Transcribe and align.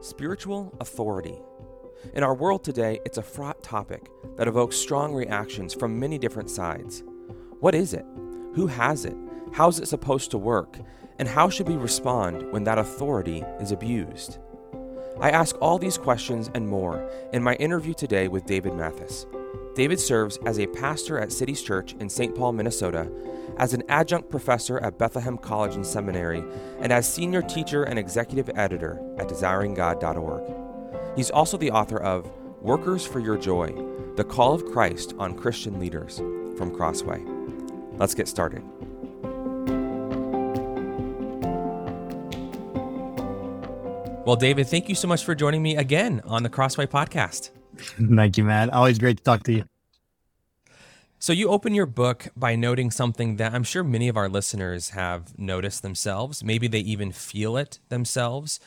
Spiritual 0.00 0.76
authority. 0.80 1.38
In 2.14 2.22
our 2.22 2.34
world 2.34 2.62
today, 2.62 3.00
it's 3.06 3.18
a 3.18 3.22
fraught 3.22 3.62
topic 3.62 4.10
that 4.36 4.46
evokes 4.46 4.76
strong 4.76 5.14
reactions 5.14 5.72
from 5.72 5.98
many 5.98 6.18
different 6.18 6.50
sides. 6.50 7.02
What 7.60 7.74
is 7.74 7.94
it? 7.94 8.04
Who 8.54 8.66
has 8.66 9.06
it? 9.06 9.16
How 9.52 9.68
is 9.68 9.80
it 9.80 9.88
supposed 9.88 10.30
to 10.32 10.38
work? 10.38 10.78
And 11.18 11.26
how 11.26 11.48
should 11.48 11.66
we 11.66 11.76
respond 11.76 12.52
when 12.52 12.64
that 12.64 12.78
authority 12.78 13.42
is 13.58 13.72
abused? 13.72 14.38
I 15.18 15.30
ask 15.30 15.56
all 15.62 15.78
these 15.78 15.96
questions 15.96 16.50
and 16.54 16.68
more 16.68 17.10
in 17.32 17.42
my 17.42 17.54
interview 17.54 17.94
today 17.94 18.28
with 18.28 18.44
David 18.44 18.74
Mathis. 18.74 19.24
David 19.76 20.00
serves 20.00 20.38
as 20.46 20.58
a 20.58 20.66
pastor 20.68 21.20
at 21.20 21.30
Cities 21.30 21.60
Church 21.60 21.94
in 22.00 22.08
St. 22.08 22.34
Paul, 22.34 22.52
Minnesota, 22.52 23.10
as 23.58 23.74
an 23.74 23.82
adjunct 23.90 24.30
professor 24.30 24.78
at 24.78 24.98
Bethlehem 24.98 25.36
College 25.36 25.74
and 25.74 25.86
Seminary, 25.86 26.42
and 26.80 26.90
as 26.90 27.06
senior 27.06 27.42
teacher 27.42 27.84
and 27.84 27.98
executive 27.98 28.48
editor 28.56 28.98
at 29.18 29.28
desiringgod.org. 29.28 31.14
He's 31.14 31.30
also 31.30 31.58
the 31.58 31.70
author 31.70 31.98
of 31.98 32.26
Workers 32.62 33.06
for 33.06 33.20
Your 33.20 33.36
Joy 33.36 33.74
The 34.16 34.24
Call 34.24 34.54
of 34.54 34.64
Christ 34.64 35.12
on 35.18 35.36
Christian 35.36 35.78
Leaders 35.78 36.16
from 36.56 36.74
Crossway. 36.74 37.22
Let's 37.98 38.14
get 38.14 38.28
started. 38.28 38.62
Well, 44.24 44.36
David, 44.36 44.68
thank 44.68 44.88
you 44.88 44.94
so 44.94 45.06
much 45.06 45.22
for 45.22 45.34
joining 45.34 45.62
me 45.62 45.76
again 45.76 46.22
on 46.24 46.42
the 46.42 46.48
Crossway 46.48 46.86
podcast. 46.86 47.50
Thank 48.16 48.36
you, 48.36 48.44
man. 48.44 48.70
Always 48.70 48.98
great 48.98 49.18
to 49.18 49.22
talk 49.22 49.42
to 49.44 49.52
you. 49.52 49.64
So, 51.18 51.32
you 51.32 51.48
open 51.48 51.74
your 51.74 51.86
book 51.86 52.28
by 52.36 52.56
noting 52.56 52.90
something 52.90 53.36
that 53.36 53.54
I'm 53.54 53.64
sure 53.64 53.82
many 53.82 54.08
of 54.08 54.18
our 54.18 54.28
listeners 54.28 54.90
have 54.90 55.36
noticed 55.38 55.82
themselves. 55.82 56.44
Maybe 56.44 56.68
they 56.68 56.80
even 56.80 57.10
feel 57.10 57.56
it 57.56 57.78
themselves. 57.88 58.60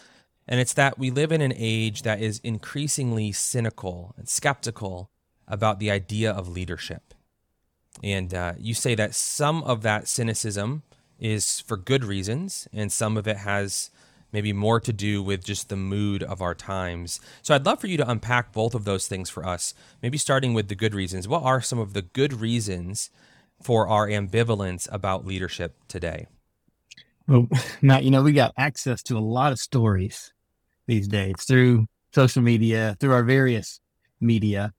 And 0.47 0.59
it's 0.59 0.73
that 0.73 0.97
we 0.97 1.11
live 1.11 1.31
in 1.31 1.41
an 1.41 1.53
age 1.55 2.01
that 2.01 2.19
is 2.19 2.39
increasingly 2.43 3.31
cynical 3.31 4.15
and 4.17 4.27
skeptical 4.27 5.11
about 5.47 5.79
the 5.79 5.91
idea 5.91 6.31
of 6.31 6.47
leadership. 6.47 7.13
And 8.03 8.33
uh, 8.33 8.53
you 8.57 8.73
say 8.73 8.95
that 8.95 9.13
some 9.13 9.61
of 9.63 9.83
that 9.83 10.07
cynicism 10.07 10.81
is 11.19 11.59
for 11.59 11.77
good 11.77 12.03
reasons, 12.03 12.67
and 12.73 12.91
some 12.91 13.15
of 13.15 13.27
it 13.27 13.37
has 13.37 13.91
maybe 14.31 14.53
more 14.53 14.79
to 14.79 14.93
do 14.93 15.21
with 15.23 15.43
just 15.43 15.69
the 15.69 15.75
mood 15.75 16.23
of 16.23 16.41
our 16.41 16.55
times. 16.55 17.19
So 17.41 17.55
I'd 17.55 17.65
love 17.65 17.79
for 17.79 17.87
you 17.87 17.97
to 17.97 18.09
unpack 18.09 18.51
both 18.51 18.75
of 18.75 18.85
those 18.85 19.07
things 19.07 19.29
for 19.29 19.45
us, 19.45 19.73
maybe 20.01 20.17
starting 20.17 20.53
with 20.53 20.67
the 20.67 20.75
good 20.75 20.93
reasons. 20.93 21.27
What 21.27 21.43
are 21.43 21.61
some 21.61 21.79
of 21.79 21.93
the 21.93 22.01
good 22.01 22.33
reasons 22.33 23.09
for 23.61 23.87
our 23.87 24.07
ambivalence 24.07 24.87
about 24.91 25.25
leadership 25.25 25.75
today? 25.87 26.27
Well, 27.27 27.47
Matt, 27.81 28.03
you 28.03 28.11
know, 28.11 28.23
we 28.23 28.33
got 28.33 28.53
access 28.57 29.03
to 29.03 29.17
a 29.17 29.19
lot 29.19 29.51
of 29.51 29.59
stories 29.59 30.33
these 30.87 31.07
days 31.07 31.35
through 31.47 31.87
social 32.13 32.41
media, 32.41 32.97
through 32.99 33.13
our 33.13 33.23
various 33.23 33.79
media. 34.19 34.73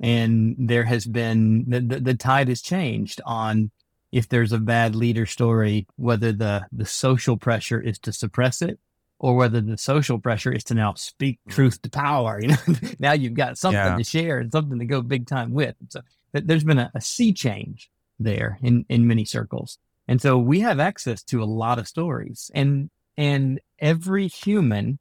And 0.00 0.56
there 0.58 0.84
has 0.84 1.06
been 1.06 1.64
the, 1.68 1.80
the, 1.80 2.00
the 2.00 2.14
tide 2.14 2.48
has 2.48 2.60
changed 2.60 3.20
on 3.24 3.70
if 4.12 4.28
there's 4.28 4.52
a 4.52 4.58
bad 4.58 4.94
leader 4.94 5.26
story, 5.26 5.86
whether 5.96 6.32
the, 6.32 6.66
the 6.70 6.84
social 6.84 7.36
pressure 7.36 7.80
is 7.80 7.98
to 8.00 8.12
suppress 8.12 8.62
it 8.62 8.78
or 9.18 9.34
whether 9.34 9.60
the 9.60 9.78
social 9.78 10.18
pressure 10.18 10.52
is 10.52 10.64
to 10.64 10.74
now 10.74 10.94
speak 10.94 11.38
mm. 11.48 11.52
truth 11.52 11.80
to 11.82 11.90
power. 11.90 12.40
You 12.42 12.48
know, 12.48 12.56
now 12.98 13.12
you've 13.12 13.34
got 13.34 13.58
something 13.58 13.78
yeah. 13.78 13.96
to 13.96 14.04
share 14.04 14.38
and 14.38 14.52
something 14.52 14.78
to 14.78 14.84
go 14.84 15.02
big 15.02 15.26
time 15.26 15.52
with. 15.52 15.76
So 15.88 16.00
there's 16.32 16.64
been 16.64 16.78
a, 16.78 16.90
a 16.94 17.00
sea 17.00 17.32
change 17.32 17.90
there 18.18 18.58
in, 18.62 18.84
in 18.88 19.06
many 19.06 19.24
circles. 19.24 19.78
And 20.06 20.20
so 20.20 20.38
we 20.38 20.60
have 20.60 20.80
access 20.80 21.22
to 21.24 21.42
a 21.42 21.46
lot 21.46 21.78
of 21.78 21.88
stories 21.88 22.50
and, 22.54 22.90
and 23.16 23.60
every 23.78 24.28
human 24.28 24.98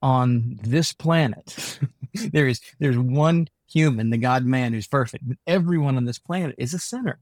on 0.00 0.58
this 0.62 0.92
planet, 0.92 1.78
there 2.32 2.46
is, 2.46 2.60
there's 2.78 2.96
one 2.96 3.48
human, 3.70 4.10
the 4.10 4.18
God 4.18 4.44
man 4.44 4.72
who's 4.72 4.86
perfect, 4.86 5.28
but 5.28 5.36
everyone 5.46 5.96
on 5.96 6.04
this 6.04 6.18
planet 6.18 6.54
is 6.58 6.72
a 6.72 6.78
sinner. 6.78 7.18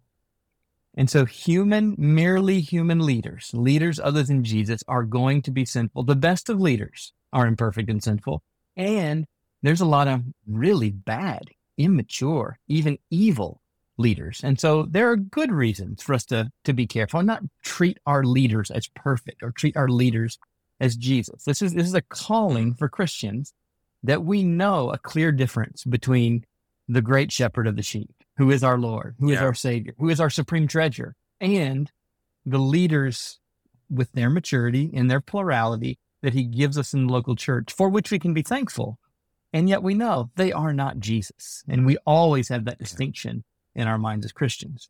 And 0.96 1.10
so 1.10 1.26
human, 1.26 1.94
merely 1.98 2.60
human 2.60 3.00
leaders, 3.00 3.50
leaders 3.52 4.00
other 4.00 4.22
than 4.22 4.44
Jesus 4.44 4.82
are 4.88 5.04
going 5.04 5.42
to 5.42 5.50
be 5.50 5.64
sinful. 5.64 6.04
The 6.04 6.16
best 6.16 6.48
of 6.48 6.60
leaders 6.60 7.12
are 7.32 7.46
imperfect 7.46 7.90
and 7.90 8.02
sinful. 8.02 8.42
And 8.76 9.26
there's 9.62 9.82
a 9.82 9.86
lot 9.86 10.08
of 10.08 10.22
really 10.46 10.90
bad, 10.90 11.50
immature, 11.76 12.58
even 12.68 12.98
evil 13.10 13.60
leaders. 13.98 14.40
And 14.42 14.58
so 14.58 14.84
there 14.84 15.10
are 15.10 15.16
good 15.16 15.52
reasons 15.52 16.02
for 16.02 16.14
us 16.14 16.24
to, 16.26 16.50
to 16.64 16.72
be 16.72 16.86
careful 16.86 17.20
and 17.20 17.26
not 17.26 17.42
treat 17.62 17.98
our 18.06 18.24
leaders 18.24 18.70
as 18.70 18.88
perfect 18.88 19.42
or 19.42 19.50
treat 19.50 19.76
our 19.76 19.88
leaders 19.88 20.38
as 20.80 20.96
Jesus. 20.96 21.44
This 21.44 21.62
is, 21.62 21.74
this 21.74 21.86
is 21.86 21.94
a 21.94 22.02
calling 22.02 22.74
for 22.74 22.88
Christians 22.88 23.52
that 24.02 24.24
we 24.24 24.42
know 24.42 24.90
a 24.90 24.98
clear 24.98 25.32
difference 25.32 25.84
between 25.84 26.44
the 26.88 27.02
great 27.02 27.32
shepherd 27.32 27.66
of 27.66 27.76
the 27.76 27.82
sheep 27.82 28.10
who 28.36 28.50
is 28.50 28.62
our 28.62 28.78
Lord, 28.78 29.16
who 29.18 29.30
yeah. 29.30 29.36
is 29.36 29.42
our 29.42 29.54
Savior, 29.54 29.94
who 29.98 30.08
is 30.08 30.20
our 30.20 30.30
supreme 30.30 30.68
treasure, 30.68 31.16
and 31.40 31.90
the 32.44 32.58
leaders 32.58 33.40
with 33.90 34.12
their 34.12 34.30
maturity 34.30 34.90
and 34.94 35.10
their 35.10 35.20
plurality 35.20 35.98
that 36.22 36.34
He 36.34 36.44
gives 36.44 36.78
us 36.78 36.92
in 36.92 37.06
the 37.06 37.12
local 37.12 37.36
church, 37.36 37.72
for 37.72 37.88
which 37.88 38.10
we 38.10 38.18
can 38.18 38.34
be 38.34 38.42
thankful. 38.42 38.98
And 39.52 39.68
yet 39.68 39.82
we 39.82 39.94
know 39.94 40.30
they 40.36 40.52
are 40.52 40.72
not 40.72 40.98
Jesus. 40.98 41.62
And 41.68 41.86
we 41.86 41.96
always 42.04 42.48
have 42.48 42.64
that 42.64 42.78
distinction 42.78 43.44
in 43.74 43.88
our 43.88 43.98
minds 43.98 44.26
as 44.26 44.32
Christians. 44.32 44.88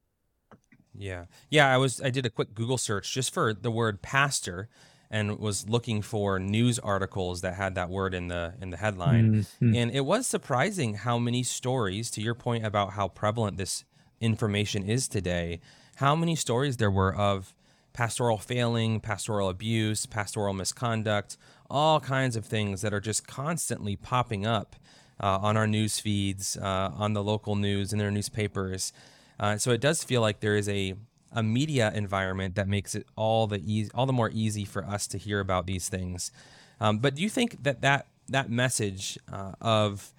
Yeah. 0.94 1.26
Yeah. 1.50 1.72
I 1.72 1.76
was, 1.76 2.00
I 2.00 2.10
did 2.10 2.26
a 2.26 2.30
quick 2.30 2.54
Google 2.54 2.78
search 2.78 3.12
just 3.12 3.32
for 3.34 3.52
the 3.52 3.70
word 3.70 4.02
pastor 4.02 4.68
and 5.10 5.38
was 5.38 5.68
looking 5.68 6.02
for 6.02 6.38
news 6.38 6.78
articles 6.78 7.40
that 7.40 7.54
had 7.54 7.74
that 7.74 7.88
word 7.88 8.14
in 8.14 8.28
the 8.28 8.54
in 8.60 8.70
the 8.70 8.76
headline 8.76 9.34
mm-hmm. 9.34 9.74
and 9.74 9.90
it 9.92 10.04
was 10.04 10.26
surprising 10.26 10.94
how 10.94 11.18
many 11.18 11.42
stories 11.42 12.10
to 12.10 12.20
your 12.20 12.34
point 12.34 12.64
about 12.64 12.92
how 12.92 13.08
prevalent 13.08 13.56
this 13.56 13.84
information 14.20 14.82
is 14.82 15.08
today 15.08 15.60
how 15.96 16.16
many 16.16 16.34
stories 16.34 16.76
there 16.76 16.90
were 16.90 17.14
of 17.14 17.54
pastoral 17.92 18.38
failing 18.38 19.00
pastoral 19.00 19.48
abuse 19.48 20.06
pastoral 20.06 20.52
misconduct 20.52 21.36
all 21.70 22.00
kinds 22.00 22.36
of 22.36 22.44
things 22.44 22.82
that 22.82 22.92
are 22.92 23.00
just 23.00 23.26
constantly 23.26 23.96
popping 23.96 24.46
up 24.46 24.76
uh, 25.18 25.38
on 25.38 25.56
our 25.56 25.66
news 25.66 25.98
feeds 25.98 26.56
uh, 26.58 26.90
on 26.94 27.14
the 27.14 27.22
local 27.22 27.56
news 27.56 27.92
in 27.92 27.98
their 27.98 28.10
newspapers 28.10 28.92
uh, 29.38 29.56
so 29.56 29.70
it 29.70 29.80
does 29.80 30.02
feel 30.02 30.20
like 30.20 30.40
there 30.40 30.56
is 30.56 30.68
a 30.68 30.94
a 31.36 31.42
media 31.42 31.92
environment 31.94 32.56
that 32.56 32.66
makes 32.66 32.94
it 32.94 33.06
all 33.14 33.46
the 33.46 33.60
easy, 33.64 33.90
all 33.94 34.06
the 34.06 34.12
more 34.12 34.30
easy 34.32 34.64
for 34.64 34.84
us 34.84 35.06
to 35.08 35.18
hear 35.18 35.38
about 35.38 35.66
these 35.66 35.88
things. 35.88 36.32
Um, 36.80 36.98
but 36.98 37.14
do 37.14 37.22
you 37.22 37.28
think 37.28 37.62
that 37.62 37.82
that 37.82 38.08
that 38.28 38.50
message 38.50 39.18
uh, 39.32 39.52
of 39.60 40.12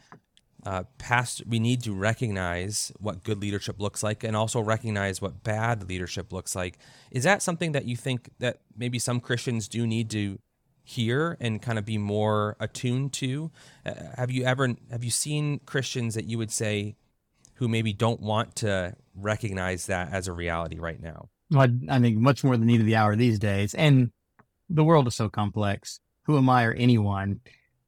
uh, 0.65 0.83
past, 0.97 1.43
we 1.47 1.59
need 1.59 1.81
to 1.83 1.93
recognize 1.93 2.91
what 2.99 3.23
good 3.23 3.41
leadership 3.41 3.79
looks 3.79 4.03
like, 4.03 4.23
and 4.23 4.35
also 4.35 4.59
recognize 4.59 5.21
what 5.21 5.43
bad 5.43 5.87
leadership 5.89 6.31
looks 6.31 6.55
like. 6.55 6.77
Is 7.11 7.23
that 7.23 7.41
something 7.41 7.71
that 7.71 7.85
you 7.85 7.95
think 7.95 8.29
that 8.39 8.59
maybe 8.75 8.99
some 8.99 9.19
Christians 9.19 9.67
do 9.67 9.87
need 9.87 10.09
to 10.11 10.39
hear 10.83 11.35
and 11.39 11.61
kind 11.61 11.77
of 11.77 11.85
be 11.85 11.97
more 11.97 12.55
attuned 12.59 13.13
to? 13.13 13.51
Uh, 13.85 13.93
have 14.17 14.31
you 14.31 14.43
ever 14.43 14.75
have 14.91 15.03
you 15.03 15.11
seen 15.11 15.59
Christians 15.65 16.15
that 16.15 16.25
you 16.25 16.37
would 16.37 16.51
say 16.51 16.95
who 17.57 17.67
maybe 17.67 17.91
don't 17.93 18.21
want 18.21 18.55
to 18.57 18.95
recognize 19.15 19.87
that 19.87 20.11
as 20.11 20.27
a 20.27 20.33
reality 20.33 20.79
right 20.79 21.01
now? 21.01 21.29
Well, 21.49 21.67
I 21.89 21.99
think 21.99 22.17
much 22.17 22.43
more 22.43 22.55
the 22.57 22.65
need 22.65 22.81
of 22.81 22.85
the 22.85 22.95
hour 22.95 23.15
these 23.15 23.39
days. 23.39 23.73
And 23.73 24.11
the 24.69 24.83
world 24.83 25.07
is 25.07 25.15
so 25.15 25.29
complex. 25.29 25.99
Who 26.23 26.37
am 26.37 26.49
I 26.49 26.65
or 26.65 26.73
anyone 26.73 27.39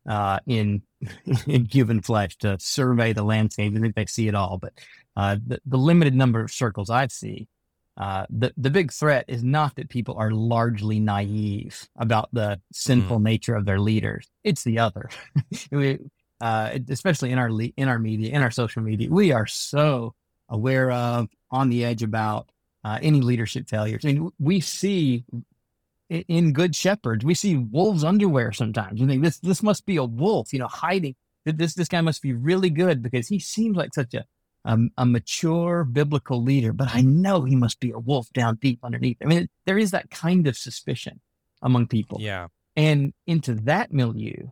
uh, 0.08 0.40
in 0.48 0.82
in 1.48 1.66
human 1.66 2.02
flesh 2.02 2.38
to 2.38 2.58
survey 2.60 3.14
the 3.14 3.24
landscape? 3.24 3.74
I 3.76 3.80
think 3.80 3.96
they 3.96 4.06
see 4.06 4.28
it 4.28 4.36
all, 4.36 4.58
but 4.58 4.74
uh, 5.16 5.38
the, 5.46 5.60
the, 5.66 5.78
limited 5.78 6.16
number 6.16 6.42
of 6.42 6.52
circles 6.52 6.90
I 6.90 7.08
see, 7.08 7.48
uh, 7.98 8.26
the 8.30 8.54
the 8.56 8.70
big 8.70 8.94
threat 8.94 9.26
is 9.28 9.44
not 9.44 9.76
that 9.76 9.90
people 9.90 10.16
are 10.18 10.32
largely 10.32 11.00
naive 11.00 11.90
about 11.98 12.30
the 12.32 12.62
sinful 12.72 13.20
mm. 13.20 13.24
nature 13.24 13.56
of 13.56 13.66
their 13.66 13.80
leaders. 13.80 14.30
It's 14.44 14.64
the 14.64 14.80
other. 14.80 15.10
we, 15.72 16.00
uh, 16.42 16.78
especially 16.90 17.32
in 17.32 17.38
our 17.38 17.52
le- 17.52 17.74
in 17.78 17.88
our 17.88 18.00
media, 18.00 18.34
in 18.34 18.42
our 18.42 18.52
social 18.52 18.82
media, 18.82 19.10
we 19.10 19.32
are 19.32 19.48
so 19.48 20.14
aware 20.48 20.92
of, 20.92 21.28
on 21.52 21.70
the 21.70 21.86
edge 21.86 22.04
about 22.04 22.50
uh, 22.84 22.98
any 23.02 23.22
leadership 23.22 23.70
failures. 23.70 24.04
I 24.06 24.14
mean, 24.14 24.32
we 24.40 24.60
see 24.60 25.26
in 26.10 26.54
good 26.54 26.76
shepherds, 26.76 27.24
we 27.24 27.36
see 27.36 27.56
wolves' 27.58 28.04
underwear 28.04 28.52
sometimes. 28.52 29.00
You 29.00 29.08
think 29.08 29.24
this 29.24 29.40
this 29.40 29.62
must 29.62 29.86
be 29.86 29.98
a 29.98 30.04
wolf, 30.04 30.52
you 30.54 30.60
know, 30.60 30.68
hiding. 30.68 31.16
This 31.46 31.76
this 31.76 31.88
guy 31.88 32.02
must 32.02 32.22
be 32.22 32.34
really 32.34 32.70
good 32.70 33.02
because 33.02 33.28
he 33.28 33.40
seems 33.40 33.78
like 33.78 33.94
such 33.94 34.14
a 34.14 34.26
um, 34.66 34.92
a 34.98 35.06
mature 35.06 35.84
biblical 35.84 36.44
leader, 36.44 36.74
but 36.74 36.94
I 36.94 37.02
know 37.02 37.44
he 37.44 37.56
must 37.56 37.80
be 37.80 37.92
a 37.92 38.00
wolf 38.00 38.30
down 38.34 38.58
deep 38.62 38.80
underneath. 38.84 39.18
I 39.24 39.26
mean, 39.26 39.50
there 39.66 39.78
is 39.78 39.92
that 39.92 40.10
kind 40.10 40.48
of 40.48 40.58
suspicion 40.58 41.22
among 41.62 41.88
people. 41.88 42.18
Yeah. 42.22 42.48
And 42.76 43.14
into 43.26 43.56
that 43.56 43.92
milieu, 43.94 44.50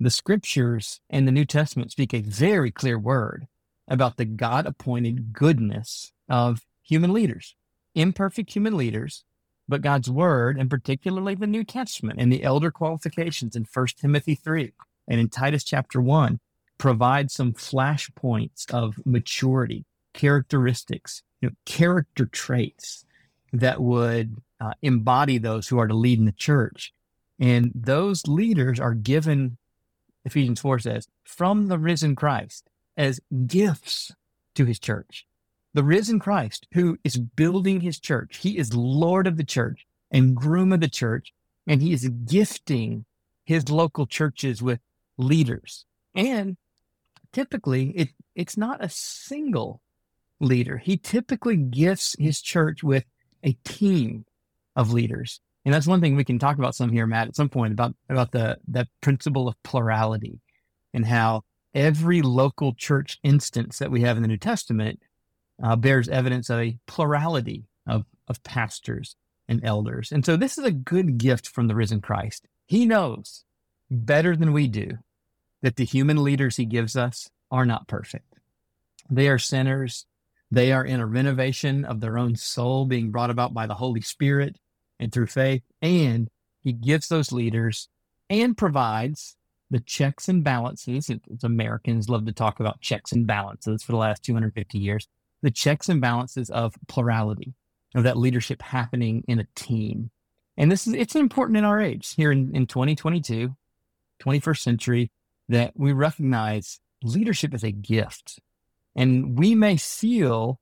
the 0.00 0.10
scriptures 0.10 1.00
and 1.10 1.26
the 1.26 1.32
New 1.32 1.44
Testament 1.44 1.90
speak 1.92 2.14
a 2.14 2.20
very 2.20 2.70
clear 2.70 2.98
word 2.98 3.46
about 3.86 4.16
the 4.16 4.24
God 4.24 4.66
appointed 4.66 5.32
goodness 5.32 6.12
of 6.28 6.62
human 6.82 7.12
leaders, 7.12 7.54
imperfect 7.94 8.52
human 8.52 8.76
leaders 8.76 9.24
but 9.68 9.82
God's 9.82 10.10
word, 10.10 10.58
and 10.58 10.70
particularly 10.70 11.34
the 11.34 11.46
New 11.46 11.62
Testament 11.62 12.18
and 12.18 12.32
the 12.32 12.42
elder 12.42 12.70
qualifications 12.70 13.54
in 13.54 13.66
1 13.72 13.86
Timothy 14.00 14.34
3 14.34 14.72
and 15.06 15.20
in 15.20 15.28
Titus 15.28 15.62
chapter 15.62 16.00
1 16.00 16.40
provide 16.78 17.30
some 17.30 17.52
flashpoints 17.52 18.72
of 18.72 18.94
maturity, 19.04 19.84
characteristics, 20.14 21.22
you 21.40 21.48
know, 21.48 21.54
character 21.66 22.26
traits 22.26 23.04
that 23.52 23.80
would 23.80 24.36
uh, 24.60 24.72
embody 24.82 25.38
those 25.38 25.68
who 25.68 25.78
are 25.78 25.88
to 25.88 25.94
lead 25.94 26.18
in 26.18 26.24
the 26.24 26.32
church. 26.32 26.92
And 27.38 27.70
those 27.74 28.26
leaders 28.26 28.80
are 28.80 28.94
given, 28.94 29.58
Ephesians 30.28 30.60
4 30.60 30.78
says, 30.78 31.08
from 31.24 31.68
the 31.68 31.78
risen 31.78 32.14
Christ 32.14 32.68
as 32.96 33.20
gifts 33.46 34.12
to 34.54 34.66
his 34.66 34.78
church. 34.78 35.26
The 35.74 35.82
risen 35.84 36.18
Christ, 36.18 36.66
who 36.72 36.98
is 37.02 37.16
building 37.16 37.80
his 37.80 37.98
church, 37.98 38.38
he 38.38 38.58
is 38.58 38.74
Lord 38.74 39.26
of 39.26 39.36
the 39.36 39.44
church 39.44 39.86
and 40.10 40.36
groom 40.36 40.72
of 40.72 40.80
the 40.80 40.88
church, 40.88 41.32
and 41.66 41.80
he 41.80 41.92
is 41.92 42.08
gifting 42.08 43.04
his 43.44 43.70
local 43.70 44.06
churches 44.06 44.62
with 44.62 44.80
leaders. 45.16 45.86
And 46.14 46.56
typically, 47.32 47.90
it, 47.90 48.08
it's 48.34 48.56
not 48.56 48.84
a 48.84 48.88
single 48.88 49.80
leader. 50.40 50.76
He 50.78 50.96
typically 50.96 51.56
gifts 51.56 52.16
his 52.18 52.40
church 52.40 52.82
with 52.82 53.04
a 53.42 53.52
team 53.64 54.24
of 54.76 54.92
leaders. 54.92 55.40
And 55.64 55.74
that's 55.74 55.86
one 55.86 56.00
thing 56.00 56.16
we 56.16 56.24
can 56.24 56.38
talk 56.38 56.58
about 56.58 56.74
some 56.74 56.90
here, 56.90 57.06
Matt, 57.06 57.28
at 57.28 57.36
some 57.36 57.48
point 57.48 57.72
about, 57.72 57.94
about 58.08 58.32
the, 58.32 58.58
the 58.66 58.86
principle 59.00 59.48
of 59.48 59.62
plurality 59.62 60.40
and 60.94 61.04
how 61.04 61.42
every 61.74 62.22
local 62.22 62.74
church 62.74 63.18
instance 63.22 63.78
that 63.78 63.90
we 63.90 64.00
have 64.02 64.16
in 64.16 64.22
the 64.22 64.28
New 64.28 64.38
Testament 64.38 65.00
uh, 65.62 65.76
bears 65.76 66.08
evidence 66.08 66.48
of 66.48 66.60
a 66.60 66.78
plurality 66.86 67.64
of, 67.86 68.04
of 68.28 68.42
pastors 68.44 69.16
and 69.48 69.64
elders. 69.64 70.12
And 70.12 70.24
so 70.24 70.36
this 70.36 70.58
is 70.58 70.64
a 70.64 70.70
good 70.72 71.18
gift 71.18 71.48
from 71.48 71.68
the 71.68 71.74
risen 71.74 72.00
Christ. 72.00 72.46
He 72.66 72.86
knows 72.86 73.44
better 73.90 74.36
than 74.36 74.52
we 74.52 74.68
do 74.68 74.98
that 75.62 75.76
the 75.76 75.84
human 75.84 76.22
leaders 76.22 76.56
he 76.56 76.64
gives 76.64 76.96
us 76.96 77.28
are 77.50 77.66
not 77.66 77.88
perfect. 77.88 78.34
They 79.10 79.28
are 79.28 79.38
sinners. 79.38 80.06
They 80.50 80.72
are 80.72 80.84
in 80.84 81.00
a 81.00 81.06
renovation 81.06 81.84
of 81.84 82.00
their 82.00 82.18
own 82.18 82.36
soul 82.36 82.86
being 82.86 83.10
brought 83.10 83.30
about 83.30 83.54
by 83.54 83.66
the 83.66 83.74
Holy 83.74 84.00
Spirit 84.00 84.56
and 84.98 85.12
through 85.12 85.26
faith. 85.26 85.62
And 85.82 86.28
he 86.62 86.72
gives 86.72 87.08
those 87.08 87.32
leaders 87.32 87.88
and 88.30 88.56
provides 88.56 89.36
the 89.70 89.80
checks 89.80 90.28
and 90.28 90.42
balances. 90.42 91.10
Americans 91.42 92.08
love 92.08 92.26
to 92.26 92.32
talk 92.32 92.60
about 92.60 92.80
checks 92.80 93.12
and 93.12 93.26
balances 93.26 93.82
for 93.82 93.92
the 93.92 93.98
last 93.98 94.22
250 94.22 94.78
years. 94.78 95.06
The 95.42 95.50
checks 95.50 95.88
and 95.88 96.00
balances 96.00 96.50
of 96.50 96.74
plurality, 96.88 97.54
of 97.94 98.04
that 98.04 98.16
leadership 98.16 98.62
happening 98.62 99.24
in 99.28 99.38
a 99.38 99.46
team. 99.54 100.10
And 100.56 100.72
this 100.72 100.86
is, 100.86 100.94
it's 100.94 101.14
important 101.14 101.58
in 101.58 101.64
our 101.64 101.80
age 101.80 102.14
here 102.14 102.32
in, 102.32 102.54
in 102.54 102.66
2022, 102.66 103.54
21st 104.20 104.58
century, 104.58 105.10
that 105.48 105.72
we 105.76 105.92
recognize 105.92 106.80
leadership 107.02 107.54
is 107.54 107.62
a 107.62 107.70
gift. 107.70 108.40
And 108.96 109.38
we 109.38 109.54
may 109.54 109.76
feel 109.76 110.58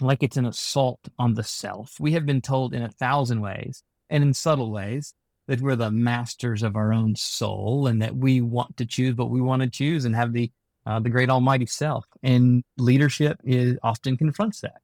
like 0.00 0.22
it's 0.22 0.36
an 0.36 0.46
assault 0.46 1.00
on 1.18 1.34
the 1.34 1.42
self. 1.42 1.98
We 2.00 2.12
have 2.12 2.26
been 2.26 2.40
told 2.40 2.74
in 2.74 2.82
a 2.82 2.90
thousand 2.90 3.40
ways 3.40 3.82
and 4.10 4.22
in 4.22 4.34
subtle 4.34 4.70
ways 4.70 5.14
that 5.46 5.60
we're 5.60 5.76
the 5.76 5.90
masters 5.90 6.62
of 6.62 6.76
our 6.76 6.92
own 6.92 7.16
soul 7.16 7.86
and 7.86 8.00
that 8.02 8.16
we 8.16 8.40
want 8.40 8.76
to 8.78 8.86
choose 8.86 9.16
what 9.16 9.30
we 9.30 9.40
want 9.40 9.62
to 9.62 9.68
choose 9.68 10.04
and 10.04 10.14
have 10.14 10.32
the 10.32 10.50
uh, 10.86 11.00
the 11.00 11.08
great 11.08 11.30
almighty 11.30 11.66
self. 11.66 12.04
And 12.22 12.62
leadership 12.76 13.38
is 13.44 13.78
often 13.82 14.16
confronts 14.18 14.60
that. 14.60 14.82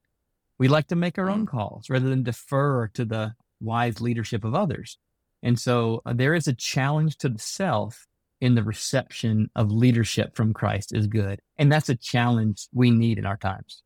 We 0.59 0.69
like 0.69 0.89
to 0.89 0.97
make 0.97 1.19
our 1.19 1.29
own 1.29 1.47
mm. 1.47 1.49
calls 1.49 1.91
rather 1.91 2.09
than 2.09 2.23
defer 2.23 2.89
to 2.89 3.05
the 3.05 3.35
wise 3.61 4.01
leadership 4.01 4.45
of 4.45 4.55
others. 4.55 4.99
And 5.43 5.59
so 5.59 6.03
uh, 6.07 6.13
there 6.15 6.35
is 6.35 6.49
a 6.49 6.55
challenge 6.55 7.17
to 7.19 7.29
the 7.29 7.39
self 7.39 8.07
in 8.41 8.55
the 8.55 8.63
reception 8.63 9.51
of 9.55 9.71
leadership 9.71 10.35
from 10.35 10.55
Christ 10.55 10.95
is 10.95 11.07
good. 11.07 11.41
And 11.59 11.71
that's 11.71 11.91
a 11.91 11.97
challenge 11.97 12.69
we 12.73 12.91
need 12.91 13.19
in 13.19 13.27
our 13.27 13.37
times. 13.37 13.83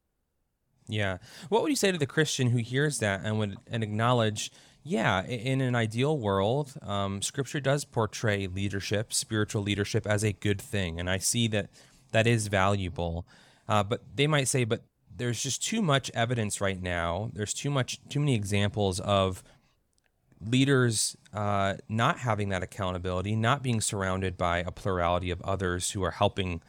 Yeah. 0.86 1.18
What 1.48 1.62
would 1.62 1.70
you 1.70 1.76
say 1.76 1.92
to 1.92 1.98
the 1.98 2.06
Christian 2.06 2.50
who 2.50 2.58
hears 2.58 2.98
that 2.98 3.22
and 3.24 3.38
would 3.38 3.56
and 3.66 3.82
acknowledge, 3.82 4.52
yeah, 4.82 5.24
in 5.24 5.60
an 5.60 5.74
ideal 5.74 6.18
world, 6.18 6.74
um, 6.82 7.22
Scripture 7.22 7.60
does 7.60 7.84
portray 7.84 8.46
leadership, 8.46 9.12
spiritual 9.12 9.62
leadership, 9.62 10.06
as 10.06 10.22
a 10.22 10.32
good 10.32 10.60
thing, 10.60 11.00
and 11.00 11.08
I 11.08 11.18
see 11.18 11.48
that 11.48 11.70
that 12.12 12.26
is 12.26 12.48
valuable. 12.48 13.26
Uh, 13.66 13.82
but 13.82 14.02
they 14.14 14.26
might 14.26 14.46
say, 14.46 14.64
but 14.64 14.84
there's 15.16 15.42
just 15.42 15.64
too 15.64 15.80
much 15.80 16.10
evidence 16.12 16.60
right 16.60 16.80
now. 16.80 17.30
There's 17.32 17.54
too 17.54 17.70
much, 17.70 17.98
too 18.08 18.20
many 18.20 18.34
examples 18.34 19.00
of 19.00 19.42
leaders 20.40 21.16
uh, 21.32 21.74
not 21.88 22.18
having 22.18 22.50
that 22.50 22.62
accountability, 22.62 23.34
not 23.36 23.62
being 23.62 23.80
surrounded 23.80 24.36
by 24.36 24.58
a 24.58 24.70
plurality 24.70 25.30
of 25.30 25.40
others 25.42 25.92
who 25.92 26.02
are 26.02 26.10
helping 26.10 26.60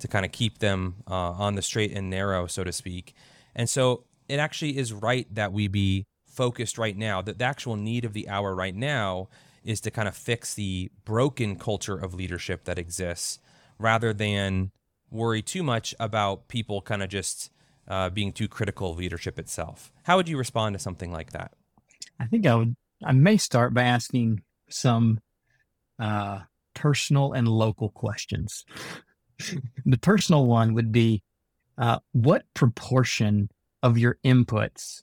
to 0.00 0.08
kind 0.08 0.24
of 0.24 0.32
keep 0.32 0.58
them 0.58 0.96
uh, 1.08 1.14
on 1.14 1.54
the 1.54 1.62
straight 1.62 1.92
and 1.92 2.10
narrow, 2.10 2.46
so 2.46 2.64
to 2.64 2.72
speak. 2.72 3.14
And 3.60 3.68
so 3.68 4.04
it 4.26 4.38
actually 4.38 4.78
is 4.78 4.90
right 4.90 5.26
that 5.34 5.52
we 5.52 5.68
be 5.68 6.06
focused 6.24 6.78
right 6.78 6.96
now, 6.96 7.20
that 7.20 7.36
the 7.36 7.44
actual 7.44 7.76
need 7.76 8.06
of 8.06 8.14
the 8.14 8.26
hour 8.26 8.54
right 8.54 8.74
now 8.74 9.28
is 9.62 9.82
to 9.82 9.90
kind 9.90 10.08
of 10.08 10.16
fix 10.16 10.54
the 10.54 10.90
broken 11.04 11.56
culture 11.56 11.94
of 11.94 12.14
leadership 12.14 12.64
that 12.64 12.78
exists 12.78 13.38
rather 13.78 14.14
than 14.14 14.70
worry 15.10 15.42
too 15.42 15.62
much 15.62 15.94
about 16.00 16.48
people 16.48 16.80
kind 16.80 17.02
of 17.02 17.10
just 17.10 17.50
uh, 17.86 18.08
being 18.08 18.32
too 18.32 18.48
critical 18.48 18.92
of 18.92 18.96
leadership 18.96 19.38
itself. 19.38 19.92
How 20.04 20.16
would 20.16 20.26
you 20.30 20.38
respond 20.38 20.72
to 20.72 20.78
something 20.78 21.12
like 21.12 21.32
that? 21.32 21.52
I 22.18 22.28
think 22.28 22.46
I 22.46 22.54
would 22.54 22.74
I 23.04 23.12
may 23.12 23.36
start 23.36 23.74
by 23.74 23.82
asking 23.82 24.42
some 24.70 25.20
uh, 25.98 26.38
personal 26.74 27.34
and 27.34 27.46
local 27.46 27.90
questions. 27.90 28.64
the 29.84 29.98
personal 29.98 30.46
one 30.46 30.72
would 30.72 30.92
be 30.92 31.22
uh, 31.80 31.98
what 32.12 32.44
proportion 32.54 33.50
of 33.82 33.98
your 33.98 34.18
inputs 34.24 35.02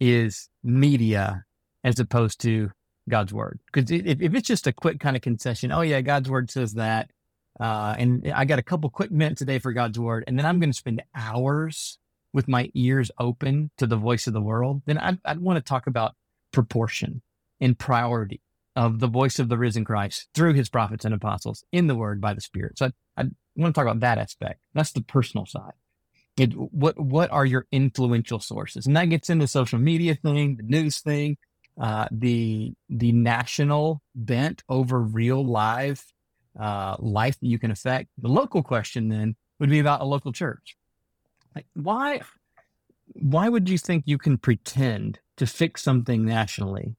is 0.00 0.50
media 0.62 1.44
as 1.84 1.98
opposed 1.98 2.40
to 2.42 2.70
God's 3.08 3.32
word? 3.32 3.60
Because 3.72 3.90
if, 3.90 4.20
if, 4.20 4.34
it's 4.34 4.48
just 4.48 4.66
a 4.66 4.72
quick 4.72 5.00
kind 5.00 5.16
of 5.16 5.22
concession, 5.22 5.72
oh, 5.72 5.80
yeah, 5.80 6.02
God's 6.02 6.28
word 6.28 6.50
says 6.50 6.74
that. 6.74 7.10
Uh, 7.58 7.94
and 7.98 8.30
I 8.34 8.44
got 8.44 8.58
a 8.58 8.62
couple 8.62 8.90
quick 8.90 9.10
minutes 9.10 9.38
today 9.38 9.58
for 9.58 9.72
God's 9.72 9.98
word, 9.98 10.24
and 10.26 10.38
then 10.38 10.44
I'm 10.44 10.60
going 10.60 10.70
to 10.70 10.76
spend 10.76 11.02
hours 11.14 11.98
with 12.32 12.48
my 12.48 12.70
ears 12.74 13.10
open 13.18 13.70
to 13.78 13.86
the 13.86 13.96
voice 13.96 14.26
of 14.26 14.32
the 14.32 14.40
world, 14.40 14.82
then 14.86 14.98
I'd, 14.98 15.18
I'd 15.24 15.40
want 15.40 15.56
to 15.56 15.68
talk 15.68 15.86
about 15.86 16.14
proportion 16.52 17.22
and 17.60 17.78
priority 17.78 18.40
of 18.76 19.00
the 19.00 19.08
voice 19.08 19.38
of 19.38 19.48
the 19.48 19.58
risen 19.58 19.84
Christ 19.84 20.28
through 20.34 20.52
his 20.52 20.68
prophets 20.68 21.04
and 21.04 21.14
apostles 21.14 21.64
in 21.72 21.86
the 21.86 21.96
word 21.96 22.20
by 22.20 22.34
the 22.34 22.40
Spirit. 22.40 22.78
So 22.78 22.90
I, 23.16 23.22
I 23.22 23.24
want 23.56 23.74
to 23.74 23.78
talk 23.78 23.90
about 23.90 24.00
that 24.00 24.18
aspect. 24.18 24.60
That's 24.74 24.92
the 24.92 25.00
personal 25.00 25.46
side. 25.46 25.72
It, 26.38 26.54
what 26.54 26.98
what 26.98 27.30
are 27.30 27.44
your 27.44 27.66
influential 27.72 28.38
sources? 28.38 28.86
And 28.86 28.96
that 28.96 29.06
gets 29.06 29.28
into 29.30 29.46
social 29.46 29.78
media 29.78 30.14
thing, 30.14 30.56
the 30.56 30.62
news 30.62 31.00
thing, 31.00 31.36
uh, 31.80 32.06
the 32.10 32.72
the 32.88 33.12
national 33.12 34.02
bent 34.14 34.62
over 34.68 35.00
real 35.00 35.44
live 35.44 36.04
uh, 36.58 36.96
life 36.98 37.38
that 37.40 37.46
you 37.46 37.58
can 37.58 37.70
affect. 37.70 38.10
The 38.18 38.28
local 38.28 38.62
question 38.62 39.08
then 39.08 39.36
would 39.58 39.70
be 39.70 39.78
about 39.78 40.00
a 40.00 40.04
local 40.04 40.32
church. 40.32 40.76
Like 41.54 41.66
why 41.74 42.20
why 43.14 43.48
would 43.48 43.68
you 43.68 43.78
think 43.78 44.04
you 44.06 44.18
can 44.18 44.38
pretend 44.38 45.20
to 45.36 45.46
fix 45.46 45.82
something 45.82 46.24
nationally 46.24 46.96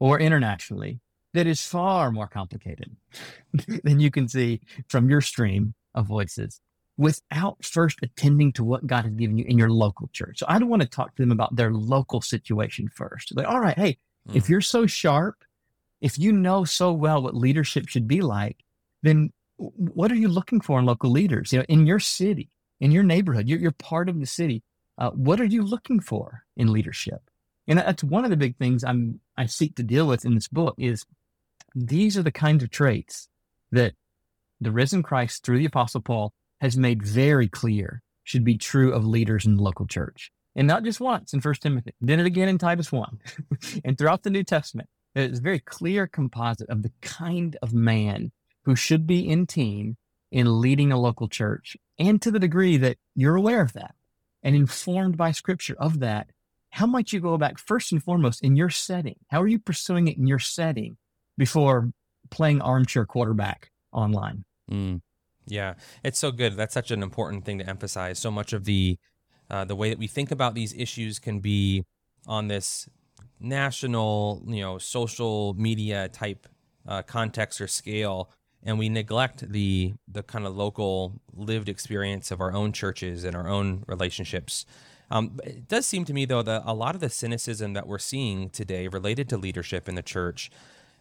or 0.00 0.18
internationally 0.18 1.00
that 1.34 1.46
is 1.46 1.64
far 1.64 2.10
more 2.10 2.26
complicated 2.26 2.96
than 3.84 4.00
you 4.00 4.10
can 4.10 4.28
see 4.28 4.60
from 4.88 5.10
your 5.10 5.20
stream 5.20 5.74
of 5.94 6.06
voices 6.06 6.60
without 6.98 7.64
first 7.64 8.00
attending 8.02 8.52
to 8.52 8.64
what 8.64 8.86
God 8.86 9.04
has 9.04 9.14
given 9.14 9.38
you 9.38 9.44
in 9.46 9.56
your 9.56 9.70
local 9.70 10.10
church. 10.12 10.40
So 10.40 10.46
I 10.48 10.58
don't 10.58 10.68
want 10.68 10.82
to 10.82 10.88
talk 10.88 11.14
to 11.14 11.22
them 11.22 11.30
about 11.30 11.54
their 11.54 11.72
local 11.72 12.20
situation 12.20 12.88
first. 12.88 13.34
Like, 13.34 13.46
all 13.46 13.60
right, 13.60 13.78
hey, 13.78 13.98
mm. 14.28 14.34
if 14.34 14.48
you're 14.48 14.60
so 14.60 14.86
sharp, 14.86 15.36
if 16.00 16.18
you 16.18 16.32
know 16.32 16.64
so 16.64 16.92
well 16.92 17.22
what 17.22 17.36
leadership 17.36 17.88
should 17.88 18.08
be 18.08 18.20
like, 18.20 18.64
then 19.02 19.32
what 19.56 20.10
are 20.10 20.16
you 20.16 20.28
looking 20.28 20.60
for 20.60 20.80
in 20.80 20.86
local 20.86 21.10
leaders? 21.10 21.52
You 21.52 21.60
know, 21.60 21.64
in 21.68 21.86
your 21.86 22.00
city, 22.00 22.50
in 22.80 22.90
your 22.90 23.04
neighborhood, 23.04 23.48
you're, 23.48 23.60
you're 23.60 23.70
part 23.70 24.08
of 24.08 24.18
the 24.18 24.26
city. 24.26 24.64
Uh, 24.98 25.10
what 25.10 25.40
are 25.40 25.44
you 25.44 25.62
looking 25.62 26.00
for 26.00 26.42
in 26.56 26.72
leadership? 26.72 27.22
And 27.68 27.78
that's 27.78 28.02
one 28.02 28.24
of 28.24 28.30
the 28.30 28.36
big 28.36 28.56
things 28.56 28.82
I'm 28.82 29.20
I 29.36 29.46
seek 29.46 29.76
to 29.76 29.82
deal 29.84 30.08
with 30.08 30.24
in 30.24 30.34
this 30.34 30.48
book 30.48 30.74
is 30.78 31.04
these 31.74 32.16
are 32.16 32.22
the 32.22 32.32
kinds 32.32 32.64
of 32.64 32.70
traits 32.70 33.28
that 33.70 33.94
the 34.60 34.72
risen 34.72 35.02
Christ 35.02 35.44
through 35.44 35.58
the 35.58 35.66
apostle 35.66 36.00
Paul 36.00 36.32
has 36.60 36.76
made 36.76 37.02
very 37.02 37.48
clear 37.48 38.02
should 38.24 38.44
be 38.44 38.58
true 38.58 38.92
of 38.92 39.06
leaders 39.06 39.46
in 39.46 39.56
the 39.56 39.62
local 39.62 39.86
church. 39.86 40.30
And 40.54 40.66
not 40.66 40.82
just 40.82 41.00
once 41.00 41.32
in 41.32 41.40
First 41.40 41.62
Timothy, 41.62 41.92
then 42.00 42.20
it 42.20 42.26
again 42.26 42.48
in 42.48 42.58
Titus 42.58 42.90
1, 42.90 43.20
and 43.84 43.96
throughout 43.96 44.22
the 44.22 44.30
New 44.30 44.44
Testament. 44.44 44.88
It's 45.14 45.38
a 45.38 45.42
very 45.42 45.60
clear 45.60 46.06
composite 46.06 46.68
of 46.68 46.82
the 46.82 46.92
kind 47.00 47.56
of 47.62 47.72
man 47.72 48.32
who 48.64 48.76
should 48.76 49.06
be 49.06 49.28
in 49.28 49.46
team 49.46 49.96
in 50.30 50.60
leading 50.60 50.92
a 50.92 51.00
local 51.00 51.28
church, 51.28 51.76
and 51.98 52.20
to 52.22 52.30
the 52.30 52.38
degree 52.38 52.76
that 52.76 52.98
you're 53.14 53.36
aware 53.36 53.62
of 53.62 53.72
that 53.72 53.94
and 54.42 54.54
informed 54.54 55.16
by 55.16 55.32
scripture 55.32 55.76
of 55.78 56.00
that, 56.00 56.30
how 56.70 56.86
might 56.86 57.12
you 57.12 57.20
go 57.20 57.34
about 57.34 57.58
first 57.58 57.92
and 57.92 58.02
foremost 58.02 58.42
in 58.42 58.56
your 58.56 58.70
setting? 58.70 59.16
How 59.28 59.40
are 59.40 59.48
you 59.48 59.58
pursuing 59.58 60.08
it 60.08 60.18
in 60.18 60.26
your 60.26 60.38
setting 60.38 60.96
before 61.36 61.90
playing 62.30 62.60
armchair 62.60 63.06
quarterback 63.06 63.70
online? 63.92 64.44
Mm. 64.70 65.00
Yeah, 65.48 65.74
it's 66.04 66.18
so 66.18 66.30
good. 66.30 66.54
That's 66.56 66.74
such 66.74 66.90
an 66.90 67.02
important 67.02 67.44
thing 67.44 67.58
to 67.58 67.68
emphasize. 67.68 68.18
So 68.18 68.30
much 68.30 68.52
of 68.52 68.64
the 68.64 68.98
uh, 69.50 69.64
the 69.64 69.74
way 69.74 69.88
that 69.88 69.98
we 69.98 70.06
think 70.06 70.30
about 70.30 70.54
these 70.54 70.74
issues 70.74 71.18
can 71.18 71.40
be 71.40 71.84
on 72.26 72.48
this 72.48 72.86
national, 73.40 74.42
you 74.46 74.60
know, 74.60 74.76
social 74.78 75.54
media 75.54 76.08
type 76.08 76.46
uh, 76.86 77.02
context 77.02 77.60
or 77.60 77.66
scale, 77.66 78.30
and 78.62 78.78
we 78.78 78.88
neglect 78.90 79.50
the 79.50 79.94
the 80.06 80.22
kind 80.22 80.46
of 80.46 80.54
local 80.56 81.20
lived 81.34 81.68
experience 81.68 82.30
of 82.30 82.40
our 82.40 82.52
own 82.52 82.72
churches 82.72 83.24
and 83.24 83.34
our 83.34 83.48
own 83.48 83.84
relationships. 83.86 84.66
Um, 85.10 85.40
it 85.44 85.68
does 85.68 85.86
seem 85.86 86.04
to 86.04 86.12
me, 86.12 86.26
though, 86.26 86.42
that 86.42 86.62
a 86.66 86.74
lot 86.74 86.94
of 86.94 87.00
the 87.00 87.08
cynicism 87.08 87.72
that 87.72 87.86
we're 87.86 87.98
seeing 87.98 88.50
today 88.50 88.88
related 88.88 89.28
to 89.30 89.38
leadership 89.38 89.88
in 89.88 89.94
the 89.94 90.02
church 90.02 90.50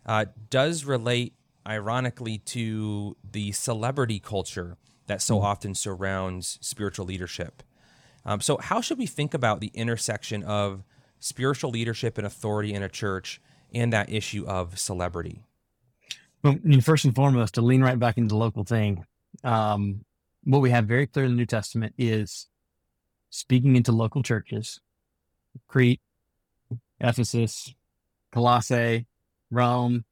uh, 0.06 0.26
does 0.50 0.86
relate, 0.86 1.34
ironically, 1.68 2.38
to 2.40 3.18
the 3.30 3.52
celebrity 3.52 4.20
culture 4.20 4.78
that 5.08 5.22
so 5.22 5.40
mm. 5.40 5.44
often 5.44 5.76
surrounds 5.76 6.58
spiritual 6.62 7.06
leadership. 7.06 7.64
Um, 8.26 8.42
so, 8.42 8.58
how 8.58 8.82
should 8.82 8.98
we 8.98 9.08
think 9.08 9.34
about 9.34 9.62
the 9.62 9.72
intersection 9.74 10.44
of 10.44 10.84
spiritual 11.20 11.72
leadership 11.72 12.18
and 12.18 12.28
authority 12.28 12.74
in 12.74 12.84
a 12.84 12.90
church 12.90 13.42
and 13.74 13.92
that 13.94 14.12
issue 14.12 14.46
of 14.46 14.78
celebrity? 14.78 15.44
Well, 16.44 16.58
first 16.82 17.06
and 17.06 17.16
foremost, 17.16 17.56
to 17.56 17.62
lean 17.62 17.82
right 17.82 17.98
back 17.98 18.18
into 18.18 18.30
the 18.30 18.38
local 18.38 18.64
thing, 18.64 19.06
um, 19.44 20.06
what 20.44 20.62
we 20.62 20.70
have 20.70 20.86
very 20.86 21.08
clear 21.08 21.26
in 21.26 21.32
the 21.32 21.38
New 21.38 21.46
Testament 21.46 21.94
is 21.98 22.48
speaking 23.30 23.76
into 23.76 23.92
local 23.92 24.24
churches, 24.24 24.80
Crete, 25.68 26.02
Ephesus, 27.00 27.74
Colossae, 28.32 29.08
Rome, 29.52 30.06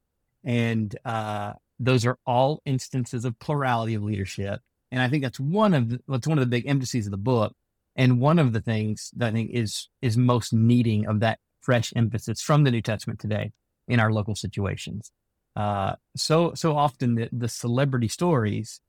and 0.46 0.96
uh, 1.04 1.52
those 1.78 2.06
are 2.06 2.18
all 2.24 2.62
instances 2.64 3.26
of 3.26 3.38
plurality 3.38 3.94
of 3.94 4.02
leadership. 4.02 4.60
And 4.90 5.02
I 5.02 5.08
think 5.08 5.24
that's 5.24 5.40
one 5.40 5.74
of 5.74 5.90
the, 5.90 6.00
that's 6.08 6.26
one 6.26 6.38
of 6.38 6.44
the 6.44 6.48
big 6.48 6.66
emphases 6.66 7.06
of 7.06 7.10
the 7.10 7.18
book, 7.18 7.52
and 7.96 8.20
one 8.20 8.38
of 8.38 8.52
the 8.52 8.60
things 8.62 9.10
that 9.16 9.28
I 9.28 9.32
think 9.32 9.50
is 9.52 9.88
is 10.00 10.16
most 10.16 10.52
needing 10.52 11.06
of 11.06 11.20
that 11.20 11.40
fresh 11.60 11.92
emphasis 11.96 12.40
from 12.40 12.64
the 12.64 12.70
New 12.70 12.80
Testament 12.80 13.20
today 13.20 13.52
in 13.88 14.00
our 14.00 14.12
local 14.12 14.36
situations. 14.36 15.10
Uh, 15.56 15.96
so 16.16 16.52
so 16.54 16.76
often 16.76 17.16
the, 17.16 17.28
the 17.32 17.48
celebrity 17.48 18.08
stories 18.08 18.80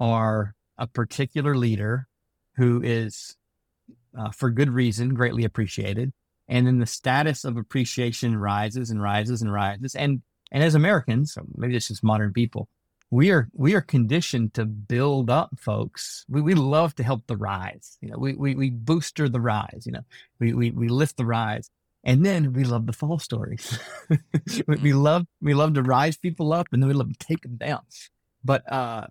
are 0.00 0.54
a 0.76 0.86
particular 0.86 1.56
leader 1.56 2.08
who 2.56 2.82
is 2.82 3.36
uh, 4.18 4.30
for 4.30 4.50
good 4.50 4.70
reason, 4.70 5.14
greatly 5.14 5.44
appreciated. 5.44 6.12
And 6.48 6.66
then 6.66 6.78
the 6.78 6.86
status 6.86 7.44
of 7.44 7.56
appreciation 7.56 8.36
rises 8.36 8.90
and 8.90 9.00
rises 9.00 9.40
and 9.40 9.52
rises. 9.52 9.94
And 9.94 10.22
and 10.54 10.62
as 10.62 10.76
Americans, 10.76 11.36
maybe 11.56 11.74
it's 11.74 11.88
just 11.88 12.04
modern 12.04 12.32
people, 12.32 12.68
we 13.10 13.32
are 13.32 13.48
we 13.54 13.74
are 13.74 13.80
conditioned 13.80 14.54
to 14.54 14.64
build 14.64 15.28
up 15.28 15.50
folks. 15.58 16.24
We, 16.28 16.40
we 16.42 16.54
love 16.54 16.94
to 16.94 17.02
help 17.02 17.26
the 17.26 17.36
rise. 17.36 17.98
You 18.00 18.10
know, 18.10 18.18
we, 18.18 18.34
we 18.34 18.54
we 18.54 18.70
booster 18.70 19.28
the 19.28 19.40
rise. 19.40 19.82
You 19.84 19.92
know, 19.92 20.04
we 20.38 20.54
we 20.54 20.70
we 20.70 20.88
lift 20.88 21.16
the 21.16 21.26
rise, 21.26 21.70
and 22.04 22.24
then 22.24 22.52
we 22.52 22.62
love 22.62 22.86
the 22.86 22.92
fall 22.92 23.18
stories. 23.18 23.78
we 24.68 24.92
love 24.92 25.26
we 25.42 25.54
love 25.54 25.74
to 25.74 25.82
rise 25.82 26.16
people 26.16 26.52
up, 26.52 26.68
and 26.72 26.80
then 26.80 26.88
we 26.88 26.94
love 26.94 27.12
to 27.12 27.26
take 27.26 27.42
them 27.42 27.56
down. 27.56 27.82
But 28.44 28.70
uh, 28.72 29.08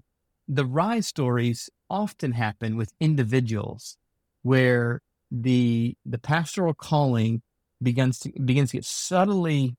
the 0.48 0.66
rise 0.66 1.08
stories 1.08 1.70
often 1.90 2.32
happen 2.32 2.78
with 2.78 2.94
individuals 3.02 3.98
where 4.44 5.02
the 5.30 5.98
the 6.06 6.20
pastoral 6.20 6.74
calling 6.74 7.42
begins 7.82 8.20
to 8.20 8.32
begins 8.46 8.72
to 8.72 8.78
get 8.78 8.86
subtly 8.86 9.76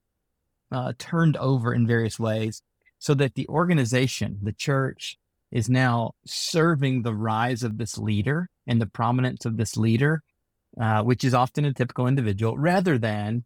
uh, 0.75 0.91
turned 0.99 1.37
over 1.37 1.73
in 1.73 1.87
various 1.87 2.19
ways, 2.19 2.61
so 2.99 3.13
that 3.13 3.35
the 3.35 3.47
organization, 3.47 4.39
the 4.43 4.51
church, 4.51 5.17
is 5.51 5.69
now 5.69 6.11
serving 6.25 7.01
the 7.01 7.13
rise 7.13 7.63
of 7.63 7.77
this 7.77 7.97
leader 7.97 8.49
and 8.67 8.81
the 8.81 8.85
prominence 8.85 9.45
of 9.45 9.55
this 9.55 9.77
leader, 9.77 10.21
uh, 10.79 11.01
which 11.01 11.23
is 11.23 11.33
often 11.33 11.63
a 11.63 11.73
typical 11.73 12.07
individual, 12.07 12.57
rather 12.57 12.97
than 12.97 13.45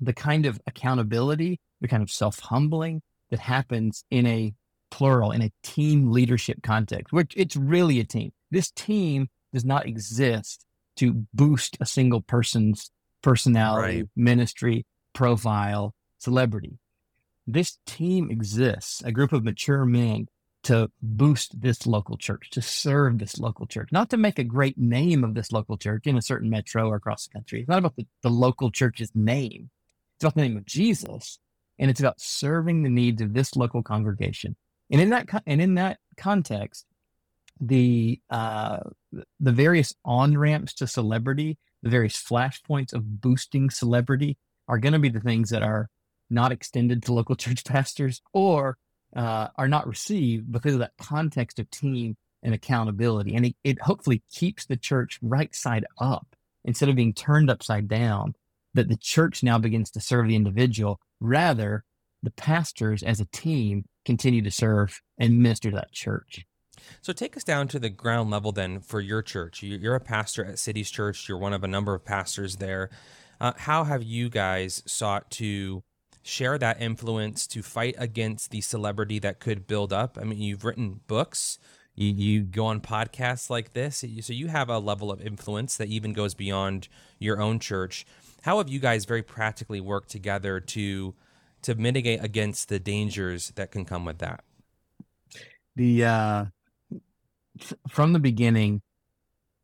the 0.00 0.12
kind 0.12 0.44
of 0.44 0.60
accountability, 0.66 1.58
the 1.80 1.88
kind 1.88 2.02
of 2.02 2.10
self 2.10 2.38
humbling 2.40 3.00
that 3.30 3.40
happens 3.40 4.04
in 4.10 4.26
a 4.26 4.52
plural, 4.90 5.30
in 5.30 5.40
a 5.40 5.52
team 5.62 6.10
leadership 6.10 6.58
context, 6.62 7.12
which 7.12 7.32
it's 7.36 7.56
really 7.56 8.00
a 8.00 8.04
team. 8.04 8.32
This 8.50 8.70
team 8.70 9.28
does 9.54 9.64
not 9.64 9.86
exist 9.86 10.66
to 10.96 11.24
boost 11.32 11.78
a 11.80 11.86
single 11.86 12.20
person's 12.20 12.90
personality, 13.22 14.02
right. 14.02 14.08
ministry, 14.14 14.84
profile, 15.14 15.94
celebrity. 16.20 16.78
This 17.46 17.78
team 17.86 18.30
exists, 18.30 19.02
a 19.02 19.12
group 19.12 19.32
of 19.32 19.44
mature 19.44 19.84
men 19.84 20.28
to 20.62 20.90
boost 21.00 21.60
this 21.60 21.86
local 21.86 22.16
church, 22.16 22.50
to 22.50 22.62
serve 22.62 23.18
this 23.18 23.38
local 23.38 23.66
church, 23.66 23.88
not 23.92 24.10
to 24.10 24.16
make 24.16 24.38
a 24.38 24.44
great 24.44 24.76
name 24.78 25.24
of 25.24 25.34
this 25.34 25.52
local 25.52 25.76
church 25.78 26.06
in 26.06 26.16
a 26.16 26.22
certain 26.22 26.50
metro 26.50 26.88
or 26.88 26.96
across 26.96 27.26
the 27.26 27.32
country. 27.32 27.60
It's 27.60 27.68
not 27.68 27.78
about 27.78 27.96
the, 27.96 28.06
the 28.22 28.30
local 28.30 28.70
church's 28.70 29.10
name. 29.14 29.70
It's 30.16 30.24
about 30.24 30.34
the 30.34 30.42
name 30.42 30.58
of 30.58 30.66
Jesus. 30.66 31.38
And 31.78 31.90
it's 31.90 32.00
about 32.00 32.20
serving 32.20 32.82
the 32.82 32.90
needs 32.90 33.22
of 33.22 33.32
this 33.32 33.56
local 33.56 33.82
congregation. 33.82 34.54
And 34.90 35.00
in 35.00 35.10
that, 35.10 35.42
and 35.46 35.62
in 35.62 35.76
that 35.76 35.98
context, 36.18 36.84
the 37.58 38.20
uh, 38.28 38.80
the 39.38 39.52
various 39.52 39.94
on 40.04 40.36
ramps 40.36 40.74
to 40.74 40.86
celebrity, 40.86 41.58
the 41.82 41.90
various 41.90 42.22
flashpoints 42.22 42.92
of 42.92 43.20
boosting 43.20 43.70
celebrity 43.70 44.36
are 44.68 44.78
going 44.78 44.92
to 44.92 44.98
be 44.98 45.08
the 45.08 45.20
things 45.20 45.50
that 45.50 45.62
are 45.62 45.88
not 46.30 46.52
extended 46.52 47.02
to 47.02 47.12
local 47.12 47.36
church 47.44 47.64
pastors 47.64 48.22
or 48.32 48.78
uh, 49.14 49.48
are 49.56 49.68
not 49.68 49.86
received 49.86 50.50
because 50.50 50.74
of 50.74 50.80
that 50.80 50.96
context 50.98 51.58
of 51.58 51.70
team 51.70 52.16
and 52.42 52.54
accountability. 52.54 53.34
And 53.34 53.46
it, 53.46 53.56
it 53.64 53.82
hopefully 53.82 54.22
keeps 54.32 54.66
the 54.66 54.76
church 54.76 55.18
right 55.22 55.54
side 55.54 55.84
up 55.98 56.34
instead 56.64 56.88
of 56.88 56.96
being 56.96 57.14
turned 57.14 57.50
upside 57.50 57.88
down, 57.88 58.34
that 58.74 58.88
the 58.88 58.96
church 58.96 59.42
now 59.42 59.58
begins 59.58 59.90
to 59.90 60.00
serve 60.00 60.28
the 60.28 60.36
individual. 60.36 61.00
Rather, 61.20 61.84
the 62.22 62.30
pastors 62.30 63.02
as 63.02 63.20
a 63.20 63.26
team 63.26 63.84
continue 64.04 64.42
to 64.42 64.50
serve 64.50 65.00
and 65.18 65.38
minister 65.38 65.70
to 65.70 65.76
that 65.76 65.92
church. 65.92 66.44
So 67.02 67.12
take 67.12 67.36
us 67.36 67.44
down 67.44 67.68
to 67.68 67.78
the 67.78 67.90
ground 67.90 68.30
level 68.30 68.52
then 68.52 68.80
for 68.80 69.00
your 69.00 69.22
church. 69.22 69.62
You're 69.62 69.94
a 69.94 70.00
pastor 70.00 70.44
at 70.44 70.58
Cities 70.58 70.90
Church. 70.90 71.28
You're 71.28 71.38
one 71.38 71.52
of 71.52 71.64
a 71.64 71.68
number 71.68 71.94
of 71.94 72.04
pastors 72.04 72.56
there. 72.56 72.90
Uh, 73.40 73.52
how 73.56 73.84
have 73.84 74.02
you 74.02 74.28
guys 74.28 74.82
sought 74.86 75.30
to 75.32 75.82
share 76.30 76.56
that 76.58 76.80
influence 76.80 77.46
to 77.48 77.62
fight 77.62 77.96
against 77.98 78.50
the 78.50 78.60
celebrity 78.60 79.18
that 79.18 79.40
could 79.40 79.66
build 79.66 79.92
up? 79.92 80.16
I 80.20 80.24
mean, 80.24 80.40
you've 80.40 80.64
written 80.64 81.00
books. 81.06 81.58
You, 81.96 82.12
you 82.12 82.42
go 82.42 82.66
on 82.66 82.80
podcasts 82.80 83.50
like 83.50 83.72
this, 83.72 84.04
so 84.20 84.32
you 84.32 84.46
have 84.46 84.70
a 84.70 84.78
level 84.78 85.10
of 85.10 85.20
influence 85.20 85.76
that 85.76 85.88
even 85.88 86.12
goes 86.12 86.34
beyond 86.34 86.88
your 87.18 87.40
own 87.40 87.58
church. 87.58 88.06
How 88.42 88.58
have 88.58 88.68
you 88.68 88.78
guys 88.78 89.04
very 89.04 89.22
practically 89.22 89.80
worked 89.80 90.10
together 90.10 90.60
to 90.60 91.14
to 91.62 91.74
mitigate 91.74 92.24
against 92.24 92.70
the 92.70 92.78
dangers 92.78 93.50
that 93.56 93.70
can 93.70 93.84
come 93.84 94.06
with 94.06 94.18
that? 94.18 94.44
The 95.76 96.04
uh, 96.04 96.44
from 97.88 98.12
the 98.12 98.18
beginning, 98.18 98.82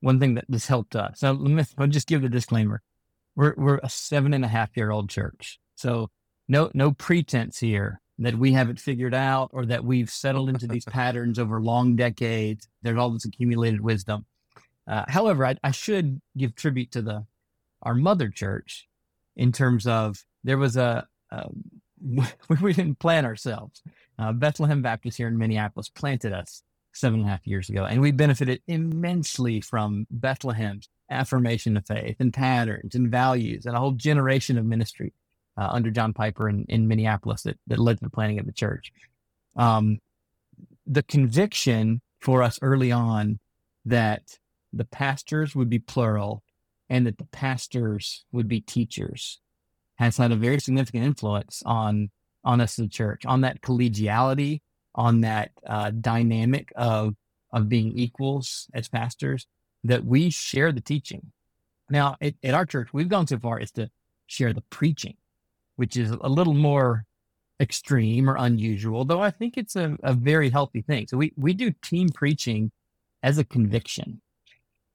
one 0.00 0.20
thing 0.20 0.35
that 0.35 0.44
this 0.49 0.66
helped 0.66 0.96
us. 0.96 1.20
So 1.20 1.32
let 1.32 1.50
me 1.50 1.64
I'll 1.78 1.87
just 1.87 2.08
give 2.08 2.23
the 2.23 2.28
disclaimer. 2.28 2.82
We're 3.37 3.54
we're 3.56 3.80
a 3.82 3.88
seven 3.88 4.35
and 4.35 4.44
a 4.44 4.49
half 4.49 4.76
year 4.76 4.90
old 4.90 5.08
church. 5.08 5.58
So 5.76 6.11
no 6.48 6.70
no 6.74 6.92
pretense 6.92 7.58
here 7.58 8.00
that 8.18 8.38
we 8.38 8.52
have 8.52 8.70
it 8.70 8.80
figured 8.80 9.14
out 9.14 9.50
or 9.52 9.66
that 9.66 9.84
we've 9.84 10.10
settled 10.10 10.48
into 10.48 10.66
these 10.66 10.84
patterns 10.86 11.38
over 11.38 11.60
long 11.60 11.96
decades. 11.96 12.68
There's 12.82 12.98
all 12.98 13.10
this 13.10 13.26
accumulated 13.26 13.80
wisdom. 13.80 14.24
Uh, 14.88 15.04
however, 15.08 15.44
I, 15.44 15.56
I, 15.62 15.72
should 15.72 16.20
give 16.36 16.54
tribute 16.54 16.92
to 16.92 17.02
the 17.02 17.26
our 17.82 17.94
mother 17.94 18.30
church 18.30 18.88
in 19.34 19.52
terms 19.52 19.86
of 19.86 20.24
there 20.44 20.58
was 20.58 20.76
a, 20.76 21.06
a 21.30 21.48
we 22.60 22.72
didn't 22.72 22.98
plan 22.98 23.24
ourselves. 23.24 23.82
Uh, 24.18 24.32
Bethlehem 24.32 24.82
Baptist 24.82 25.18
here 25.18 25.28
in 25.28 25.36
Minneapolis 25.36 25.88
planted 25.88 26.32
us 26.32 26.62
seven 26.92 27.20
and 27.20 27.28
a 27.28 27.32
half 27.32 27.46
years 27.46 27.68
ago. 27.68 27.84
And 27.84 28.00
we 28.00 28.10
benefited 28.10 28.62
immensely 28.66 29.60
from 29.60 30.06
Bethlehem's 30.10 30.88
affirmation 31.10 31.76
of 31.76 31.86
faith 31.86 32.16
and 32.18 32.32
patterns 32.32 32.94
and 32.94 33.10
values 33.10 33.66
and 33.66 33.76
a 33.76 33.78
whole 33.78 33.92
generation 33.92 34.56
of 34.58 34.64
ministry 34.64 35.12
uh, 35.56 35.68
under 35.70 35.90
John 35.90 36.12
Piper 36.12 36.48
in, 36.48 36.64
in 36.68 36.88
Minneapolis 36.88 37.42
that, 37.42 37.58
that 37.66 37.78
led 37.78 37.98
to 37.98 38.04
the 38.04 38.10
planting 38.10 38.38
of 38.38 38.46
the 38.46 38.52
church. 38.52 38.92
Um, 39.56 40.00
the 40.86 41.02
conviction 41.02 42.00
for 42.20 42.42
us 42.42 42.58
early 42.62 42.92
on 42.92 43.38
that 43.84 44.38
the 44.72 44.84
pastors 44.84 45.54
would 45.54 45.70
be 45.70 45.78
plural 45.78 46.42
and 46.88 47.06
that 47.06 47.18
the 47.18 47.26
pastors 47.26 48.25
would 48.32 48.48
be 48.48 48.60
teachers 48.60 49.40
has 49.96 50.16
had 50.18 50.32
a 50.32 50.36
very 50.36 50.60
significant 50.60 51.04
influence 51.04 51.62
on 51.66 52.10
on 52.44 52.60
us 52.60 52.78
as 52.78 52.86
a 52.86 52.88
church, 52.88 53.26
on 53.26 53.40
that 53.40 53.60
collegiality, 53.60 54.60
on 54.94 55.22
that 55.22 55.50
uh, 55.66 55.90
dynamic 55.90 56.72
of 56.76 57.14
of 57.52 57.68
being 57.68 57.96
equals 57.98 58.68
as 58.75 58.88
pastors 58.88 59.46
that 59.84 60.04
we 60.04 60.30
share 60.30 60.72
the 60.72 60.80
teaching 60.80 61.32
Now, 61.90 62.16
at, 62.20 62.34
at 62.42 62.54
our 62.54 62.66
church, 62.66 62.92
we've 62.92 63.08
gone 63.08 63.26
so 63.26 63.38
far 63.38 63.60
as 63.60 63.70
to 63.72 63.90
share 64.26 64.52
the 64.52 64.62
preaching, 64.70 65.16
which 65.76 65.97
is 65.97 66.11
a 66.11 66.28
little 66.28 66.54
more 66.54 67.04
extreme 67.61 68.28
or 68.28 68.37
unusual, 68.37 69.04
though 69.04 69.23
I 69.23 69.30
think 69.30 69.56
it's 69.56 69.76
a, 69.76 69.97
a 70.02 70.14
very 70.14 70.50
healthy 70.50 70.83
thing. 70.83 71.06
So 71.06 71.16
we, 71.16 71.33
we 71.37 71.52
do 71.52 71.73
team 71.83 72.09
preaching 72.09 72.71
as 73.23 73.38
a 73.38 73.45
conviction. 73.45 74.21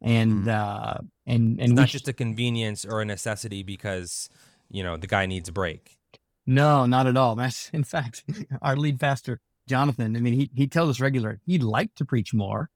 And, 0.02 0.46
mm. 0.46 0.48
uh, 0.48 1.00
and, 1.26 1.60
and 1.60 1.72
it's 1.72 1.72
not 1.72 1.88
just 1.88 2.08
a 2.08 2.14
convenience 2.14 2.86
or 2.86 3.02
a 3.02 3.06
necessity 3.06 3.64
because, 3.64 4.30
you 4.70 4.84
know, 4.84 4.98
the 4.98 5.08
guy 5.08 5.26
needs 5.26 5.50
a 5.50 5.52
break. 5.52 5.98
No, 6.46 6.86
not 6.86 7.08
at 7.08 7.18
all. 7.18 7.36
That's, 7.36 7.70
in 7.70 7.84
fact, 7.84 8.24
our 8.62 8.76
lead 8.76 9.00
pastor, 9.00 9.40
Jonathan, 9.68 10.16
I 10.16 10.20
mean, 10.20 10.34
he, 10.34 10.50
he 10.56 10.68
tells 10.68 10.90
us 10.90 11.00
regularly 11.00 11.38
he'd 11.46 11.64
like 11.64 11.94
to 11.96 12.06
preach 12.06 12.34
more, 12.34 12.70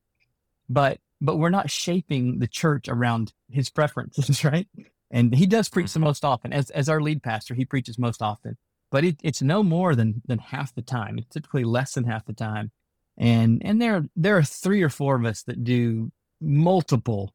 but, 0.69 0.99
but 1.19 1.37
we're 1.37 1.49
not 1.49 1.71
shaping 1.71 2.39
the 2.39 2.47
church 2.47 2.87
around 2.87 3.33
his 3.49 3.69
preferences, 3.69 4.43
right? 4.43 4.67
And 5.11 5.33
he 5.33 5.45
does 5.45 5.69
preach 5.69 5.93
the 5.93 5.99
mm. 5.99 6.03
most 6.03 6.25
often. 6.25 6.51
As, 6.51 6.69
as 6.71 6.89
our 6.89 7.01
lead 7.01 7.23
pastor, 7.23 7.53
he 7.53 7.65
preaches 7.65 7.97
most 7.97 8.21
often 8.21 8.57
but 8.95 9.03
it, 9.03 9.17
it's 9.23 9.41
no 9.41 9.61
more 9.61 9.93
than 9.93 10.21
than 10.25 10.39
half 10.39 10.73
the 10.73 10.81
time. 10.81 11.17
It's 11.17 11.27
typically 11.27 11.65
less 11.65 11.95
than 11.95 12.05
half 12.05 12.25
the 12.25 12.33
time. 12.33 12.71
And 13.17 13.61
and 13.65 13.81
there 13.81 14.05
there 14.15 14.37
are 14.37 14.43
three 14.43 14.81
or 14.81 14.89
four 14.89 15.17
of 15.17 15.25
us 15.25 15.43
that 15.43 15.65
do 15.65 16.13
multiple 16.39 17.33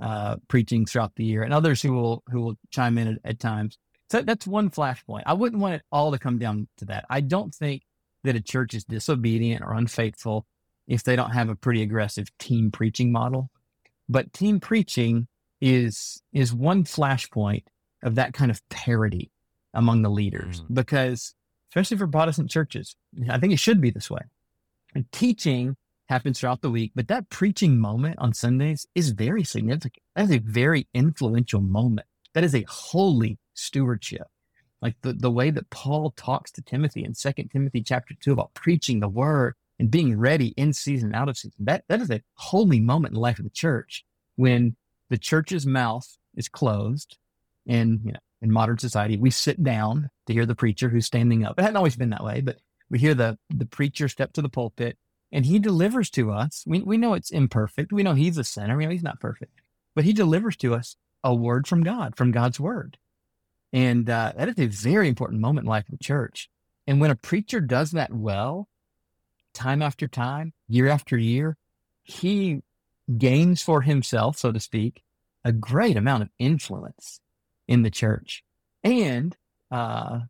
uh, 0.00 0.36
preaching 0.48 0.86
throughout 0.86 1.14
the 1.16 1.24
year, 1.24 1.42
and 1.42 1.52
others 1.52 1.82
who 1.82 1.92
will 1.92 2.22
who 2.28 2.40
will 2.40 2.54
chime 2.70 2.96
in 2.96 3.08
at, 3.08 3.18
at 3.24 3.38
times. 3.38 3.76
So 4.10 4.22
that's 4.22 4.46
one 4.46 4.70
flashpoint. 4.70 5.24
I 5.26 5.34
wouldn't 5.34 5.60
want 5.60 5.74
it 5.74 5.82
all 5.92 6.12
to 6.12 6.18
come 6.18 6.38
down 6.38 6.68
to 6.78 6.86
that. 6.86 7.04
I 7.08 7.20
don't 7.20 7.54
think 7.54 7.82
that 8.24 8.36
a 8.36 8.40
church 8.40 8.72
is 8.72 8.84
disobedient 8.84 9.62
or 9.62 9.74
unfaithful 9.74 10.46
if 10.86 11.02
they 11.02 11.14
don't 11.14 11.32
have 11.32 11.48
a 11.50 11.56
pretty 11.56 11.82
aggressive 11.82 12.28
team 12.38 12.70
preaching 12.70 13.10
model. 13.10 13.50
But 14.08 14.32
team 14.32 14.60
preaching 14.60 15.28
is 15.62 16.20
is 16.32 16.52
one 16.52 16.82
flashpoint 16.82 17.62
of 18.02 18.16
that 18.16 18.34
kind 18.34 18.50
of 18.50 18.68
parity 18.68 19.30
among 19.72 20.02
the 20.02 20.10
leaders 20.10 20.60
mm. 20.60 20.74
because, 20.74 21.34
especially 21.70 21.96
for 21.96 22.08
Protestant 22.08 22.50
churches, 22.50 22.96
I 23.30 23.38
think 23.38 23.52
it 23.52 23.60
should 23.60 23.80
be 23.80 23.90
this 23.90 24.10
way. 24.10 24.22
And 24.94 25.10
teaching 25.12 25.76
happens 26.08 26.40
throughout 26.40 26.62
the 26.62 26.70
week, 26.70 26.92
but 26.94 27.08
that 27.08 27.30
preaching 27.30 27.78
moment 27.78 28.16
on 28.18 28.34
Sundays 28.34 28.86
is 28.94 29.10
very 29.10 29.44
significant. 29.44 30.02
That 30.16 30.24
is 30.24 30.32
a 30.32 30.38
very 30.38 30.88
influential 30.92 31.60
moment. 31.60 32.08
That 32.34 32.44
is 32.44 32.54
a 32.54 32.66
holy 32.68 33.38
stewardship. 33.54 34.26
Like 34.82 34.96
the, 35.02 35.12
the 35.12 35.30
way 35.30 35.50
that 35.50 35.70
Paul 35.70 36.10
talks 36.16 36.50
to 36.52 36.62
Timothy 36.62 37.04
in 37.04 37.14
Second 37.14 37.50
Timothy 37.50 37.82
chapter 37.82 38.14
2 38.20 38.32
about 38.32 38.52
preaching 38.52 38.98
the 38.98 39.08
word 39.08 39.54
and 39.78 39.92
being 39.92 40.18
ready 40.18 40.48
in 40.56 40.72
season, 40.72 41.10
and 41.10 41.16
out 41.16 41.28
of 41.28 41.38
season. 41.38 41.64
That, 41.64 41.84
that 41.88 42.00
is 42.00 42.10
a 42.10 42.20
holy 42.34 42.80
moment 42.80 43.12
in 43.12 43.14
the 43.14 43.20
life 43.20 43.38
of 43.38 43.44
the 43.44 43.50
church 43.50 44.04
when 44.34 44.76
the 45.12 45.18
church's 45.18 45.66
mouth 45.66 46.16
is 46.34 46.48
closed 46.48 47.18
and, 47.68 48.00
you 48.02 48.12
know, 48.12 48.18
in 48.40 48.50
modern 48.50 48.78
society, 48.78 49.18
we 49.18 49.30
sit 49.30 49.62
down 49.62 50.08
to 50.26 50.32
hear 50.32 50.46
the 50.46 50.54
preacher 50.54 50.88
who's 50.88 51.04
standing 51.04 51.44
up. 51.44 51.58
It 51.58 51.62
hadn't 51.62 51.76
always 51.76 51.96
been 51.96 52.10
that 52.10 52.24
way, 52.24 52.40
but 52.40 52.56
we 52.88 52.98
hear 52.98 53.12
the, 53.12 53.38
the 53.50 53.66
preacher 53.66 54.08
step 54.08 54.32
to 54.32 54.42
the 54.42 54.48
pulpit 54.48 54.96
and 55.30 55.44
he 55.44 55.58
delivers 55.58 56.08
to 56.10 56.32
us. 56.32 56.64
We, 56.66 56.80
we 56.80 56.96
know 56.96 57.12
it's 57.12 57.30
imperfect. 57.30 57.92
We 57.92 58.02
know 58.02 58.14
he's 58.14 58.38
a 58.38 58.42
sinner. 58.42 58.74
We 58.74 58.86
know 58.86 58.90
he's 58.90 59.02
not 59.02 59.20
perfect, 59.20 59.60
but 59.94 60.04
he 60.04 60.14
delivers 60.14 60.56
to 60.56 60.74
us 60.74 60.96
a 61.22 61.34
word 61.34 61.68
from 61.68 61.82
God, 61.82 62.16
from 62.16 62.32
God's 62.32 62.58
word. 62.58 62.96
And 63.70 64.08
uh, 64.08 64.32
that 64.34 64.48
is 64.48 64.58
a 64.58 64.66
very 64.66 65.08
important 65.08 65.42
moment 65.42 65.66
in 65.66 65.68
life 65.68 65.84
of 65.84 65.98
the 65.98 66.02
church. 66.02 66.48
And 66.86 67.02
when 67.02 67.10
a 67.10 67.16
preacher 67.16 67.60
does 67.60 67.90
that 67.90 68.14
well, 68.14 68.66
time 69.52 69.82
after 69.82 70.08
time, 70.08 70.54
year 70.68 70.88
after 70.88 71.18
year, 71.18 71.58
he 72.02 72.62
gains 73.18 73.62
for 73.62 73.82
himself, 73.82 74.38
so 74.38 74.52
to 74.52 74.60
speak, 74.60 75.02
a 75.44 75.52
great 75.52 75.96
amount 75.96 76.22
of 76.22 76.30
influence 76.38 77.20
in 77.68 77.82
the 77.82 77.90
church. 77.90 78.44
And 78.84 79.36
uh, 79.70 80.20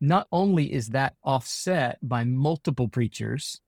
not 0.00 0.26
only 0.30 0.72
is 0.72 0.88
that 0.88 1.14
offset 1.24 1.98
by 2.02 2.24
multiple 2.24 2.88
preachers 2.88 3.60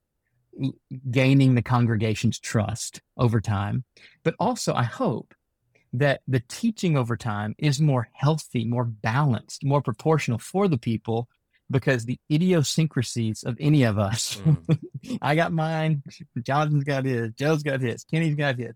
gaining 1.11 1.55
the 1.55 1.63
congregation's 1.63 2.39
trust 2.39 3.01
over 3.17 3.41
time, 3.41 3.85
but 4.25 4.35
also 4.39 4.75
I 4.75 4.83
hope 4.85 5.35
that 5.93 6.21
the 6.29 6.43
teaching 6.49 6.97
over 6.97 7.17
time 7.17 7.55
is 7.59 7.81
more 7.81 8.09
healthy, 8.13 8.65
more 8.65 8.85
balanced, 8.85 9.65
more 9.65 9.81
proportional 9.81 10.39
for 10.39 10.69
the 10.69 10.79
people 10.79 11.29
because 11.71 12.05
the 12.05 12.19
idiosyncrasies 12.33 13.43
of 13.45 13.57
any 13.61 13.83
of 13.83 13.99
us, 13.99 14.37
mm. 14.37 15.19
I 15.23 15.35
got 15.35 15.53
mine, 15.53 16.03
Jonathan's 16.43 16.85
got 16.85 17.05
his, 17.05 17.33
Joe's 17.33 17.63
got 17.63 17.81
his, 17.81 18.05
Kenny's 18.05 18.35
got 18.35 18.59
his. 18.59 18.75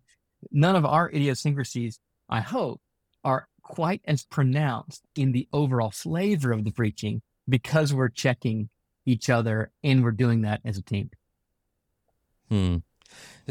None 0.51 0.77
of 0.77 0.85
our 0.85 1.09
idiosyncrasies, 1.09 1.99
I 2.29 2.41
hope, 2.41 2.81
are 3.25 3.49
quite 3.63 4.03
as 4.05 4.25
pronounced 4.25 5.03
in 5.17 5.33
the 5.33 5.49
overall 5.53 5.91
flavor 5.91 6.53
of 6.53 6.65
the 6.65 6.73
preaching 6.73 7.23
because 7.49 7.95
we're 7.95 8.09
checking 8.09 8.69
each 9.07 9.31
other 9.31 9.71
and 9.83 10.03
we're 10.03 10.11
doing 10.11 10.43
that 10.43 10.61
as 10.65 10.79
a 10.79 10.83
team. 10.83 11.11
Hmm. 12.49 12.77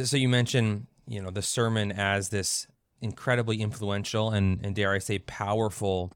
So 0.04 0.18
you 0.18 0.30
mentioned, 0.30 0.88
you 1.08 1.22
know, 1.22 1.32
the 1.32 1.42
sermon 1.42 1.92
as 1.92 2.30
this 2.30 2.68
incredibly 3.02 3.62
influential 3.62 4.30
and, 4.30 4.64
and 4.64 4.76
dare 4.76 4.92
I 4.92 5.00
say, 5.00 5.20
powerful 5.20 6.14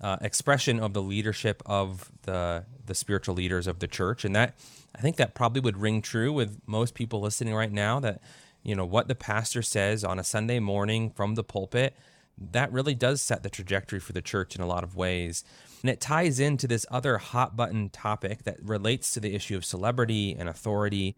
uh, 0.00 0.18
expression 0.20 0.78
of 0.80 0.92
the 0.92 1.02
leadership 1.02 1.62
of 1.66 2.10
the 2.22 2.64
the 2.84 2.94
spiritual 2.94 3.34
leaders 3.34 3.66
of 3.66 3.78
the 3.78 3.88
church, 3.88 4.24
and 4.24 4.34
that 4.36 4.54
I 4.94 5.00
think 5.00 5.16
that 5.16 5.34
probably 5.34 5.60
would 5.60 5.76
ring 5.76 6.02
true 6.02 6.32
with 6.32 6.60
most 6.66 6.94
people 6.94 7.20
listening 7.20 7.54
right 7.54 7.72
now. 7.72 8.00
That 8.00 8.20
you 8.62 8.74
know 8.74 8.84
what 8.84 9.08
the 9.08 9.14
pastor 9.14 9.62
says 9.62 10.04
on 10.04 10.18
a 10.18 10.24
Sunday 10.24 10.60
morning 10.60 11.10
from 11.10 11.34
the 11.34 11.44
pulpit 11.44 11.96
that 12.38 12.72
really 12.72 12.94
does 12.94 13.22
set 13.22 13.42
the 13.42 13.50
trajectory 13.50 14.00
for 14.00 14.12
the 14.12 14.22
church 14.22 14.54
in 14.54 14.60
a 14.60 14.66
lot 14.66 14.84
of 14.84 14.94
ways. 14.94 15.44
And 15.82 15.90
it 15.90 16.00
ties 16.00 16.40
into 16.40 16.66
this 16.66 16.86
other 16.90 17.18
hot 17.18 17.56
button 17.56 17.88
topic 17.90 18.44
that 18.44 18.62
relates 18.62 19.10
to 19.12 19.20
the 19.20 19.34
issue 19.34 19.56
of 19.56 19.64
celebrity 19.64 20.34
and 20.38 20.48
authority. 20.48 21.16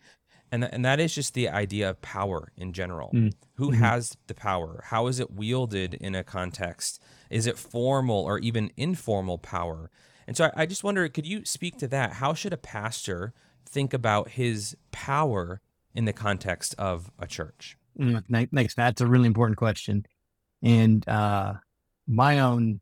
And, 0.51 0.63
th- 0.63 0.73
and 0.73 0.85
that 0.85 1.01
is 1.01 1.15
just 1.15 1.35
the 1.35 1.49
idea 1.49 1.91
of 1.91 2.01
power 2.01 2.53
in 2.57 2.73
general. 2.73 3.11
Mm. 3.13 3.33
Who 3.55 3.73
mm-hmm. 3.73 3.83
has 3.83 4.17
the 4.27 4.35
power? 4.35 4.83
How 4.87 5.07
is 5.07 5.21
it 5.21 5.31
wielded 5.31 5.95
in 5.95 6.15
a 6.15 6.25
context? 6.25 7.03
Is 7.31 7.47
it 7.47 7.59
formal 7.59 8.25
or 8.25 8.39
even 8.39 8.71
informal 8.77 9.39
power? 9.39 9.91
And 10.27 10.37
so 10.37 10.47
I, 10.47 10.63
I 10.63 10.67
just 10.67 10.85
wonder 10.85 11.09
could 11.09 11.27
you 11.27 11.45
speak 11.45 11.79
to 11.79 11.89
that? 11.89 12.15
How 12.15 12.35
should 12.35 12.53
a 12.53 12.59
pastor 12.59 13.35
think 13.67 13.93
about 13.93 14.31
his 14.31 14.77
power 14.91 15.61
in 15.95 16.05
the 16.05 16.13
context 16.13 16.75
of 16.79 17.11
a 17.19 17.27
church? 17.27 17.77
Mm, 17.99 18.51
thanks. 18.55 18.75
That's 18.75 19.01
a 19.01 19.07
really 19.07 19.27
important 19.27 19.59
question. 19.59 20.07
And 20.63 21.07
uh, 21.09 21.55
my 22.07 22.41
own 22.41 22.81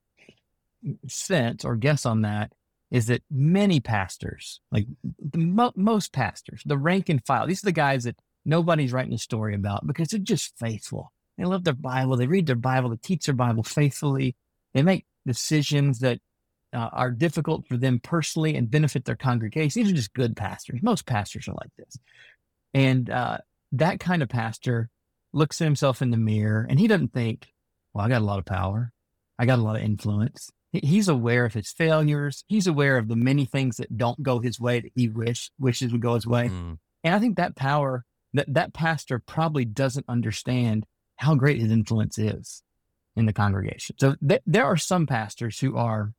sense 1.09 1.65
or 1.65 1.77
guess 1.77 2.07
on 2.07 2.23
that 2.23 2.53
is 2.91 3.07
that 3.07 3.23
many 3.31 3.81
pastors, 3.81 4.61
like 4.71 4.87
the 5.03 5.39
mo- 5.39 5.73
most 5.77 6.13
pastors, 6.13 6.63
the 6.65 6.79
rank 6.79 7.09
and 7.09 7.25
file, 7.27 7.47
these 7.47 7.63
are 7.63 7.67
the 7.67 7.73
guys 7.73 8.05
that 8.05 8.17
nobody's 8.45 8.93
writing 8.93 9.15
a 9.15 9.19
story 9.19 9.55
about 9.55 9.87
because 9.87 10.09
they're 10.09 10.21
just 10.21 10.57
faithful. 10.59 11.13
They 11.37 11.45
love 11.45 11.65
their 11.65 11.75
Bible, 11.75 12.17
they 12.17 12.27
read 12.27 12.47
their 12.47 12.57
Bible, 12.57 12.91
they 12.91 12.97
teach 12.97 13.27
their 13.27 13.35
Bible 13.35 13.63
faithfully, 13.63 14.37
they 14.73 14.83
make 14.83 15.07
decisions 15.27 15.99
that 16.01 16.21
uh, 16.73 16.91
are 16.93 17.11
difficult 17.11 17.67
for 17.67 17.77
them 17.77 18.01
personally 18.01 18.57
and 18.57 18.71
benefit 18.71 19.05
their 19.05 19.17
congregation. 19.17 19.83
These 19.83 19.93
are 19.93 19.97
just 19.97 20.15
good 20.15 20.37
pastors. 20.37 20.81
Most 20.83 21.07
pastors 21.07 21.49
are 21.49 21.55
like 21.55 21.71
this. 21.77 21.99
And 22.75 23.11
uh, 23.11 23.39
that 23.73 24.01
kind 24.01 24.23
of 24.23 24.29
pastor 24.29 24.91
looks 25.33 25.61
at 25.61 25.65
himself 25.65 26.03
in 26.03 26.11
the 26.11 26.17
mirror 26.17 26.67
and 26.69 26.79
he 26.79 26.87
doesn't 26.87 27.13
think, 27.13 27.49
well, 27.93 28.05
I 28.05 28.09
got 28.09 28.23
a 28.23 28.25
lot 28.25 28.39
of 28.39 28.45
power. 28.45 28.93
I 29.39 29.47
got 29.47 29.59
a 29.59 29.63
lot 29.63 29.77
of 29.77 29.83
influence. 29.83 30.51
He's 30.73 31.09
aware 31.09 31.45
of 31.45 31.55
his 31.55 31.71
failures. 31.71 32.45
He's 32.49 32.67
aware 32.67 32.99
of 32.99 33.09
the 33.09 33.17
many 33.17 33.45
things 33.45 33.77
that 33.77 33.97
don't 33.97 34.23
go 34.23 34.41
his 34.41 34.61
way 34.61 34.81
that 34.81 34.93
he 34.95 35.09
wish 35.09 35.51
wishes 35.59 35.93
would 35.93 36.03
go 36.03 36.15
his 36.15 36.27
way. 36.27 36.49
Mm. 36.49 36.79
And 37.05 37.15
I 37.15 37.19
think 37.19 37.37
that 37.37 37.57
power, 37.57 38.05
that 38.35 38.53
that 38.53 38.75
pastor 38.75 39.19
probably 39.19 39.65
doesn't 39.65 40.07
understand 40.09 40.85
how 41.17 41.35
great 41.35 41.61
his 41.61 41.71
influence 41.71 42.19
is 42.19 42.63
in 43.15 43.27
the 43.27 43.33
congregation. 43.33 43.97
So 43.99 44.17
th- 44.27 44.43
there 44.47 44.65
are 44.65 44.77
some 44.77 45.07
pastors 45.07 45.59
who 45.59 45.77
are 45.77 46.13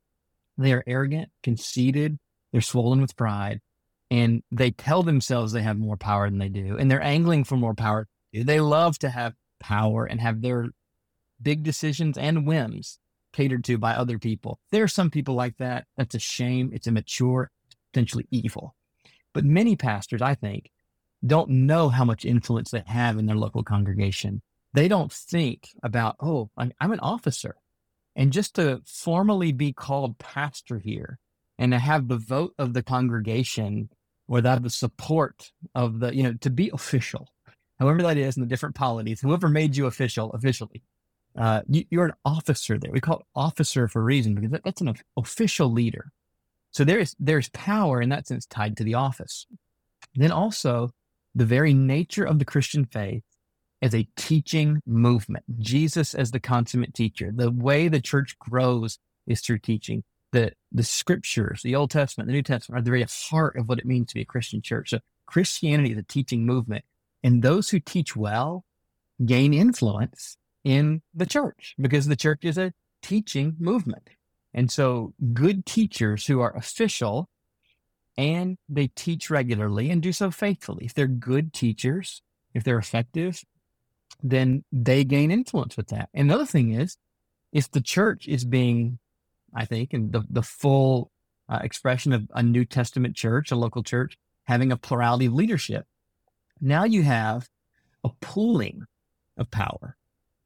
they 0.57 0.73
are 0.73 0.83
arrogant, 0.87 1.29
conceited, 1.43 2.17
they're 2.51 2.61
swollen 2.61 3.01
with 3.01 3.15
pride, 3.15 3.61
and 4.09 4.41
they 4.51 4.71
tell 4.71 5.03
themselves 5.03 5.51
they 5.51 5.61
have 5.61 5.77
more 5.77 5.97
power 5.97 6.29
than 6.29 6.39
they 6.39 6.49
do, 6.49 6.77
and 6.77 6.89
they're 6.89 7.03
angling 7.03 7.43
for 7.43 7.57
more 7.57 7.75
power. 7.75 8.07
They 8.33 8.59
love 8.59 8.97
to 8.99 9.09
have 9.09 9.33
power 9.59 10.05
and 10.05 10.19
have 10.19 10.41
their 10.41 10.67
big 11.41 11.63
decisions 11.63 12.17
and 12.17 12.47
whims 12.47 12.99
catered 13.33 13.63
to 13.65 13.77
by 13.77 13.93
other 13.93 14.19
people. 14.19 14.59
There 14.71 14.83
are 14.83 14.87
some 14.87 15.09
people 15.09 15.35
like 15.35 15.57
that. 15.57 15.85
That's 15.97 16.15
a 16.15 16.19
shame. 16.19 16.71
It's 16.73 16.87
immature, 16.87 17.51
potentially 17.91 18.27
evil. 18.31 18.75
But 19.33 19.45
many 19.45 19.75
pastors, 19.75 20.21
I 20.21 20.35
think, 20.35 20.71
don't 21.25 21.49
know 21.49 21.89
how 21.89 22.05
much 22.05 22.25
influence 22.25 22.71
they 22.71 22.83
have 22.85 23.17
in 23.17 23.25
their 23.25 23.35
local 23.35 23.63
congregation. 23.63 24.41
They 24.73 24.87
don't 24.87 25.11
think 25.11 25.69
about, 25.83 26.15
oh, 26.19 26.49
I'm, 26.57 26.71
I'm 26.79 26.91
an 26.91 26.99
officer. 26.99 27.55
And 28.15 28.33
just 28.33 28.55
to 28.55 28.81
formally 28.85 29.51
be 29.51 29.73
called 29.73 30.17
pastor 30.17 30.79
here 30.79 31.19
and 31.57 31.71
to 31.71 31.79
have 31.79 32.07
the 32.07 32.17
vote 32.17 32.53
of 32.57 32.73
the 32.73 32.83
congregation 32.83 33.89
without 34.27 34.61
the 34.61 34.69
support 34.69 35.51
of 35.73 35.99
the, 35.99 36.15
you 36.15 36.23
know, 36.23 36.33
to 36.41 36.49
be 36.49 36.69
official, 36.73 37.27
however 37.79 38.01
that 38.01 38.17
is 38.17 38.37
in 38.37 38.41
the 38.41 38.49
different 38.49 38.75
polities, 38.75 39.21
whoever 39.21 39.47
made 39.47 39.75
you 39.75 39.85
official 39.85 40.31
officially, 40.33 40.83
uh, 41.37 41.61
you, 41.67 42.01
are 42.01 42.05
an 42.05 42.13
officer 42.25 42.77
there. 42.77 42.91
We 42.91 42.99
call 42.99 43.19
it 43.19 43.25
officer 43.35 43.87
for 43.87 44.01
a 44.01 44.05
reason 44.05 44.35
because 44.35 44.51
that, 44.51 44.63
that's 44.63 44.81
an 44.81 44.95
official 45.15 45.71
leader. 45.71 46.11
So 46.71 46.83
there 46.83 46.99
is 46.99 47.15
there's 47.19 47.49
power 47.49 48.01
in 48.01 48.09
that 48.09 48.27
sense 48.27 48.45
tied 48.45 48.77
to 48.77 48.83
the 48.83 48.95
office. 48.95 49.45
Then 50.15 50.31
also 50.31 50.91
the 51.35 51.45
very 51.45 51.73
nature 51.73 52.23
of 52.23 52.39
the 52.39 52.45
Christian 52.45 52.85
faith 52.85 53.23
as 53.81 53.93
a 53.93 54.07
teaching 54.15 54.81
movement. 54.85 55.45
Jesus 55.59 56.15
as 56.15 56.31
the 56.31 56.39
consummate 56.39 56.93
teacher. 56.93 57.31
The 57.33 57.51
way 57.51 57.87
the 57.87 58.01
church 58.01 58.37
grows 58.39 58.97
is 59.27 59.41
through 59.41 59.59
teaching. 59.59 60.03
The 60.31 60.51
the 60.71 60.83
scriptures, 60.83 61.61
the 61.63 61.75
Old 61.75 61.91
Testament, 61.91 62.27
the 62.27 62.33
New 62.33 62.43
Testament 62.43 62.81
are 62.81 62.83
the 62.83 62.91
very 62.91 63.05
heart 63.29 63.55
of 63.57 63.69
what 63.69 63.79
it 63.79 63.85
means 63.85 64.07
to 64.07 64.15
be 64.15 64.21
a 64.21 64.25
Christian 64.25 64.61
church. 64.61 64.89
So 64.89 64.99
Christianity 65.27 65.91
is 65.91 65.97
a 65.97 66.03
teaching 66.03 66.45
movement. 66.45 66.83
And 67.23 67.41
those 67.41 67.69
who 67.69 67.79
teach 67.79 68.15
well 68.15 68.65
gain 69.25 69.53
influence 69.53 70.37
in 70.67 71.01
the 71.13 71.25
church 71.25 71.75
because 71.79 72.07
the 72.07 72.15
church 72.17 72.43
is 72.43 72.57
a 72.57 72.73
teaching 73.01 73.55
movement. 73.57 74.09
And 74.53 74.69
so 74.69 75.13
good 75.33 75.65
teachers 75.65 76.27
who 76.27 76.41
are 76.41 76.53
official 76.57 77.29
and 78.17 78.57
they 78.67 78.87
teach 78.87 79.29
regularly 79.29 79.89
and 79.89 80.01
do 80.01 80.11
so 80.11 80.29
faithfully. 80.29 80.83
If 80.83 80.93
they're 80.93 81.07
good 81.07 81.53
teachers, 81.53 82.21
if 82.53 82.65
they're 82.65 82.77
effective, 82.77 83.41
then 84.21 84.65
they 84.69 85.05
gain 85.05 85.31
influence 85.31 85.77
with 85.77 85.87
that. 85.87 86.09
And 86.13 86.29
the 86.29 86.35
other 86.35 86.45
thing 86.45 86.73
is, 86.73 86.97
if 87.53 87.71
the 87.71 87.79
church 87.79 88.27
is 88.27 88.43
being, 88.43 88.99
I 89.55 89.63
think, 89.63 89.93
and 89.93 90.11
the, 90.11 90.25
the 90.29 90.41
full 90.41 91.11
uh, 91.47 91.59
expression 91.63 92.11
of 92.11 92.29
a 92.33 92.43
New 92.43 92.65
Testament 92.65 93.15
church, 93.15 93.51
a 93.51 93.55
local 93.55 93.83
church, 93.83 94.17
having 94.43 94.73
a 94.73 94.77
plurality 94.77 95.27
of 95.27 95.33
leadership, 95.33 95.85
now 96.59 96.83
you 96.83 97.03
have 97.03 97.47
a 98.03 98.09
pooling 98.19 98.81
of 99.37 99.49
power. 99.49 99.95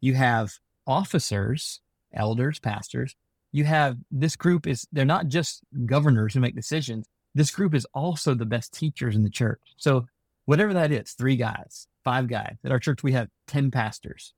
You 0.02 0.16
have 0.16 0.52
officers, 0.88 1.80
elders, 2.14 2.60
pastors. 2.60 3.16
You 3.52 3.66
have 3.66 3.98
this 4.12 4.36
group 4.36 4.68
is, 4.68 4.88
they're 4.92 5.06
not 5.06 5.28
just 5.28 5.62
governors 5.86 6.34
who 6.34 6.40
make 6.40 6.56
decisions. 6.56 7.08
This 7.34 7.52
group 7.52 7.74
is 7.74 7.86
also 7.94 8.34
the 8.34 8.46
best 8.46 8.74
teachers 8.74 9.16
in 9.16 9.24
the 9.24 9.30
church. 9.30 9.62
So 9.78 10.08
whatever 10.46 10.74
that 10.74 10.92
is, 10.92 11.12
three 11.12 11.36
guys, 11.36 11.88
five 12.04 12.28
guys. 12.28 12.56
At 12.64 12.72
our 12.72 12.80
church, 12.80 13.04
we 13.04 13.14
have 13.14 13.30
10 13.48 13.72
pastors. 13.72 14.34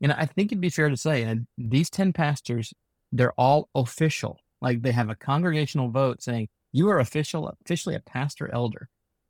And 0.00 0.12
I 0.12 0.24
think 0.24 0.50
it'd 0.50 0.60
be 0.60 0.70
fair 0.70 0.88
to 0.88 0.96
say, 0.96 1.22
and 1.22 1.46
these 1.58 1.90
10 1.90 2.12
pastors, 2.12 2.72
they're 3.12 3.32
all 3.32 3.68
official. 3.74 4.38
Like 4.62 4.82
they 4.82 4.92
have 4.92 5.10
a 5.10 5.16
congregational 5.16 5.90
vote 5.90 6.22
saying, 6.22 6.48
you 6.72 6.88
are 6.88 7.00
official, 7.00 7.54
officially 7.64 7.94
a 7.94 8.00
pastor 8.00 8.48
elder. 8.52 8.88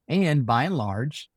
And 0.08 0.44
by 0.44 0.64
and 0.64 0.76
large, 0.76 1.30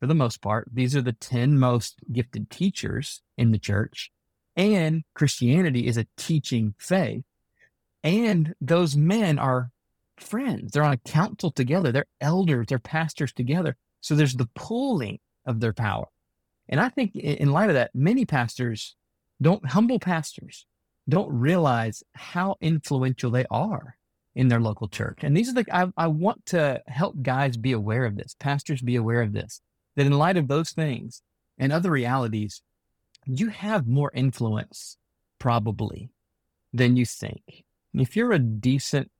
for 0.00 0.06
the 0.06 0.14
most 0.14 0.40
part, 0.40 0.68
these 0.72 0.96
are 0.96 1.02
the 1.02 1.12
10 1.12 1.58
most 1.58 2.00
gifted 2.10 2.50
teachers 2.50 3.22
in 3.36 3.52
the 3.52 3.58
church. 3.58 4.10
And 4.56 5.04
Christianity 5.14 5.86
is 5.86 5.96
a 5.96 6.06
teaching 6.16 6.74
faith. 6.78 7.24
And 8.02 8.54
those 8.60 8.96
men 8.96 9.38
are 9.38 9.70
friends. 10.16 10.72
They're 10.72 10.82
on 10.82 10.94
a 10.94 10.96
council 10.96 11.50
together. 11.50 11.92
They're 11.92 12.06
elders. 12.20 12.66
They're 12.68 12.78
pastors 12.78 13.32
together. 13.32 13.76
So 14.00 14.14
there's 14.14 14.34
the 14.34 14.48
pooling 14.54 15.18
of 15.44 15.60
their 15.60 15.74
power. 15.74 16.06
And 16.68 16.80
I 16.80 16.88
think 16.88 17.14
in 17.14 17.52
light 17.52 17.68
of 17.68 17.74
that, 17.74 17.90
many 17.94 18.24
pastors 18.24 18.96
don't, 19.42 19.66
humble 19.66 19.98
pastors 19.98 20.66
don't 21.08 21.30
realize 21.30 22.02
how 22.14 22.56
influential 22.60 23.30
they 23.30 23.44
are 23.50 23.96
in 24.34 24.48
their 24.48 24.60
local 24.60 24.88
church. 24.88 25.18
And 25.22 25.36
these 25.36 25.50
are 25.50 25.54
the, 25.54 25.66
I, 25.72 25.92
I 25.96 26.06
want 26.06 26.46
to 26.46 26.82
help 26.86 27.20
guys 27.20 27.56
be 27.56 27.72
aware 27.72 28.06
of 28.06 28.16
this, 28.16 28.36
pastors 28.38 28.80
be 28.80 28.96
aware 28.96 29.20
of 29.20 29.32
this, 29.32 29.60
that 29.96 30.06
in 30.06 30.12
light 30.12 30.36
of 30.36 30.48
those 30.48 30.70
things 30.70 31.22
and 31.58 31.72
other 31.72 31.90
realities, 31.90 32.62
you 33.26 33.48
have 33.48 33.86
more 33.86 34.10
influence 34.14 34.96
probably 35.38 36.10
than 36.72 36.96
you 36.96 37.04
think. 37.04 37.64
If 37.92 38.16
you're 38.16 38.32
a 38.32 38.38
decent, 38.38 39.10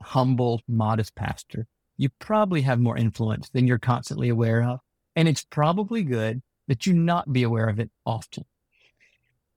humble, 0.00 0.62
modest 0.68 1.14
pastor, 1.14 1.66
you 1.96 2.08
probably 2.18 2.62
have 2.62 2.80
more 2.80 2.96
influence 2.96 3.50
than 3.50 3.66
you're 3.66 3.78
constantly 3.78 4.28
aware 4.28 4.62
of. 4.62 4.80
And 5.16 5.28
it's 5.28 5.44
probably 5.44 6.02
good 6.02 6.42
that 6.68 6.86
you 6.86 6.94
not 6.94 7.32
be 7.32 7.42
aware 7.42 7.68
of 7.68 7.80
it 7.80 7.90
often. 8.06 8.44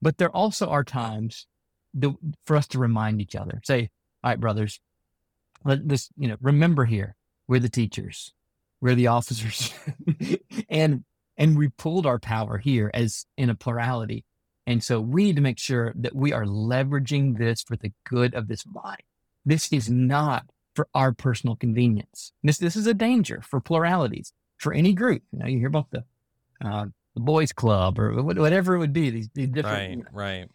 But 0.02 0.18
there 0.18 0.36
also 0.36 0.68
are 0.70 0.84
times 0.84 1.48
for 2.46 2.56
us 2.58 2.68
to 2.68 2.80
remind 2.80 3.22
each 3.22 3.36
other, 3.36 3.62
say, 3.64 3.92
all 4.24 4.32
right, 4.32 4.40
brothers, 4.40 4.80
let 5.64 5.88
this, 5.88 6.10
you 6.18 6.28
know, 6.28 6.38
remember 6.42 6.86
here, 6.86 7.16
we're 7.48 7.60
the 7.60 7.70
teachers, 7.70 8.34
we're 8.84 8.96
the 8.96 9.08
officers, 9.08 9.74
and 10.70 11.06
and 11.38 11.58
we 11.58 11.70
pulled 11.70 12.06
our 12.06 12.20
power 12.20 12.58
here 12.58 12.92
as 12.94 13.26
in 13.38 13.50
a 13.50 13.56
plurality. 13.56 14.26
And 14.68 14.84
so 14.84 15.00
we 15.00 15.24
need 15.24 15.38
to 15.38 15.42
make 15.42 15.58
sure 15.58 15.94
that 15.96 16.14
we 16.14 16.34
are 16.34 16.44
leveraging 16.44 17.38
this 17.38 17.64
for 17.64 17.78
the 17.78 17.94
good 18.06 18.34
of 18.36 18.50
this 18.50 18.64
body. 18.64 19.06
This 19.46 19.72
is 19.72 19.90
not 19.90 20.46
for 20.76 20.90
our 20.94 21.14
personal 21.14 21.56
convenience. 21.56 22.34
This 22.44 22.58
this 22.58 22.76
is 22.76 22.86
a 22.86 22.94
danger 22.94 23.42
for 23.42 23.62
pluralities 23.62 24.34
for 24.58 24.74
any 24.74 24.92
group. 24.92 25.24
You 25.32 25.40
know, 25.40 25.48
you 25.48 25.60
hear 25.60 25.70
about 25.70 25.90
the 25.92 26.04
uh, 26.64 26.88
the 27.14 27.22
boys 27.22 27.54
club 27.54 27.98
or 27.98 28.22
whatever 28.22 28.76
it 28.76 28.80
would 28.80 28.94
be. 28.94 29.10
These, 29.10 29.30
these 29.34 29.48
different 29.48 29.78
right, 29.78 29.90
you 29.92 29.98
know, 29.98 30.10
right. 30.12 30.50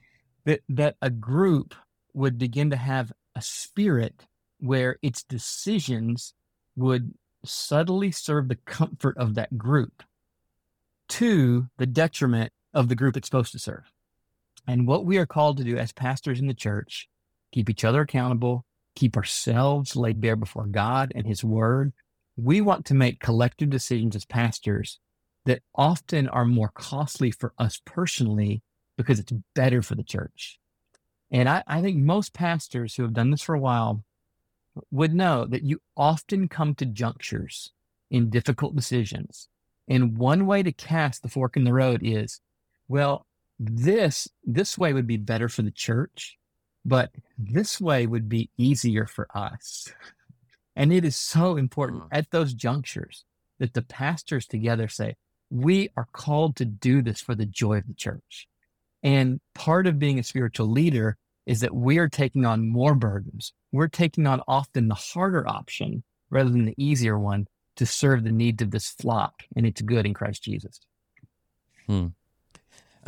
That 0.44 0.60
that 0.68 0.96
a 1.00 1.08
group 1.08 1.74
would 2.12 2.36
begin 2.36 2.68
to 2.70 2.76
have 2.76 3.10
a 3.34 3.40
spirit 3.40 4.26
where 4.60 4.98
its 5.00 5.22
decisions 5.22 6.34
would 6.76 7.14
subtly 7.48 8.10
serve 8.10 8.48
the 8.48 8.56
comfort 8.56 9.16
of 9.16 9.34
that 9.34 9.58
group 9.58 10.02
to 11.08 11.68
the 11.78 11.86
detriment 11.86 12.52
of 12.74 12.88
the 12.88 12.94
group 12.94 13.16
it's 13.16 13.26
supposed 13.26 13.52
to 13.52 13.58
serve. 13.58 13.90
And 14.66 14.86
what 14.86 15.04
we 15.04 15.16
are 15.18 15.26
called 15.26 15.56
to 15.56 15.64
do 15.64 15.78
as 15.78 15.92
pastors 15.92 16.40
in 16.40 16.46
the 16.46 16.54
church, 16.54 17.08
keep 17.52 17.70
each 17.70 17.84
other 17.84 18.02
accountable, 18.02 18.66
keep 18.94 19.16
ourselves 19.16 19.96
laid 19.96 20.20
bare 20.20 20.36
before 20.36 20.66
God 20.66 21.12
and 21.14 21.26
His 21.26 21.42
Word. 21.42 21.92
We 22.36 22.60
want 22.60 22.84
to 22.86 22.94
make 22.94 23.20
collective 23.20 23.70
decisions 23.70 24.14
as 24.14 24.24
pastors 24.24 25.00
that 25.46 25.62
often 25.74 26.28
are 26.28 26.44
more 26.44 26.70
costly 26.74 27.30
for 27.30 27.54
us 27.58 27.80
personally 27.84 28.62
because 28.96 29.18
it's 29.18 29.32
better 29.54 29.80
for 29.80 29.94
the 29.94 30.02
church. 30.02 30.58
And 31.30 31.48
I, 31.48 31.62
I 31.66 31.80
think 31.80 31.96
most 31.96 32.34
pastors 32.34 32.94
who 32.94 33.02
have 33.02 33.14
done 33.14 33.30
this 33.30 33.42
for 33.42 33.54
a 33.54 33.60
while 33.60 34.04
would 34.90 35.14
know 35.14 35.44
that 35.46 35.62
you 35.62 35.80
often 35.96 36.48
come 36.48 36.74
to 36.76 36.86
junctures 36.86 37.72
in 38.10 38.30
difficult 38.30 38.74
decisions. 38.76 39.48
And 39.88 40.18
one 40.18 40.46
way 40.46 40.62
to 40.62 40.72
cast 40.72 41.22
the 41.22 41.28
fork 41.28 41.56
in 41.56 41.64
the 41.64 41.72
road 41.72 42.00
is, 42.02 42.40
well, 42.88 43.26
this, 43.58 44.28
this 44.44 44.78
way 44.78 44.92
would 44.92 45.06
be 45.06 45.16
better 45.16 45.48
for 45.48 45.62
the 45.62 45.70
church 45.70 46.38
but 46.88 47.10
this 47.36 47.80
way 47.80 48.06
would 48.06 48.28
be 48.28 48.50
easier 48.56 49.06
for 49.06 49.28
us. 49.36 49.92
And 50.74 50.92
it 50.92 51.04
is 51.04 51.16
so 51.16 51.56
important 51.56 52.04
mm. 52.04 52.08
at 52.12 52.30
those 52.30 52.54
junctures 52.54 53.24
that 53.58 53.74
the 53.74 53.82
pastors 53.82 54.46
together 54.46 54.88
say, 54.88 55.16
we 55.50 55.90
are 55.96 56.08
called 56.12 56.56
to 56.56 56.64
do 56.64 57.02
this 57.02 57.20
for 57.20 57.34
the 57.34 57.46
joy 57.46 57.78
of 57.78 57.86
the 57.86 57.94
church. 57.94 58.48
And 59.02 59.40
part 59.54 59.86
of 59.86 59.98
being 59.98 60.18
a 60.18 60.22
spiritual 60.22 60.68
leader 60.68 61.18
is 61.48 61.60
that 61.60 61.74
we 61.74 61.98
are 61.98 62.08
taking 62.08 62.44
on 62.44 62.68
more 62.68 62.94
burdens. 62.94 63.52
We're 63.72 63.88
taking 63.88 64.26
on 64.26 64.42
often 64.46 64.88
the 64.88 64.94
harder 64.94 65.48
option 65.48 66.04
rather 66.30 66.50
than 66.50 66.66
the 66.66 66.74
easier 66.76 67.18
one 67.18 67.48
to 67.76 67.86
serve 67.86 68.22
the 68.22 68.32
needs 68.32 68.62
of 68.62 68.70
this 68.70 68.88
flock 68.88 69.42
and 69.56 69.66
its 69.66 69.80
good 69.80 70.06
in 70.06 70.14
Christ 70.14 70.44
Jesus. 70.44 70.80
Hmm 71.86 72.08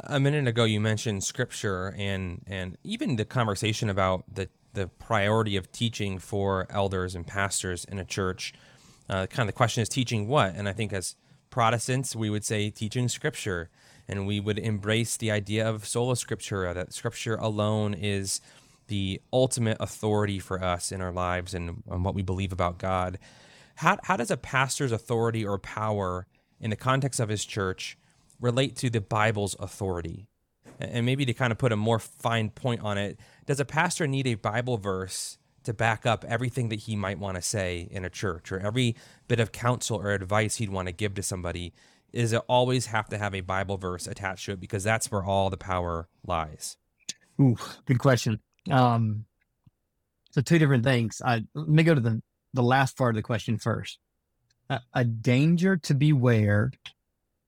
a 0.04 0.20
minute 0.20 0.46
ago 0.46 0.64
you 0.64 0.80
mentioned 0.80 1.22
scripture 1.22 1.94
and 1.98 2.42
and 2.46 2.76
even 2.82 3.16
the 3.16 3.24
conversation 3.24 3.90
about 3.90 4.24
the 4.32 4.48
the 4.72 4.86
priority 4.86 5.56
of 5.56 5.70
teaching 5.72 6.18
for 6.18 6.66
elders 6.70 7.14
and 7.14 7.26
pastors 7.26 7.84
in 7.84 7.98
a 7.98 8.04
church. 8.04 8.54
Uh, 9.08 9.26
kind 9.26 9.40
of 9.40 9.46
the 9.48 9.56
question 9.56 9.82
is 9.82 9.88
teaching 9.88 10.28
what, 10.28 10.54
and 10.54 10.68
I 10.68 10.72
think 10.72 10.92
as 10.92 11.16
Protestants 11.50 12.14
we 12.14 12.30
would 12.30 12.44
say 12.44 12.70
teaching 12.70 13.08
scripture, 13.08 13.68
and 14.10 14.26
we 14.26 14.40
would 14.40 14.58
embrace 14.58 15.16
the 15.16 15.30
idea 15.30 15.66
of 15.66 15.86
sola 15.86 16.14
scriptura 16.14 16.74
that 16.74 16.92
scripture 16.92 17.36
alone 17.36 17.94
is 17.94 18.40
the 18.90 19.22
ultimate 19.32 19.76
authority 19.78 20.40
for 20.40 20.62
us 20.62 20.90
in 20.90 21.00
our 21.00 21.12
lives 21.12 21.54
and, 21.54 21.82
what 21.86 22.14
we 22.14 22.22
believe 22.22 22.52
about 22.52 22.76
God. 22.76 23.18
How 23.76 23.96
how 24.02 24.16
does 24.16 24.32
a 24.32 24.36
pastor's 24.36 24.92
authority 24.92 25.46
or 25.46 25.58
power 25.58 26.26
in 26.60 26.70
the 26.70 26.76
context 26.76 27.20
of 27.20 27.28
his 27.28 27.44
church 27.44 27.96
relate 28.40 28.76
to 28.76 28.90
the 28.90 29.00
Bible's 29.00 29.56
authority? 29.60 30.28
And 30.80 31.06
maybe 31.06 31.24
to 31.24 31.32
kind 31.32 31.52
of 31.52 31.58
put 31.58 31.72
a 31.72 31.76
more 31.76 32.00
fine 32.00 32.50
point 32.50 32.80
on 32.80 32.98
it, 32.98 33.18
does 33.46 33.60
a 33.60 33.64
pastor 33.64 34.08
need 34.08 34.26
a 34.26 34.34
Bible 34.34 34.76
verse 34.76 35.38
to 35.62 35.72
back 35.72 36.04
up 36.04 36.24
everything 36.26 36.68
that 36.70 36.80
he 36.80 36.96
might 36.96 37.18
want 37.18 37.36
to 37.36 37.42
say 37.42 37.86
in 37.92 38.04
a 38.04 38.10
church 38.10 38.50
or 38.50 38.58
every 38.58 38.96
bit 39.28 39.38
of 39.38 39.52
counsel 39.52 39.98
or 39.98 40.10
advice 40.10 40.56
he'd 40.56 40.70
want 40.70 40.88
to 40.88 40.92
give 40.92 41.14
to 41.14 41.22
somebody? 41.22 41.72
Is 42.12 42.32
it 42.32 42.42
always 42.48 42.86
have 42.86 43.08
to 43.10 43.18
have 43.18 43.34
a 43.34 43.40
Bible 43.40 43.76
verse 43.76 44.06
attached 44.06 44.46
to 44.46 44.52
it 44.52 44.60
because 44.60 44.84
that's 44.84 45.10
where 45.10 45.22
all 45.22 45.50
the 45.50 45.56
power 45.56 46.08
lies? 46.26 46.76
Ooh, 47.40 47.56
good 47.86 47.98
question. 47.98 48.40
Um, 48.70 49.24
so 50.32 50.40
two 50.40 50.58
different 50.58 50.84
things. 50.84 51.22
I, 51.24 51.44
let 51.54 51.68
me 51.68 51.82
go 51.82 51.94
to 51.94 52.00
the 52.00 52.22
the 52.52 52.62
last 52.62 52.96
part 52.96 53.14
of 53.14 53.16
the 53.16 53.22
question 53.22 53.58
first. 53.58 53.98
a 54.92 55.04
danger 55.04 55.76
to 55.76 55.94
beware 55.94 56.72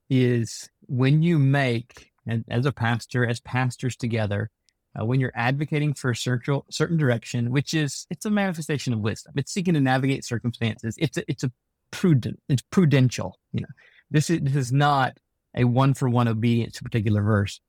is 0.09 0.71
when 0.87 1.23
you 1.23 1.39
make 1.39 2.13
and 2.27 2.45
as 2.49 2.67
a 2.67 2.73
pastor, 2.73 3.27
as 3.27 3.41
pastors 3.41 3.97
together, 3.97 4.51
uh, 4.99 5.05
when 5.05 5.21
you're 5.21 5.33
advocating 5.35 5.95
for 5.95 6.11
a 6.11 6.17
certain 6.17 6.61
certain 6.71 6.97
direction, 6.97 7.51
which 7.51 7.75
is 7.75 8.07
it's 8.11 8.27
a 8.27 8.31
manifestation 8.31 8.93
of 8.93 9.01
wisdom. 9.01 9.33
It's 9.37 9.53
seeking 9.53 9.75
to 9.75 9.81
navigate 9.81 10.25
circumstances. 10.25 10.95
It's 10.99 11.17
a, 11.17 11.25
it's 11.29 11.45
a 11.45 11.51
prudent. 11.91 12.41
It's 12.49 12.63
prudential. 12.71 13.39
You 13.53 13.63
know, 13.63 13.69
this 14.13 14.31
is 14.31 14.41
this 14.43 14.55
is 14.55 14.73
not 14.73 15.19
a 15.57 15.65
one 15.65 15.95
for 15.95 16.09
one 16.09 16.29
obedience 16.29 16.75
to 16.75 16.81
a 16.83 16.85
particular 16.85 17.23
verse. 17.23 17.61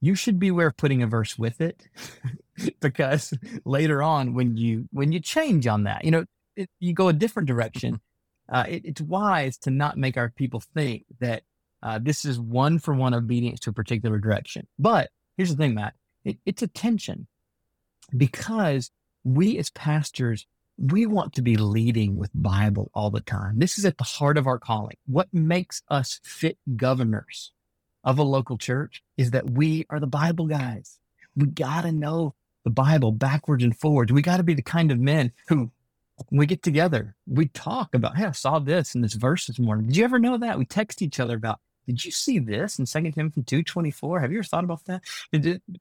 You 0.00 0.14
should 0.14 0.38
beware 0.38 0.66
of 0.66 0.76
putting 0.76 1.02
a 1.02 1.06
verse 1.06 1.38
with 1.38 1.60
it, 1.60 1.86
because 2.80 3.32
later 3.64 4.02
on, 4.02 4.34
when 4.34 4.56
you 4.56 4.88
when 4.92 5.12
you 5.12 5.20
change 5.20 5.66
on 5.66 5.84
that, 5.84 6.04
you 6.04 6.10
know, 6.10 6.24
it, 6.56 6.68
you 6.80 6.92
go 6.92 7.08
a 7.08 7.12
different 7.12 7.48
direction. 7.48 8.00
Uh, 8.48 8.64
it, 8.68 8.82
it's 8.84 9.00
wise 9.00 9.56
to 9.56 9.70
not 9.70 9.96
make 9.96 10.16
our 10.16 10.28
people 10.28 10.60
think 10.74 11.04
that 11.20 11.42
uh, 11.82 11.98
this 12.02 12.24
is 12.24 12.38
one 12.38 12.78
for 12.78 12.92
one 12.92 13.14
obedience 13.14 13.60
to 13.60 13.70
a 13.70 13.72
particular 13.72 14.18
direction. 14.18 14.66
But 14.78 15.10
here's 15.36 15.50
the 15.50 15.56
thing, 15.56 15.74
Matt 15.74 15.94
it, 16.24 16.38
it's 16.44 16.62
a 16.62 16.66
tension 16.66 17.26
because 18.16 18.90
we 19.24 19.56
as 19.58 19.70
pastors, 19.70 20.46
we 20.78 21.06
want 21.06 21.34
to 21.34 21.42
be 21.42 21.56
leading 21.56 22.16
with 22.16 22.30
Bible 22.34 22.90
all 22.94 23.10
the 23.10 23.20
time. 23.20 23.58
This 23.58 23.78
is 23.78 23.84
at 23.84 23.98
the 23.98 24.04
heart 24.04 24.38
of 24.38 24.46
our 24.46 24.58
calling. 24.58 24.96
What 25.06 25.28
makes 25.32 25.82
us 25.88 26.20
fit 26.24 26.58
governors 26.76 27.52
of 28.04 28.18
a 28.18 28.22
local 28.22 28.58
church 28.58 29.02
is 29.16 29.30
that 29.30 29.50
we 29.50 29.86
are 29.90 30.00
the 30.00 30.06
Bible 30.06 30.46
guys. 30.46 30.98
We 31.36 31.46
got 31.46 31.82
to 31.82 31.92
know 31.92 32.34
the 32.64 32.70
Bible 32.70 33.12
backwards 33.12 33.64
and 33.64 33.76
forwards. 33.76 34.12
We 34.12 34.22
got 34.22 34.38
to 34.38 34.42
be 34.42 34.54
the 34.54 34.62
kind 34.62 34.90
of 34.90 34.98
men 34.98 35.32
who 35.48 35.70
when 36.28 36.38
we 36.38 36.46
get 36.46 36.62
together, 36.62 37.16
we 37.26 37.48
talk 37.48 37.94
about, 37.94 38.16
hey, 38.16 38.26
I 38.26 38.32
saw 38.32 38.58
this 38.58 38.94
in 38.94 39.00
this 39.00 39.14
verse 39.14 39.46
this 39.46 39.58
morning. 39.58 39.86
Did 39.86 39.96
you 39.96 40.04
ever 40.04 40.18
know 40.18 40.36
that? 40.38 40.58
We 40.58 40.64
text 40.64 41.02
each 41.02 41.18
other 41.18 41.36
about 41.36 41.58
did 41.86 42.04
you 42.04 42.12
see 42.12 42.38
this 42.38 42.78
in 42.78 42.86
Second 42.86 43.12
Timothy 43.12 43.42
two 43.42 43.62
twenty 43.62 43.90
four? 43.90 44.20
Have 44.20 44.30
you 44.30 44.38
ever 44.38 44.44
thought 44.44 44.64
about 44.64 44.84
that? 44.84 45.02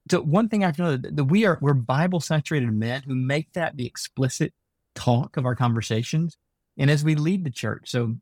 So 0.09 0.21
one 0.21 0.49
thing 0.49 0.63
I 0.63 0.73
know 0.77 0.97
that 0.97 1.25
we 1.25 1.45
are 1.45 1.59
we're 1.61 1.73
Bible 1.73 2.19
saturated 2.19 2.71
men 2.73 3.03
who 3.03 3.13
make 3.13 3.53
that 3.53 3.77
the 3.77 3.85
explicit 3.85 4.53
talk 4.95 5.37
of 5.37 5.45
our 5.45 5.55
conversations, 5.55 6.37
and 6.77 6.89
as 6.89 7.03
we 7.03 7.15
lead 7.15 7.43
the 7.43 7.51
church. 7.51 7.89
So 7.89 8.15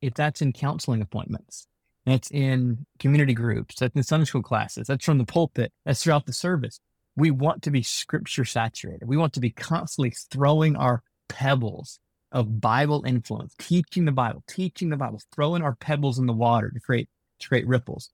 if 0.00 0.14
that's 0.14 0.42
in 0.42 0.52
counseling 0.52 1.02
appointments, 1.02 1.66
that's 2.06 2.30
in 2.30 2.86
community 2.98 3.34
groups, 3.34 3.76
that's 3.76 3.94
in 3.94 4.02
Sunday 4.02 4.24
school 4.24 4.42
classes, 4.42 4.86
that's 4.86 5.04
from 5.04 5.18
the 5.18 5.24
pulpit, 5.24 5.72
that's 5.84 6.02
throughout 6.02 6.26
the 6.26 6.32
service. 6.32 6.80
We 7.16 7.30
want 7.30 7.62
to 7.62 7.70
be 7.70 7.82
scripture 7.82 8.44
saturated. 8.44 9.06
We 9.06 9.16
want 9.16 9.34
to 9.34 9.40
be 9.40 9.50
constantly 9.50 10.10
throwing 10.30 10.76
our 10.76 11.02
pebbles 11.28 11.98
of 12.32 12.60
Bible 12.60 13.04
influence, 13.04 13.54
teaching 13.58 14.04
the 14.04 14.12
Bible, 14.12 14.42
teaching 14.46 14.88
the 14.88 14.96
Bible, 14.96 15.20
throwing 15.34 15.62
our 15.62 15.74
pebbles 15.74 16.18
in 16.18 16.26
the 16.26 16.32
water 16.32 16.70
to 16.70 16.80
create 16.80 17.08
to 17.40 17.48
create 17.48 17.66
ripples. 17.66 18.10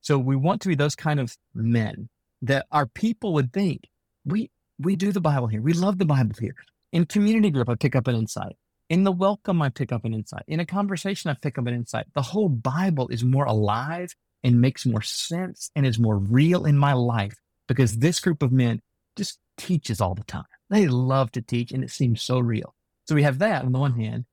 So 0.00 0.18
we 0.18 0.36
want 0.36 0.62
to 0.62 0.68
be 0.68 0.74
those 0.74 0.96
kind 0.96 1.20
of 1.20 1.36
men 1.54 2.08
that 2.42 2.66
our 2.72 2.86
people 2.86 3.32
would 3.34 3.52
think 3.52 3.88
we 4.24 4.50
we 4.78 4.96
do 4.96 5.12
the 5.12 5.20
Bible 5.20 5.46
here. 5.46 5.60
We 5.60 5.72
love 5.72 5.98
the 5.98 6.04
Bible 6.04 6.34
here. 6.40 6.56
In 6.92 7.06
community 7.06 7.50
group, 7.50 7.68
I 7.68 7.74
pick 7.74 7.94
up 7.94 8.08
an 8.08 8.16
insight. 8.16 8.56
In 8.88 9.04
the 9.04 9.12
welcome, 9.12 9.62
I 9.62 9.68
pick 9.68 9.92
up 9.92 10.04
an 10.04 10.12
insight. 10.12 10.42
In 10.48 10.58
a 10.58 10.66
conversation, 10.66 11.30
I 11.30 11.34
pick 11.34 11.58
up 11.58 11.66
an 11.66 11.74
insight. 11.74 12.06
The 12.14 12.22
whole 12.22 12.48
Bible 12.48 13.08
is 13.08 13.22
more 13.22 13.44
alive 13.44 14.14
and 14.42 14.60
makes 14.60 14.84
more 14.84 15.02
sense 15.02 15.70
and 15.76 15.86
is 15.86 15.98
more 15.98 16.18
real 16.18 16.64
in 16.64 16.76
my 16.76 16.94
life 16.94 17.34
because 17.68 17.98
this 17.98 18.18
group 18.18 18.42
of 18.42 18.50
men 18.50 18.80
just 19.16 19.38
teaches 19.56 20.00
all 20.00 20.14
the 20.14 20.24
time. 20.24 20.44
They 20.70 20.88
love 20.88 21.30
to 21.32 21.42
teach 21.42 21.70
and 21.70 21.84
it 21.84 21.90
seems 21.90 22.22
so 22.22 22.40
real. 22.40 22.74
So 23.06 23.14
we 23.14 23.22
have 23.22 23.38
that 23.40 23.64
on 23.64 23.72
the 23.72 23.78
one 23.78 23.98
hand, 23.98 24.24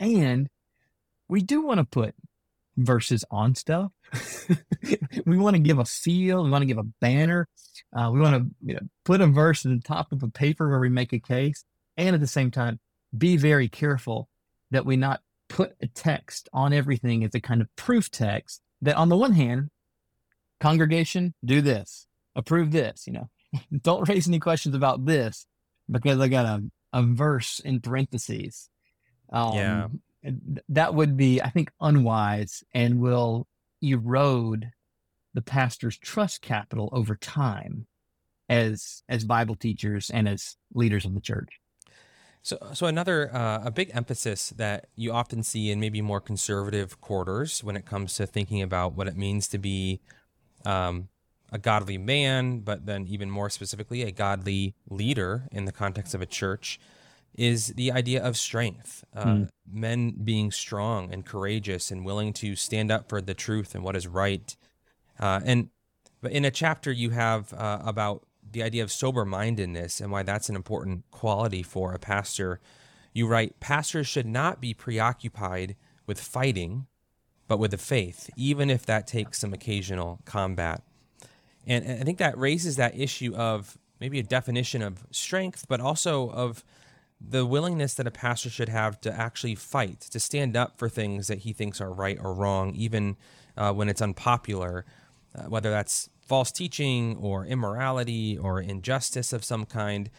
and 0.00 0.48
we 1.28 1.40
do 1.40 1.62
want 1.62 1.78
to 1.78 1.84
put 1.84 2.14
verses 2.76 3.24
on 3.30 3.54
stuff. 3.54 3.92
we 5.26 5.38
want 5.38 5.54
to 5.54 5.62
give 5.62 5.78
a 5.78 5.84
feel. 5.84 6.42
We 6.42 6.50
want 6.50 6.62
to 6.62 6.66
give 6.66 6.78
a 6.78 6.90
banner. 7.00 7.48
Uh, 7.96 8.10
we 8.12 8.20
want 8.20 8.34
to 8.34 8.54
you 8.64 8.74
know, 8.74 8.80
put 9.04 9.20
a 9.20 9.26
verse 9.26 9.64
at 9.64 9.70
the 9.70 9.80
top 9.80 10.12
of 10.12 10.22
a 10.22 10.28
paper 10.28 10.68
where 10.68 10.80
we 10.80 10.88
make 10.88 11.12
a 11.12 11.20
case, 11.20 11.64
and 11.96 12.14
at 12.14 12.20
the 12.20 12.26
same 12.26 12.50
time, 12.50 12.80
be 13.16 13.36
very 13.36 13.68
careful 13.68 14.28
that 14.70 14.86
we 14.86 14.96
not 14.96 15.20
put 15.48 15.74
a 15.80 15.86
text 15.86 16.48
on 16.52 16.72
everything 16.72 17.24
as 17.24 17.34
a 17.34 17.40
kind 17.40 17.60
of 17.60 17.68
proof 17.76 18.10
text. 18.10 18.60
That 18.82 18.96
on 18.96 19.08
the 19.08 19.16
one 19.16 19.32
hand, 19.32 19.70
congregation, 20.60 21.34
do 21.44 21.60
this, 21.60 22.06
approve 22.34 22.70
this. 22.70 23.06
You 23.06 23.14
know, 23.14 23.30
don't 23.82 24.08
raise 24.08 24.28
any 24.28 24.40
questions 24.40 24.74
about 24.74 25.04
this 25.06 25.46
because 25.90 26.20
I 26.20 26.28
got 26.28 26.46
a 26.46 26.64
a 26.94 27.02
verse 27.02 27.58
in 27.58 27.80
parentheses. 27.80 28.70
Um, 29.30 29.54
yeah. 29.54 29.88
That 30.70 30.94
would 30.94 31.18
be, 31.18 31.42
I 31.42 31.50
think, 31.50 31.70
unwise 31.80 32.62
and 32.72 33.00
will 33.00 33.46
erode 33.82 34.70
the 35.34 35.42
pastor's 35.42 35.98
trust 35.98 36.40
capital 36.40 36.88
over 36.92 37.16
time 37.16 37.86
as 38.48 39.02
as 39.08 39.24
Bible 39.24 39.56
teachers 39.56 40.08
and 40.08 40.28
as 40.28 40.56
leaders 40.72 41.04
of 41.04 41.14
the 41.14 41.20
church. 41.20 41.60
So, 42.44 42.58
so 42.74 42.86
another 42.86 43.34
uh, 43.34 43.62
a 43.64 43.70
big 43.70 43.90
emphasis 43.94 44.50
that 44.50 44.88
you 44.96 45.12
often 45.12 45.42
see 45.42 45.70
in 45.70 45.80
maybe 45.80 46.02
more 46.02 46.20
conservative 46.20 47.00
quarters 47.00 47.64
when 47.64 47.74
it 47.74 47.86
comes 47.86 48.14
to 48.16 48.26
thinking 48.26 48.60
about 48.60 48.92
what 48.94 49.08
it 49.08 49.16
means 49.16 49.48
to 49.48 49.58
be 49.58 50.02
um, 50.66 51.08
a 51.50 51.56
godly 51.56 51.96
man, 51.96 52.58
but 52.58 52.84
then 52.84 53.06
even 53.08 53.30
more 53.30 53.48
specifically, 53.48 54.02
a 54.02 54.12
godly 54.12 54.74
leader 54.90 55.48
in 55.52 55.64
the 55.64 55.72
context 55.72 56.14
of 56.14 56.20
a 56.20 56.26
church, 56.26 56.78
is 57.34 57.68
the 57.68 57.90
idea 57.90 58.22
of 58.22 58.36
strength. 58.36 59.04
Uh, 59.16 59.24
mm. 59.24 59.48
Men 59.66 60.10
being 60.22 60.52
strong 60.52 61.10
and 61.14 61.24
courageous 61.24 61.90
and 61.90 62.04
willing 62.04 62.34
to 62.34 62.56
stand 62.56 62.92
up 62.92 63.08
for 63.08 63.22
the 63.22 63.32
truth 63.32 63.74
and 63.74 63.82
what 63.82 63.96
is 63.96 64.06
right. 64.06 64.54
Uh, 65.18 65.40
and 65.46 65.70
but 66.20 66.32
in 66.32 66.44
a 66.44 66.50
chapter, 66.50 66.92
you 66.92 67.10
have 67.10 67.54
uh, 67.54 67.78
about 67.84 68.26
the 68.54 68.62
idea 68.62 68.82
of 68.82 68.90
sober 68.90 69.24
mindedness 69.24 70.00
and 70.00 70.10
why 70.10 70.22
that's 70.22 70.48
an 70.48 70.56
important 70.56 71.04
quality 71.10 71.62
for 71.62 71.92
a 71.92 71.98
pastor. 71.98 72.60
You 73.12 73.26
write, 73.26 73.60
pastors 73.60 74.06
should 74.06 74.26
not 74.26 74.60
be 74.60 74.72
preoccupied 74.72 75.76
with 76.06 76.20
fighting, 76.20 76.86
but 77.46 77.58
with 77.58 77.72
the 77.72 77.78
faith, 77.78 78.30
even 78.36 78.70
if 78.70 78.86
that 78.86 79.06
takes 79.06 79.38
some 79.40 79.52
occasional 79.52 80.20
combat. 80.24 80.82
And, 81.66 81.84
I 81.84 82.04
think 82.04 82.18
that 82.18 82.38
raises 82.38 82.76
that 82.76 82.98
issue 82.98 83.34
of 83.34 83.76
maybe 84.00 84.18
a 84.18 84.22
definition 84.22 84.82
of 84.82 85.06
strength, 85.10 85.66
but 85.68 85.80
also 85.80 86.30
of 86.30 86.64
the 87.20 87.46
willingness 87.46 87.94
that 87.94 88.06
a 88.06 88.10
pastor 88.10 88.50
should 88.50 88.68
have 88.68 89.00
to 89.02 89.12
actually 89.12 89.54
fight, 89.54 90.00
to 90.00 90.20
stand 90.20 90.56
up 90.56 90.78
for 90.78 90.88
things 90.88 91.26
that 91.28 91.38
he 91.38 91.52
thinks 91.52 91.80
are 91.80 91.92
right 91.92 92.18
or 92.20 92.34
wrong, 92.34 92.74
even 92.74 93.16
uh, 93.56 93.72
when 93.72 93.88
it's 93.88 94.02
unpopular, 94.02 94.84
uh, 95.34 95.42
whether 95.44 95.70
that's 95.70 96.08
false 96.26 96.50
teaching 96.50 97.16
or 97.16 97.44
immorality 97.46 98.38
or 98.38 98.60
injustice 98.60 99.32
of 99.32 99.44
some 99.44 99.66
kind. 99.66 100.10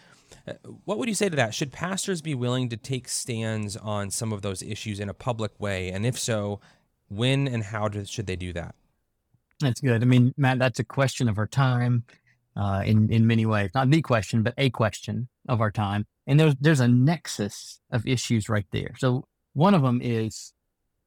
Uh, 0.48 0.54
what 0.84 0.98
would 0.98 1.08
you 1.08 1.16
say 1.16 1.30
to 1.30 1.36
that? 1.36 1.54
Should 1.54 1.72
pastors 1.72 2.22
be 2.22 2.36
willing 2.36 2.70
to 2.70 2.78
take 2.78 3.08
stands 3.08 3.76
on 3.78 4.12
some 4.12 4.32
of 4.32 4.42
those 4.42 4.62
issues 4.62 5.00
in 5.00 5.10
a 5.10 5.14
public 5.14 5.60
way? 5.60 5.90
And 5.90 6.06
if 6.06 6.20
so, 6.20 6.60
when 7.08 7.48
and 7.48 7.64
how 7.64 7.88
do, 7.88 8.06
should 8.06 8.28
they 8.28 8.36
do 8.36 8.54
that? 8.54 8.76
That's 9.62 9.82
good. 9.82 10.02
I 10.02 10.06
mean, 10.06 10.34
Matt, 10.38 10.60
that's 10.60 10.80
a 10.80 10.84
question 10.84 11.30
of 11.30 11.38
our 11.38 11.48
time 11.48 12.04
uh, 12.56 12.84
in 12.86 13.12
in 13.12 13.26
many 13.26 13.46
ways. 13.46 13.70
Not 13.74 13.90
the 13.90 14.02
question, 14.02 14.44
but 14.44 14.54
a 14.58 14.70
question 14.70 15.28
of 15.48 15.62
our 15.62 15.72
time. 15.72 16.06
And 16.28 16.40
there's 16.40 16.56
there's 16.60 16.80
a 16.80 16.88
nexus 16.88 17.80
of 17.92 18.06
issues 18.06 18.50
right 18.50 18.66
there. 18.72 18.96
So 18.98 19.26
one 19.54 19.74
of 19.74 19.82
them 19.82 20.02
is 20.04 20.54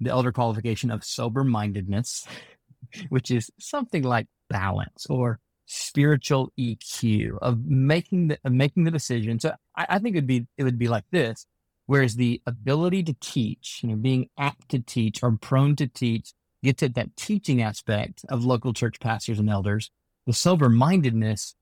the 0.00 0.10
elder 0.10 0.32
qualification 0.32 0.90
of 0.90 1.04
sober 1.04 1.44
mindedness, 1.44 2.26
which 3.08 3.30
is 3.30 3.50
something 3.58 4.02
like 4.02 4.26
balance 4.48 5.06
or 5.08 5.40
spiritual 5.66 6.50
EQ 6.58 7.38
of 7.42 7.64
making 7.66 8.28
the 8.28 8.38
of 8.44 8.52
making 8.52 8.84
the 8.84 8.90
decision. 8.90 9.38
So 9.38 9.54
I, 9.76 9.86
I 9.90 9.98
think 9.98 10.16
it'd 10.16 10.26
be 10.26 10.46
it 10.56 10.64
would 10.64 10.78
be 10.78 10.88
like 10.88 11.04
this. 11.10 11.46
Whereas 11.86 12.16
the 12.16 12.42
ability 12.46 13.02
to 13.04 13.16
teach, 13.18 13.80
you 13.82 13.88
know, 13.88 13.96
being 13.96 14.28
apt 14.38 14.68
to 14.70 14.78
teach 14.78 15.22
or 15.22 15.32
prone 15.32 15.74
to 15.76 15.86
teach 15.86 16.34
gets 16.62 16.82
at 16.82 16.94
that 16.94 17.16
teaching 17.16 17.62
aspect 17.62 18.24
of 18.28 18.44
local 18.44 18.72
church 18.72 19.00
pastors 19.00 19.38
and 19.38 19.48
elders. 19.48 19.90
The 20.26 20.32
sober 20.34 20.68
mindedness 20.68 21.54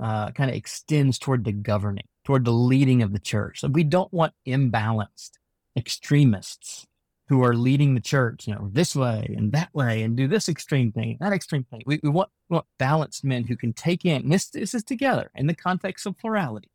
uh, 0.00 0.32
kind 0.32 0.50
of 0.50 0.56
extends 0.56 1.18
toward 1.18 1.44
the 1.44 1.52
governing, 1.52 2.04
toward 2.24 2.44
the 2.44 2.52
leading 2.52 3.02
of 3.02 3.12
the 3.12 3.18
church. 3.18 3.60
So 3.60 3.68
we 3.68 3.84
don't 3.84 4.12
want 4.12 4.34
imbalanced 4.46 5.32
extremists 5.76 6.86
who 7.30 7.44
are 7.44 7.54
leading 7.54 7.94
the 7.94 8.00
church, 8.00 8.48
you 8.48 8.52
know, 8.52 8.68
this 8.72 8.96
way 8.96 9.32
and 9.38 9.52
that 9.52 9.72
way 9.72 10.02
and 10.02 10.16
do 10.16 10.26
this 10.26 10.48
extreme 10.48 10.90
thing, 10.90 11.16
that 11.20 11.32
extreme 11.32 11.62
thing. 11.62 11.80
We, 11.86 12.00
we, 12.02 12.08
want, 12.08 12.28
we 12.48 12.54
want 12.54 12.66
balanced 12.76 13.22
men 13.24 13.44
who 13.44 13.56
can 13.56 13.72
take 13.72 14.04
in, 14.04 14.28
this, 14.28 14.48
this 14.48 14.74
is 14.74 14.82
together 14.82 15.30
in 15.36 15.46
the 15.46 15.54
context 15.54 16.06
of 16.06 16.18
plurality, 16.18 16.70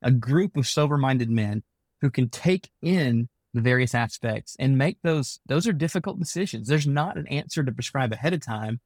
a 0.00 0.10
group 0.10 0.56
of 0.56 0.66
sober 0.66 0.96
minded 0.96 1.28
men 1.28 1.62
who 2.00 2.10
can 2.10 2.30
take 2.30 2.70
in 2.80 3.28
the 3.52 3.60
various 3.60 3.94
aspects 3.94 4.56
and 4.58 4.78
make 4.78 4.96
those 5.02 5.40
those 5.46 5.66
are 5.66 5.72
difficult 5.72 6.18
decisions 6.18 6.68
there's 6.68 6.86
not 6.86 7.16
an 7.16 7.26
answer 7.28 7.64
to 7.64 7.72
prescribe 7.72 8.12
ahead 8.12 8.34
of 8.34 8.44
time 8.44 8.78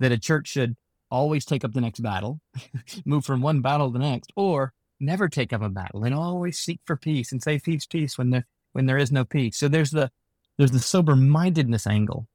that 0.00 0.10
a 0.10 0.18
church 0.18 0.48
should 0.48 0.76
always 1.08 1.44
take 1.44 1.64
up 1.64 1.72
the 1.72 1.80
next 1.80 2.00
battle 2.00 2.40
move 3.04 3.24
from 3.24 3.40
one 3.40 3.62
battle 3.62 3.90
to 3.90 3.92
the 3.92 4.04
next 4.04 4.32
or 4.34 4.72
never 4.98 5.28
take 5.28 5.52
up 5.52 5.62
a 5.62 5.68
battle 5.68 6.02
and 6.02 6.14
always 6.14 6.58
seek 6.58 6.80
for 6.84 6.96
peace 6.96 7.30
and 7.30 7.42
say 7.42 7.60
peace 7.60 7.86
peace 7.86 8.18
when 8.18 8.30
there 8.30 8.46
when 8.72 8.86
there 8.86 8.98
is 8.98 9.12
no 9.12 9.24
peace 9.24 9.56
so 9.56 9.68
there's 9.68 9.92
the 9.92 10.10
there's 10.58 10.72
the 10.72 10.80
sober 10.80 11.16
mindedness 11.16 11.86
angle 11.86 12.28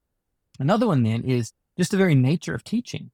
another 0.59 0.87
one 0.87 1.03
then 1.03 1.23
is 1.23 1.53
just 1.77 1.91
the 1.91 1.97
very 1.97 2.15
nature 2.15 2.55
of 2.55 2.63
teaching 2.63 3.11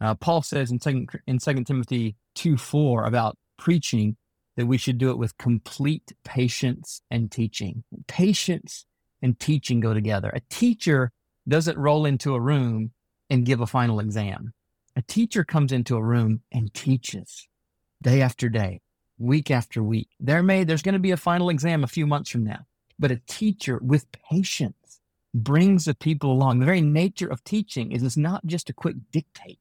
Uh, 0.00 0.14
Paul 0.14 0.42
says 0.42 0.70
in 0.70 0.80
second 0.80 1.08
in 1.26 1.40
Second 1.40 1.66
Timothy 1.66 2.16
two 2.34 2.56
four 2.58 3.04
about 3.06 3.36
preaching 3.58 4.16
that 4.56 4.66
we 4.66 4.78
should 4.78 4.98
do 4.98 5.10
it 5.10 5.18
with 5.18 5.38
complete 5.38 6.12
patience 6.24 7.02
and 7.10 7.30
teaching. 7.32 7.84
Patience 8.08 8.86
and 9.22 9.38
teaching 9.38 9.80
go 9.80 9.94
together. 9.94 10.30
A 10.34 10.40
teacher 10.50 11.12
doesn't 11.48 11.78
roll 11.78 12.06
into 12.06 12.34
a 12.34 12.40
room 12.40 12.92
and 13.30 13.46
give 13.46 13.62
a 13.62 13.66
final 13.66 14.00
exam. 14.00 14.52
A 14.96 15.02
teacher 15.02 15.44
comes 15.44 15.72
into 15.72 15.96
a 15.96 16.04
room 16.04 16.42
and 16.52 16.72
teaches 16.74 17.48
day 18.02 18.22
after 18.22 18.48
day, 18.50 18.80
week 19.18 19.50
after 19.50 19.82
week. 19.82 20.08
There 20.20 20.42
may, 20.42 20.64
there's 20.64 20.82
going 20.82 20.94
to 20.94 21.08
be 21.08 21.12
a 21.12 21.18
final 21.18 21.50
exam 21.50 21.84
a 21.84 21.88
few 21.88 22.06
months 22.06 22.30
from 22.30 22.44
now, 22.44 22.66
but 22.98 23.10
a 23.10 23.20
teacher 23.26 23.78
with 23.82 24.06
patience 24.12 25.00
brings 25.34 25.84
the 25.84 25.94
people 25.94 26.32
along. 26.32 26.58
The 26.58 26.66
very 26.66 26.80
nature 26.80 27.28
of 27.28 27.44
teaching 27.44 27.92
is 27.92 28.02
it's 28.02 28.16
not 28.16 28.46
just 28.46 28.70
a 28.70 28.74
quick 28.74 28.96
dictate. 29.12 29.60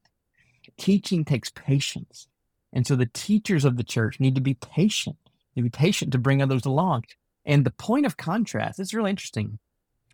Teaching 0.78 1.26
takes 1.26 1.52
patience. 1.52 2.28
And 2.74 2.86
so 2.86 2.95
the 2.95 3.06
teachers 3.06 3.65
of 3.65 3.78
the 3.78 3.84
church 3.84 4.19
need 4.19 4.36
to 4.36 4.41
be 4.41 4.54
patient, 4.56 5.17
to 5.56 5.63
be 5.63 5.69
patient 5.69 6.12
to 6.12 6.17
bring 6.17 6.41
others 6.41 6.65
along. 6.65 7.04
And 7.45 7.65
the 7.65 7.71
point 7.71 8.06
of 8.06 8.17
contrast 8.17 8.80
is 8.80 8.93
really 8.93 9.12
interesting 9.12 9.60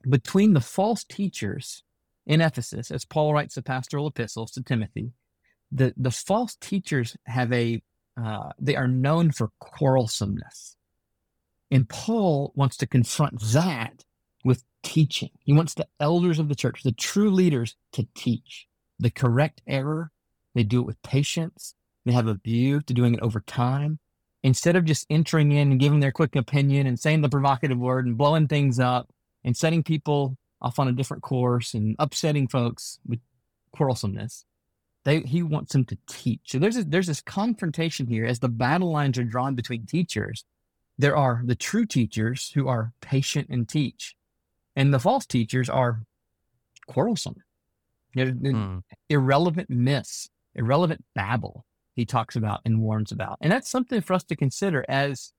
between 0.09 0.53
the 0.53 0.61
false 0.61 1.03
teachers 1.03 1.83
in 2.25 2.41
Ephesus, 2.41 2.91
as 2.91 3.05
Paul 3.05 3.33
writes 3.33 3.55
the 3.55 3.61
pastoral 3.61 4.07
epistles 4.07 4.51
to 4.51 4.63
Timothy, 4.63 5.11
the, 5.71 5.93
the 5.97 6.11
false 6.11 6.55
teachers 6.55 7.15
have 7.25 7.51
a, 7.51 7.81
uh, 8.21 8.49
they 8.59 8.75
are 8.75 8.87
known 8.87 9.31
for 9.31 9.49
quarrelsomeness. 9.59 10.75
And 11.71 11.87
Paul 11.87 12.51
wants 12.55 12.75
to 12.77 12.87
confront 12.87 13.41
that 13.53 14.03
with 14.43 14.63
teaching. 14.83 15.29
He 15.39 15.53
wants 15.53 15.73
the 15.73 15.87
elders 15.99 16.37
of 16.37 16.49
the 16.49 16.55
church, 16.55 16.83
the 16.83 16.91
true 16.91 17.31
leaders, 17.31 17.75
to 17.93 18.05
teach 18.13 18.67
the 18.99 19.09
correct 19.09 19.61
error. 19.65 20.11
They 20.53 20.63
do 20.63 20.81
it 20.81 20.85
with 20.85 21.01
patience. 21.01 21.75
They 22.05 22.11
have 22.11 22.27
a 22.27 22.33
view 22.33 22.81
to 22.81 22.93
doing 22.93 23.13
it 23.13 23.21
over 23.21 23.39
time. 23.39 23.99
Instead 24.43 24.75
of 24.75 24.85
just 24.85 25.05
entering 25.09 25.51
in 25.51 25.71
and 25.71 25.79
giving 25.79 25.99
their 25.99 26.11
quick 26.11 26.35
opinion 26.35 26.87
and 26.87 26.99
saying 26.99 27.21
the 27.21 27.29
provocative 27.29 27.77
word 27.77 28.05
and 28.07 28.17
blowing 28.17 28.47
things 28.47 28.79
up 28.79 29.09
and 29.43 29.55
setting 29.55 29.83
people 29.83 30.35
off 30.61 30.79
on 30.79 30.87
a 30.87 30.91
different 30.93 31.23
course 31.23 31.73
and 31.73 31.95
upsetting 31.99 32.47
folks 32.47 32.99
with 33.07 33.19
quarrelsomeness, 33.75 34.45
they, 35.03 35.21
he 35.21 35.41
wants 35.43 35.73
them 35.73 35.85
to 35.85 35.97
teach. 36.07 36.41
So 36.47 36.59
there's 36.59 36.77
a, 36.77 36.83
there's 36.83 37.07
this 37.07 37.21
confrontation 37.21 38.07
here 38.07 38.25
as 38.25 38.39
the 38.39 38.49
battle 38.49 38.91
lines 38.91 39.17
are 39.17 39.23
drawn 39.23 39.55
between 39.55 39.85
teachers. 39.85 40.43
There 40.97 41.15
are 41.15 41.41
the 41.43 41.55
true 41.55 41.85
teachers 41.85 42.51
who 42.53 42.67
are 42.67 42.93
patient 43.01 43.49
and 43.49 43.67
teach, 43.67 44.15
and 44.75 44.93
the 44.93 44.99
false 44.99 45.25
teachers 45.25 45.69
are 45.69 46.03
quarrelsome. 46.87 47.41
mm. 48.15 48.83
Irrelevant 49.09 49.69
myths, 49.69 50.29
irrelevant 50.55 51.03
babble 51.15 51.65
he 51.95 52.05
talks 52.05 52.35
about 52.35 52.61
and 52.65 52.81
warns 52.81 53.11
about. 53.11 53.37
And 53.41 53.51
that's 53.51 53.69
something 53.69 54.01
for 54.01 54.13
us 54.13 54.23
to 54.25 54.35
consider 54.35 54.85
as 54.87 55.33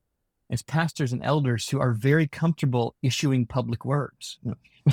as 0.50 0.62
pastors 0.62 1.14
and 1.14 1.24
elders 1.24 1.68
who 1.70 1.80
are 1.80 1.92
very 1.92 2.26
comfortable 2.26 2.94
issuing 3.02 3.46
public 3.46 3.86
words. 3.86 4.38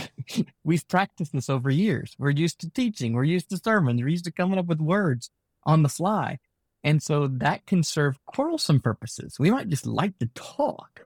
We've 0.63 0.87
practiced 0.87 1.33
this 1.33 1.49
over 1.49 1.69
years. 1.69 2.15
We're 2.17 2.29
used 2.29 2.61
to 2.61 2.69
teaching, 2.69 3.13
we're 3.13 3.25
used 3.25 3.49
to 3.49 3.57
sermons, 3.57 4.01
we're 4.01 4.07
used 4.07 4.25
to 4.25 4.31
coming 4.31 4.57
up 4.57 4.67
with 4.67 4.79
words 4.79 5.31
on 5.65 5.83
the 5.83 5.89
fly. 5.89 6.39
And 6.83 7.03
so 7.03 7.27
that 7.27 7.65
can 7.65 7.83
serve 7.83 8.23
quarrelsome 8.25 8.79
purposes. 8.79 9.37
We 9.39 9.51
might 9.51 9.69
just 9.69 9.85
like 9.85 10.17
to 10.19 10.29
talk 10.33 11.05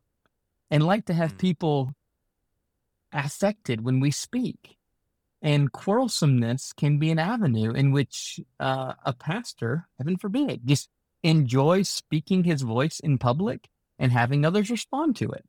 and 0.70 0.86
like 0.86 1.06
to 1.06 1.14
have 1.14 1.32
hmm. 1.32 1.38
people 1.38 1.96
affected 3.12 3.84
when 3.84 4.00
we 4.00 4.12
speak. 4.12 4.78
And 5.42 5.72
quarrelsomeness 5.72 6.74
can 6.76 7.00
be 7.00 7.12
an 7.12 7.20
avenue 7.20 7.72
in 7.72 7.92
which 7.92 8.40
uh, 8.60 8.94
a 9.04 9.14
pastor, 9.14 9.88
heaven 9.98 10.18
forbid, 10.18 10.62
just 10.66 10.90
enjoys 11.22 11.90
speaking 11.90 12.44
his 12.44 12.62
voice 12.62 13.00
in 13.00 13.18
public 13.18 13.68
and 14.00 14.12
having 14.12 14.46
others 14.46 14.70
respond 14.70 15.16
to 15.18 15.32
it. 15.32 15.46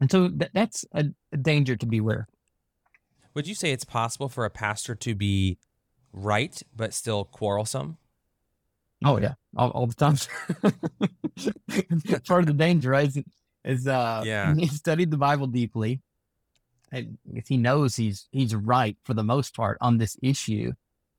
And 0.00 0.10
so 0.10 0.28
th- 0.28 0.50
that's 0.54 0.84
a, 0.92 1.06
a 1.32 1.36
danger 1.36 1.76
to 1.76 1.86
beware. 1.86 2.26
Would 3.34 3.46
you 3.46 3.54
say 3.54 3.72
it's 3.72 3.84
possible 3.84 4.28
for 4.28 4.44
a 4.44 4.50
pastor 4.50 4.94
to 4.94 5.14
be 5.14 5.58
right 6.12 6.60
but 6.74 6.94
still 6.94 7.24
quarrelsome? 7.24 7.98
Oh 9.04 9.18
yeah, 9.18 9.34
all, 9.56 9.70
all 9.70 9.86
the 9.86 9.94
time. 9.94 10.16
Part 12.26 12.40
of 12.40 12.46
the 12.46 12.52
danger 12.52 12.90
right, 12.90 13.08
is, 13.08 13.22
is 13.64 13.86
uh, 13.86 14.22
yeah. 14.24 14.54
he 14.54 14.66
studied 14.66 15.10
the 15.10 15.16
Bible 15.16 15.46
deeply. 15.46 16.00
And 16.90 17.18
he 17.46 17.58
knows 17.58 17.96
he's 17.96 18.28
he's 18.30 18.54
right 18.54 18.96
for 19.04 19.12
the 19.12 19.22
most 19.22 19.54
part 19.54 19.76
on 19.82 19.98
this 19.98 20.16
issue, 20.22 20.72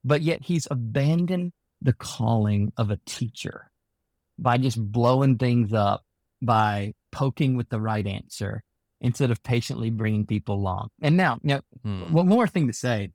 but 0.04 0.24
yet 0.24 0.42
he's 0.44 0.68
abandoned 0.72 1.54
the 1.80 1.94
calling 1.94 2.74
of 2.76 2.89
a 2.89 3.00
teacher 3.06 3.70
by 4.39 4.58
just 4.58 4.82
blowing 4.92 5.38
things 5.38 5.72
up 5.72 6.04
by 6.42 6.94
poking 7.12 7.56
with 7.56 7.70
the 7.70 7.80
right 7.80 8.06
answer 8.06 8.63
instead 9.02 9.32
of 9.32 9.44
patiently 9.44 9.89
bringing 9.89 10.26
people 10.26 10.56
along. 10.56 10.89
And 11.02 11.15
now, 11.15 11.39
now, 11.44 11.62
hmm. 11.84 12.12
one 12.12 12.28
more 12.28 12.48
thing 12.48 12.68
to 12.68 12.74
say. 12.74 13.12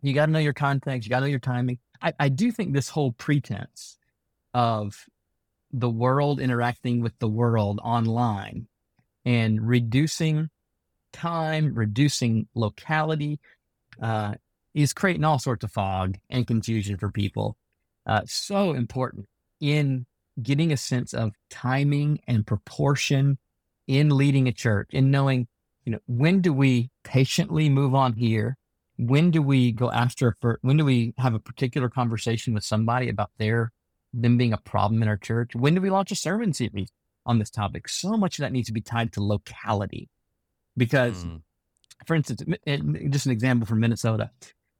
You 0.00 0.14
got 0.14 0.26
to 0.26 0.32
know 0.32 0.38
your 0.38 0.52
context. 0.52 1.06
You 1.06 1.10
got 1.10 1.20
to 1.20 1.26
know 1.26 1.30
your 1.30 1.40
timing. 1.40 1.78
I, 2.02 2.12
I 2.18 2.28
do 2.28 2.50
think 2.50 2.72
this 2.72 2.88
whole 2.88 3.12
pretense 3.12 3.96
of 4.54 5.06
the 5.72 5.90
world 5.90 6.40
interacting 6.40 7.00
with 7.00 7.18
the 7.18 7.28
world 7.28 7.80
online 7.82 8.68
and 9.24 9.66
reducing 9.66 10.48
time, 11.12 11.74
reducing 11.74 12.48
locality, 12.54 13.40
uh, 14.00 14.34
is 14.74 14.92
creating 14.92 15.24
all 15.24 15.38
sorts 15.38 15.64
of 15.64 15.72
fog 15.72 16.18
and 16.30 16.46
confusion 16.46 16.96
for 16.96 17.10
people. 17.10 17.56
Uh, 18.06 18.22
so 18.26 18.72
important 18.72 19.26
in 19.60 20.06
getting 20.42 20.72
a 20.72 20.76
sense 20.76 21.12
of 21.12 21.32
timing 21.50 22.20
and 22.28 22.46
proportion 22.46 23.38
in 23.86 24.10
leading 24.10 24.46
a 24.46 24.52
church 24.52 24.90
and 24.92 25.10
knowing, 25.10 25.48
you 25.84 25.92
know, 25.92 25.98
when 26.06 26.40
do 26.40 26.52
we 26.52 26.90
patiently 27.02 27.68
move 27.68 27.94
on 27.94 28.12
here? 28.12 28.56
When 28.98 29.30
do 29.30 29.40
we 29.40 29.72
go 29.72 29.90
after, 29.90 30.36
for, 30.40 30.58
when 30.62 30.76
do 30.76 30.84
we 30.84 31.14
have 31.18 31.34
a 31.34 31.38
particular 31.38 31.88
conversation 31.88 32.52
with 32.52 32.64
somebody 32.64 33.08
about 33.08 33.30
their, 33.38 33.72
them 34.12 34.36
being 34.36 34.52
a 34.52 34.58
problem 34.58 35.02
in 35.02 35.08
our 35.08 35.16
church? 35.16 35.54
When 35.54 35.74
do 35.74 35.80
we 35.80 35.88
launch 35.88 36.10
a 36.10 36.16
sermon 36.16 36.52
series 36.52 36.90
on 37.24 37.38
this 37.38 37.50
topic? 37.50 37.88
So 37.88 38.16
much 38.16 38.38
of 38.38 38.42
that 38.42 38.52
needs 38.52 38.66
to 38.66 38.72
be 38.72 38.80
tied 38.80 39.12
to 39.12 39.22
locality 39.22 40.08
because, 40.76 41.24
mm. 41.24 41.42
for 42.06 42.16
instance, 42.16 42.42
just 43.10 43.26
an 43.26 43.32
example 43.32 43.66
from 43.66 43.80
Minnesota, 43.80 44.30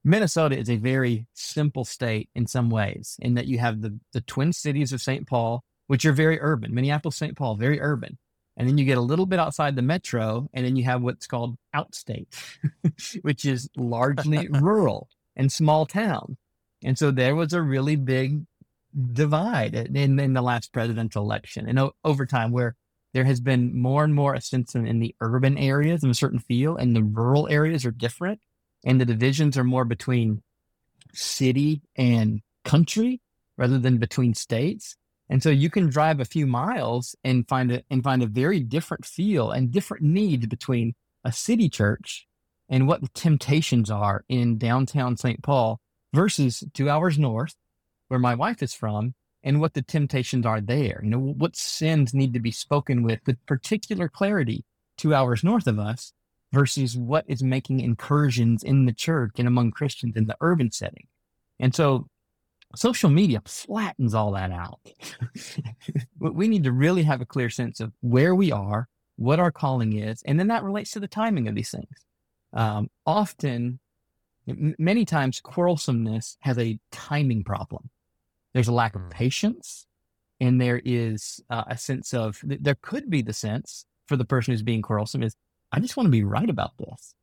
Minnesota 0.05 0.57
is 0.57 0.71
a 0.71 0.77
very 0.77 1.27
simple 1.35 1.85
state 1.85 2.29
in 2.35 2.47
some 2.47 2.71
ways, 2.71 3.17
in 3.21 3.35
that 3.35 3.47
you 3.47 3.59
have 3.59 3.83
the, 3.83 3.99
the 4.13 4.21
twin 4.23 4.53
cities 4.53 4.93
of 4.93 5.01
St. 5.01 5.27
Paul, 5.27 5.65
which 5.87 6.05
are 6.05 6.13
very 6.13 6.41
urban, 6.41 6.75
Minneapolis, 6.75 7.17
St. 7.17 7.37
Paul, 7.37 7.57
very 7.57 7.81
urban. 7.81 8.19
And 8.59 8.69
then 8.69 8.77
you 8.77 8.85
get 8.85 8.99
a 8.99 9.03
little 9.03 9.25
bit 9.25 9.39
outside 9.39 9.77
the 9.77 9.83
metro, 9.83 10.51
and 10.53 10.67
then 10.67 10.75
you 10.75 10.85
have 10.85 11.01
what's 11.01 11.29
called 11.29 11.57
outstate, 11.75 12.27
which 13.23 13.45
is 13.45 13.71
largely 13.77 14.49
rural 14.51 15.09
and 15.37 15.51
small 15.51 15.87
town. 15.87 16.37
And 16.83 16.99
so 16.99 17.11
there 17.11 17.37
was 17.37 17.53
a 17.53 17.63
really 17.63 17.97
big 17.97 18.45
divide 19.13 19.75
in, 19.75 20.19
in 20.19 20.33
the 20.33 20.43
last 20.43 20.73
presidential 20.73 21.23
election 21.23 21.69
and 21.69 21.79
o- 21.79 21.95
over 22.05 22.27
time 22.27 22.51
where 22.53 22.75
there 23.13 23.25
has 23.25 23.41
been 23.41 23.79
more 23.79 24.05
and 24.05 24.15
more 24.15 24.35
ascension 24.35 24.87
in 24.87 24.99
the 24.99 25.15
urban 25.21 25.57
areas 25.57 26.05
of 26.05 26.11
a 26.11 26.15
certain 26.15 26.39
feel 26.39 26.77
and 26.77 26.97
the 26.97 27.03
rural 27.03 27.49
areas 27.49 27.85
are 27.85 27.91
different 27.91 28.41
and 28.85 29.01
the 29.01 29.05
divisions 29.05 29.57
are 29.57 29.65
more 29.65 29.85
between 29.85 30.43
city 31.13 31.83
and 31.97 32.41
country 32.65 33.21
rather 33.57 33.79
than 33.79 33.99
between 33.99 34.35
states. 34.35 34.97
And 35.31 35.43
so 35.43 35.51
you 35.51 35.69
can 35.71 35.91
drive 35.91 36.21
a 36.21 36.25
few 36.25 36.47
miles 36.47 37.15
and 37.23 37.47
find 37.47 37.71
a 37.71 37.83
and 37.91 38.03
find 38.03 38.23
a 38.23 38.27
very 38.27 38.61
different 38.61 39.05
feel 39.05 39.51
and 39.51 39.71
different 39.71 40.03
needs 40.03 40.47
between 40.47 40.95
a 41.25 41.33
city 41.33 41.69
church 41.69 42.27
and 42.69 42.87
what 42.87 43.03
the 43.03 43.09
temptations 43.09 43.91
are 43.91 44.25
in 44.29 44.59
downtown 44.59 45.17
St. 45.17 45.43
Paul 45.43 45.81
versus 46.15 46.65
two 46.75 46.89
hours 46.89 47.19
north, 47.19 47.55
where 48.09 48.21
my 48.21 48.35
wife 48.35 48.63
is 48.63 48.75
from, 48.75 49.15
and 49.43 49.61
what 49.61 49.75
the 49.75 49.83
temptations 49.83 50.47
are 50.47 50.61
there. 50.61 51.01
You 51.03 51.11
know, 51.11 51.19
what 51.19 51.57
sins 51.57 52.15
need 52.15 52.33
to 52.35 52.41
be 52.41 52.51
spoken 52.51 53.03
with 53.03 53.21
with 53.27 53.45
particular 53.47 54.09
clarity 54.09 54.65
two 54.97 55.15
hours 55.15 55.45
north 55.45 55.67
of 55.67 55.79
us 55.79 56.13
versus 56.53 56.97
what 56.97 57.25
is 57.29 57.43
making 57.43 57.81
incursions 57.81 58.63
in 58.63 58.87
the 58.87 58.93
church 58.93 59.33
and 59.39 59.47
among 59.47 59.71
Christians 59.71 60.17
in 60.17 60.27
the 60.27 60.37
urban 60.41 60.71
setting. 60.73 61.07
And 61.61 61.75
so 61.75 62.09
social 62.77 63.11
media 63.11 63.43
flattens 63.47 64.15
all 64.15 64.33
that 64.33 64.51
out. 64.51 64.81
we 66.19 66.49
need 66.49 66.65
to 66.65 66.73
really 66.73 67.03
have 67.03 67.21
a 67.21 67.27
clear 67.27 67.51
sense 67.51 67.81
of 67.81 67.93
where 68.01 68.35
we 68.35 68.53
are, 68.53 68.89
what 69.17 69.41
our 69.41 69.51
calling 69.51 69.95
is, 69.95 70.23
and 70.25 70.39
then 70.39 70.49
that 70.49 70.65
relates 70.65 70.91
to 70.93 71.01
the 71.01 71.09
timing 71.09 71.49
of 71.49 71.55
these 71.55 71.71
things. 71.71 72.05
Um, 72.53 72.91
often, 73.07 73.79
m- 74.47 74.75
many 74.79 75.05
times, 75.05 75.41
quarrelsomeness 75.41 76.37
has 76.41 76.59
a 76.59 76.79
timing 76.91 77.45
problem. 77.45 77.91
There's 78.55 78.69
a 78.69 78.73
lack 78.73 78.95
of 78.95 79.03
hmm. 79.03 79.09
patience, 79.09 79.87
and 80.41 80.61
there 80.61 80.81
is 80.85 81.41
uh, 81.51 81.65
a 81.67 81.77
sense 81.77 82.15
of, 82.15 82.41
there 82.45 82.77
could 82.81 83.11
be 83.11 83.23
the 83.23 83.33
sense 83.33 83.87
for 84.07 84.17
the 84.17 84.25
person 84.25 84.53
who's 84.53 84.63
being 84.63 84.83
quarrelsome 84.83 85.23
is 85.23 85.37
I 85.71 85.81
just 85.81 85.97
want 85.97 86.07
to 86.07 86.11
be 86.11 86.25
right 86.25 86.49
about 86.49 86.79
this. 86.79 87.15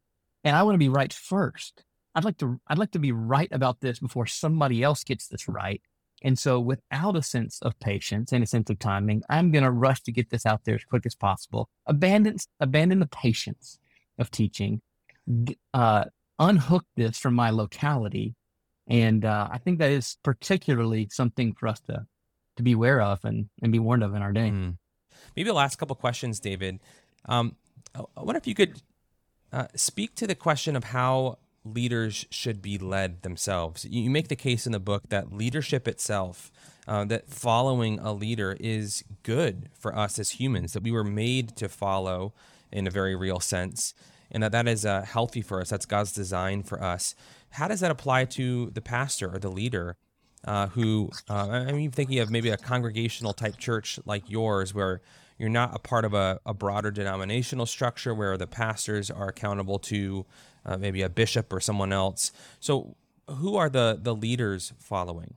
And 0.43 0.55
I 0.55 0.63
want 0.63 0.75
to 0.75 0.79
be 0.79 0.89
right 0.89 1.11
first. 1.11 1.83
I'd 2.15 2.23
like 2.23 2.37
to 2.37 2.59
I'd 2.67 2.77
like 2.77 2.91
to 2.91 2.99
be 2.99 3.11
right 3.11 3.49
about 3.51 3.81
this 3.81 3.99
before 3.99 4.25
somebody 4.25 4.81
else 4.81 5.03
gets 5.03 5.27
this 5.27 5.47
right. 5.47 5.81
And 6.23 6.39
so 6.39 6.59
without 6.59 7.15
a 7.15 7.21
sense 7.21 7.59
of 7.61 7.77
patience 7.79 8.31
and 8.31 8.43
a 8.43 8.47
sense 8.47 8.69
of 8.69 8.79
timing, 8.79 9.21
I'm 9.29 9.51
going 9.51 9.65
to 9.65 9.71
rush 9.71 10.01
to 10.03 10.11
get 10.11 10.29
this 10.29 10.45
out 10.45 10.63
there 10.63 10.75
as 10.75 10.83
quick 10.85 11.05
as 11.05 11.13
possible. 11.13 11.69
Abandon 11.85 12.37
abandon 12.59 12.99
the 12.99 13.07
patience 13.07 13.77
of 14.17 14.31
teaching. 14.31 14.81
Uh, 15.73 16.05
unhook 16.39 16.85
this 16.95 17.17
from 17.17 17.33
my 17.33 17.49
locality. 17.49 18.35
And 18.87 19.25
uh, 19.25 19.47
I 19.51 19.57
think 19.57 19.79
that 19.79 19.91
is 19.91 20.17
particularly 20.23 21.09
something 21.11 21.53
for 21.53 21.67
us 21.67 21.79
to 21.81 22.05
to 22.57 22.63
be 22.63 22.71
aware 22.71 23.01
of 23.01 23.25
and, 23.25 23.49
and 23.61 23.71
be 23.71 23.79
warned 23.79 24.03
of 24.03 24.15
in 24.15 24.21
our 24.21 24.31
day. 24.31 24.49
Mm. 24.49 24.77
Maybe 25.35 25.49
the 25.49 25.53
last 25.53 25.75
couple 25.75 25.95
questions, 25.95 26.39
David. 26.39 26.79
Um, 27.25 27.57
I 27.93 28.21
wonder 28.21 28.37
if 28.37 28.47
you 28.47 28.55
could 28.55 28.81
uh, 29.51 29.67
speak 29.75 30.15
to 30.15 30.27
the 30.27 30.35
question 30.35 30.75
of 30.75 30.85
how 30.85 31.37
leaders 31.65 32.25
should 32.29 32.61
be 32.61 32.77
led 32.77 33.23
themselves. 33.23 33.85
You 33.85 34.09
make 34.09 34.27
the 34.27 34.35
case 34.35 34.65
in 34.65 34.71
the 34.71 34.79
book 34.79 35.09
that 35.09 35.33
leadership 35.33 35.87
itself, 35.87 36.51
uh, 36.87 37.03
that 37.05 37.29
following 37.29 37.99
a 37.99 38.13
leader 38.13 38.55
is 38.59 39.03
good 39.23 39.69
for 39.73 39.95
us 39.95 40.19
as 40.19 40.31
humans, 40.31 40.73
that 40.73 40.83
we 40.83 40.91
were 40.91 41.03
made 41.03 41.55
to 41.57 41.67
follow 41.67 42.33
in 42.71 42.85
a 42.87 42.91
very 42.91 43.15
real 43.15 43.39
sense, 43.39 43.93
and 44.31 44.43
that 44.43 44.51
that 44.51 44.67
is 44.67 44.85
uh, 44.85 45.01
healthy 45.01 45.41
for 45.41 45.59
us. 45.59 45.69
That's 45.69 45.85
God's 45.85 46.11
design 46.11 46.63
for 46.63 46.81
us. 46.81 47.15
How 47.51 47.67
does 47.67 47.79
that 47.79 47.91
apply 47.91 48.25
to 48.25 48.69
the 48.69 48.81
pastor 48.81 49.33
or 49.33 49.39
the 49.39 49.51
leader? 49.51 49.97
Uh, 50.43 50.67
who 50.67 51.09
uh, 51.27 51.65
I 51.67 51.71
mean, 51.71 51.89
thinking 51.89 52.19
of 52.19 52.29
maybe 52.29 52.49
a 52.49 52.57
congregational 52.57 53.33
type 53.33 53.57
church 53.57 53.99
like 54.05 54.29
yours, 54.29 54.75
where 54.75 55.01
you're 55.39 55.49
not 55.49 55.75
a 55.75 55.79
part 55.79 56.05
of 56.05 56.13
a, 56.13 56.39
a 56.45 56.53
broader 56.53 56.91
denominational 56.91 57.65
structure 57.65 58.13
where 58.13 58.37
the 58.37 58.45
pastors 58.45 59.09
are 59.09 59.27
accountable 59.27 59.79
to 59.79 60.25
uh, 60.65 60.77
maybe 60.77 61.01
a 61.01 61.09
bishop 61.09 61.51
or 61.53 61.59
someone 61.59 61.93
else. 61.93 62.31
So, 62.59 62.95
who 63.27 63.55
are 63.55 63.69
the 63.69 63.97
the 64.01 64.15
leaders 64.15 64.73
following? 64.79 65.35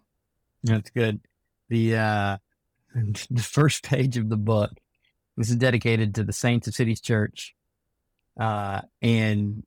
That's 0.63 0.91
good. 0.91 1.21
The 1.69 1.97
uh, 1.97 2.37
the 3.31 3.43
first 3.43 3.83
page 3.83 4.17
of 4.17 4.29
the 4.29 4.37
book. 4.37 4.73
This 5.37 5.51
is 5.51 5.57
dedicated 5.57 6.17
to 6.17 6.25
the 6.25 6.33
saints 6.33 6.67
of 6.67 6.75
Cities 6.75 7.01
Church, 7.01 7.55
uh, 8.41 8.81
and 9.01 9.63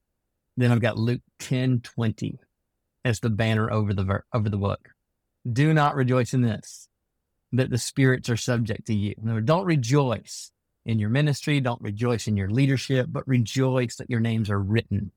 then 0.57 0.71
I've 0.71 0.81
got 0.81 0.97
Luke 0.97 1.21
ten 1.39 1.79
twenty 1.79 2.39
as 3.05 3.19
the 3.19 3.29
banner 3.29 3.71
over 3.71 3.93
the 3.93 4.03
ver- 4.03 4.25
over 4.33 4.49
the 4.49 4.57
book. 4.57 4.89
Do 5.51 5.73
not 5.73 5.95
rejoice 5.95 6.33
in 6.33 6.41
this, 6.41 6.87
that 7.53 7.69
the 7.69 7.77
spirits 7.77 8.29
are 8.29 8.37
subject 8.37 8.87
to 8.87 8.93
you. 8.93 9.15
don't 9.43 9.65
rejoice 9.65 10.51
in 10.85 10.99
your 10.99 11.09
ministry, 11.09 11.59
don't 11.59 11.81
rejoice 11.81 12.27
in 12.27 12.37
your 12.37 12.49
leadership, 12.49 13.07
but 13.09 13.27
rejoice 13.27 13.95
that 13.95 14.09
your 14.09 14.19
names 14.19 14.49
are 14.49 14.59
written 14.59 15.11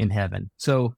in 0.00 0.10
heaven. 0.10 0.50
So 0.56 0.94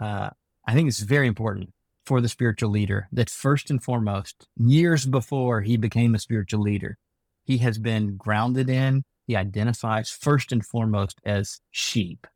uh, 0.00 0.30
I 0.66 0.74
think 0.74 0.88
it's 0.88 1.00
very 1.00 1.28
important 1.28 1.74
for 2.06 2.20
the 2.22 2.28
spiritual 2.28 2.70
leader 2.70 3.06
that 3.12 3.28
first 3.28 3.70
and 3.70 3.82
foremost, 3.82 4.48
years 4.56 5.04
before 5.04 5.60
he 5.60 5.76
became 5.76 6.14
a 6.14 6.18
spiritual 6.18 6.62
leader, 6.62 6.96
he 7.44 7.58
has 7.58 7.78
been 7.78 8.16
grounded 8.16 8.70
in, 8.70 9.04
he 9.26 9.36
identifies 9.36 10.10
first 10.10 10.52
and 10.52 10.64
foremost 10.64 11.20
as 11.24 11.60
sheep, 11.70 12.26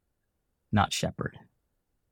not 0.71 0.93
shepherd. 0.93 1.39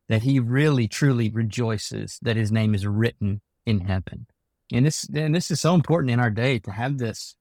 That 0.09 0.23
he 0.23 0.41
really 0.41 0.89
truly 0.89 1.29
rejoices 1.29 2.19
that 2.23 2.37
his 2.37 2.51
name 2.51 2.75
is 2.75 2.87
written 2.87 3.43
in 3.67 3.81
heaven. 3.81 4.27
And 4.73 4.87
this 4.87 5.07
and 5.15 5.35
this 5.35 5.51
is 5.51 5.61
so 5.61 5.75
important 5.75 6.11
in 6.11 6.21
our 6.21 6.31
day 6.31 6.59
to 6.61 6.71
have 6.73 6.99
this 6.99 7.37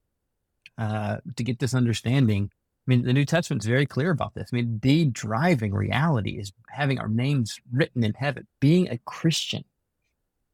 uh, 0.78 1.18
to 1.36 1.44
get 1.44 1.60
this 1.60 1.74
understanding 1.74 2.52
mean, 2.88 3.04
the 3.04 3.14
New 3.14 3.26
Testament's 3.26 3.66
very 3.66 3.86
clear 3.86 4.12
about 4.12 4.34
this. 4.34 4.50
I 4.52 4.56
mean, 4.56 4.80
the 4.82 5.06
driving 5.06 5.74
reality 5.74 6.40
is 6.40 6.52
having 6.70 7.00
our 7.00 7.08
names 7.08 7.60
written 7.72 8.04
in 8.04 8.14
heaven. 8.14 8.48
Being 8.60 8.90
a 8.90 8.98
Christian 9.06 9.64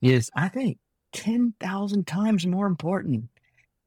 is, 0.02 0.30
I 0.36 0.50
think, 0.50 0.78
10,000 1.14 2.06
times 2.06 2.46
more 2.46 2.68
important 2.68 3.30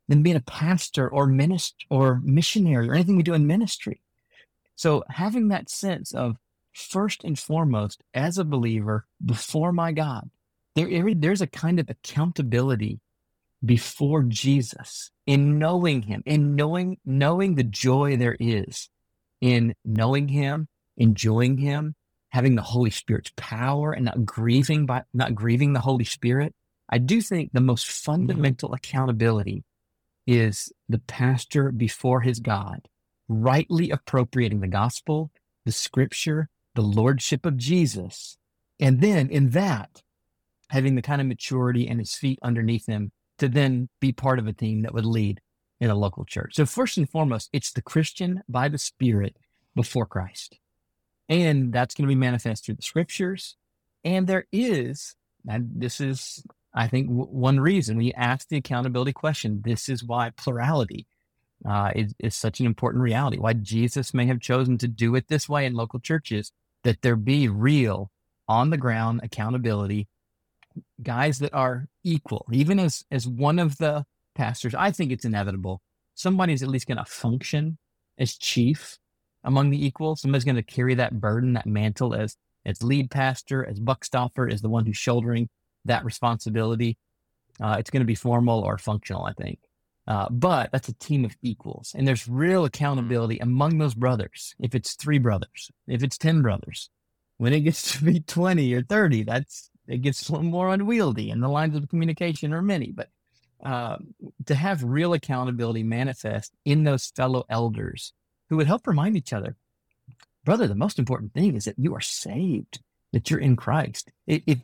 than 0.09 0.23
being 0.23 0.37
a 0.37 0.41
pastor 0.41 1.09
or 1.09 1.27
minister 1.27 1.77
or 1.91 2.21
missionary 2.25 2.89
or 2.89 2.95
anything 2.95 3.17
we 3.17 3.23
do 3.23 3.35
in 3.35 3.47
ministry. 3.47 4.01
So 4.75 5.05
having 5.09 5.49
that 5.49 5.71
sense 5.71 6.13
of 6.13 6.37
first 6.73 7.23
and 7.23 7.39
foremost 7.39 8.03
as 8.15 8.39
a 8.39 8.45
believer 8.45 9.07
before 9.25 9.73
my 9.73 9.93
God, 9.93 10.31
there, 10.75 11.15
there's 11.15 11.43
a 11.43 11.47
kind 11.47 11.79
of 11.79 11.91
accountability 11.91 13.01
before 13.65 14.23
Jesus 14.23 15.11
in 15.27 15.59
knowing 15.59 16.03
him, 16.03 16.23
in 16.27 16.55
knowing, 16.57 16.99
knowing 17.05 17.55
the 17.55 17.65
joy 17.65 18.17
there 18.17 18.37
is 18.41 18.89
in 19.41 19.75
knowing 19.85 20.29
him, 20.29 20.69
enjoying 20.97 21.59
him, 21.59 21.95
having 22.29 22.55
the 22.55 22.63
Holy 22.63 22.91
Spirit's 22.91 23.33
power 23.37 23.93
and 23.93 24.05
not 24.05 24.25
grieving 24.25 24.87
by, 24.87 25.03
not 25.13 25.35
grieving 25.35 25.73
the 25.73 25.81
Holy 25.81 26.05
Spirit. 26.05 26.55
I 26.89 26.99
do 26.99 27.21
think 27.21 27.53
the 27.53 27.61
most 27.61 27.87
fundamental 27.87 28.73
accountability 28.73 29.65
is 30.27 30.73
the 30.89 30.99
pastor 30.99 31.73
before 31.73 32.21
his 32.21 32.41
God, 32.41 32.89
rightly 33.29 33.91
appropriating 33.91 34.61
the 34.61 34.69
gospel, 34.69 35.31
the 35.65 35.73
scripture, 35.73 36.49
the 36.75 36.83
lordship 36.83 37.47
of 37.47 37.57
Jesus. 37.57 38.37
And 38.79 39.01
then 39.01 39.29
in 39.31 39.51
that, 39.51 40.03
having 40.69 40.95
the 40.95 41.03
kind 41.03 41.21
of 41.21 41.27
maturity 41.27 41.89
and 41.89 41.99
his 41.99 42.15
feet 42.15 42.39
underneath 42.43 42.87
him 42.87 43.13
to 43.41 43.49
then 43.49 43.89
be 44.01 44.13
part 44.13 44.39
of 44.39 44.47
a 44.47 44.53
team 44.53 44.83
that 44.83 44.95
would 44.95 45.05
lead 45.05 45.41
in 45.81 45.91
a 45.91 45.95
local 45.95 46.25
church. 46.25 46.55
So 46.55 46.67
first 46.67 46.97
and 46.99 47.09
foremost, 47.09 47.49
it's 47.53 47.73
the 47.73 47.83
Christian 47.83 48.43
by 48.49 48.69
the 48.69 48.79
Spirit 48.79 49.37
before 49.75 50.07
Christ. 50.07 50.59
And 51.29 51.73
that's 51.73 51.95
going 51.95 52.07
to 52.09 52.15
be 52.15 52.19
manifest 52.19 52.65
through 52.65 52.75
the 52.75 52.83
scriptures. 52.83 53.57
And 54.05 54.27
there 54.27 54.47
is, 54.53 55.15
and 55.49 55.71
this 55.75 56.01
is, 56.01 56.45
I 56.75 56.89
think, 56.89 57.09
w- 57.09 57.27
one 57.27 57.61
reason 57.61 57.97
we 57.97 58.13
ask 58.13 58.49
the 58.49 58.57
accountability 58.57 59.13
question. 59.13 59.63
This 59.65 59.89
is 59.89 60.05
why 60.05 60.31
plurality 60.31 61.07
uh, 61.69 61.93
is, 61.95 62.15
is 62.19 62.35
such 62.35 62.61
an 62.61 62.67
important 62.67 63.03
reality, 63.03 63.39
why 63.39 63.53
Jesus 63.53 64.13
may 64.13 64.27
have 64.27 64.41
chosen 64.41 64.77
to 64.79 64.89
do 64.89 65.15
it 65.15 65.29
this 65.29 65.49
way 65.49 65.67
in 65.67 65.75
local 65.75 66.01
churches, 66.01 66.53
that 66.85 67.03
there 67.03 67.17
be 67.17 67.49
real 67.49 68.11
on 68.49 68.71
the 68.71 68.79
ground 68.79 69.21
accountability 69.23 70.09
guys 71.03 71.39
that 71.39 71.55
are 71.55 71.89
equal, 72.05 72.47
even 72.53 72.79
as 72.79 73.05
as 73.11 73.27
one 73.27 73.59
of 73.59 73.79
the 73.79 74.05
pastors. 74.35 74.75
I 74.75 74.91
think 74.91 75.13
it's 75.13 75.25
inevitable. 75.25 75.83
Somebody's 76.15 76.63
at 76.63 76.69
least 76.69 76.87
going 76.87 76.99
to 76.99 77.05
function 77.05 77.79
as 78.19 78.37
chief 78.37 78.99
among 79.43 79.71
the 79.71 79.85
equals. 79.85 80.21
Somebody's 80.21 80.45
going 80.45 80.57
to 80.57 80.63
carry 80.63 80.95
that 80.95 81.21
burden, 81.21 81.55
that 81.55 81.67
mantle 81.67 82.15
as 82.15 82.37
as 82.67 82.83
lead 82.83 83.11
pastor, 83.11 83.65
as 83.65 83.81
buckstopper, 83.81 84.53
as 84.53 84.61
the 84.61 84.69
one 84.69 84.85
who's 84.85 84.97
shouldering 84.97 85.49
that 85.87 86.05
responsibility. 86.05 86.99
Uh, 87.61 87.77
it's 87.79 87.91
going 87.91 88.03
to 88.03 88.07
be 88.07 88.15
formal 88.15 88.61
or 88.61 88.79
functional, 88.79 89.25
I 89.25 89.33
think. 89.33 89.59
Uh, 90.07 90.27
but 90.31 90.71
that's 90.73 90.89
a 90.89 90.95
team 90.95 91.25
of 91.25 91.37
equals, 91.43 91.95
and 91.97 92.09
there's 92.09 92.27
real 92.27 92.65
accountability 92.65 93.39
among 93.39 93.79
those 93.79 93.95
brothers. 93.95 94.55
If 94.59 94.75
it's 94.75 94.95
three 94.95 95.19
brothers, 95.19 95.71
if 95.87 96.03
it's 96.03 96.19
ten 96.19 96.43
brothers, 96.43 96.91
when 97.37 97.53
it 97.53 97.61
gets 97.61 97.99
to 97.99 98.05
be 98.05 98.21
twenty 98.21 98.75
or 98.75 98.83
thirty, 98.83 99.23
that's 99.23 99.71
it 99.91 100.03
gets 100.03 100.29
a 100.29 100.33
little 100.33 100.47
more 100.47 100.73
unwieldy 100.73 101.31
and 101.31 101.43
the 101.43 101.49
lines 101.49 101.77
of 101.77 101.89
communication 101.89 102.53
are 102.53 102.63
many. 102.63 102.93
But 102.93 103.11
uh, 103.63 103.97
to 104.47 104.55
have 104.55 104.83
real 104.83 105.13
accountability 105.13 105.83
manifest 105.83 106.55
in 106.65 106.85
those 106.85 107.13
fellow 107.15 107.45
elders 107.51 108.13
who 108.49 108.57
would 108.57 108.67
help 108.67 108.87
remind 108.87 109.17
each 109.17 109.33
other, 109.33 109.57
brother, 110.45 110.67
the 110.67 110.75
most 110.75 110.99
important 110.99 111.35
thing 111.35 111.55
is 111.55 111.65
that 111.65 111.79
you 111.79 111.95
are 111.95 112.01
saved, 112.01 112.81
that 113.13 113.31
you're 113.31 113.41
in 113.41 113.57
Christ. 113.57 114.13
If, 114.27 114.61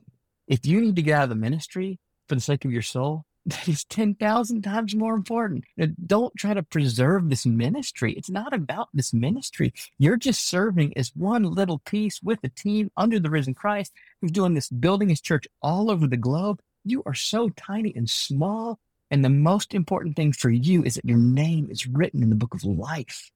if 0.46 0.64
you 0.64 0.80
need 0.80 0.96
to 0.96 1.02
get 1.02 1.18
out 1.18 1.24
of 1.24 1.28
the 1.28 1.34
ministry 1.34 1.98
for 2.28 2.34
the 2.34 2.40
sake 2.40 2.64
of 2.64 2.72
your 2.72 2.82
soul, 2.82 3.24
that 3.46 3.68
is 3.68 3.84
10,000 3.84 4.62
times 4.62 4.94
more 4.94 5.14
important. 5.14 5.64
Don't 6.06 6.34
try 6.36 6.52
to 6.52 6.64
preserve 6.64 7.30
this 7.30 7.46
ministry. 7.46 8.12
It's 8.14 8.30
not 8.30 8.52
about 8.52 8.88
this 8.92 9.14
ministry. 9.14 9.72
You're 9.98 10.16
just 10.16 10.48
serving 10.48 10.96
as 10.96 11.12
one 11.14 11.44
little 11.44 11.78
piece 11.78 12.20
with 12.22 12.40
a 12.42 12.48
team 12.48 12.90
under 12.96 13.20
the 13.20 13.30
risen 13.30 13.54
Christ 13.54 13.92
who's 14.20 14.32
doing 14.32 14.54
this, 14.54 14.68
building 14.68 15.08
his 15.08 15.20
church 15.20 15.46
all 15.62 15.90
over 15.90 16.08
the 16.08 16.16
globe. 16.16 16.60
You 16.84 17.04
are 17.06 17.14
so 17.14 17.48
tiny 17.50 17.92
and 17.94 18.10
small. 18.10 18.80
And 19.12 19.24
the 19.24 19.30
most 19.30 19.74
important 19.74 20.16
thing 20.16 20.32
for 20.32 20.50
you 20.50 20.82
is 20.82 20.96
that 20.96 21.04
your 21.04 21.18
name 21.18 21.68
is 21.70 21.86
written 21.86 22.24
in 22.24 22.30
the 22.30 22.36
book 22.36 22.54
of 22.54 22.64
life. 22.64 23.30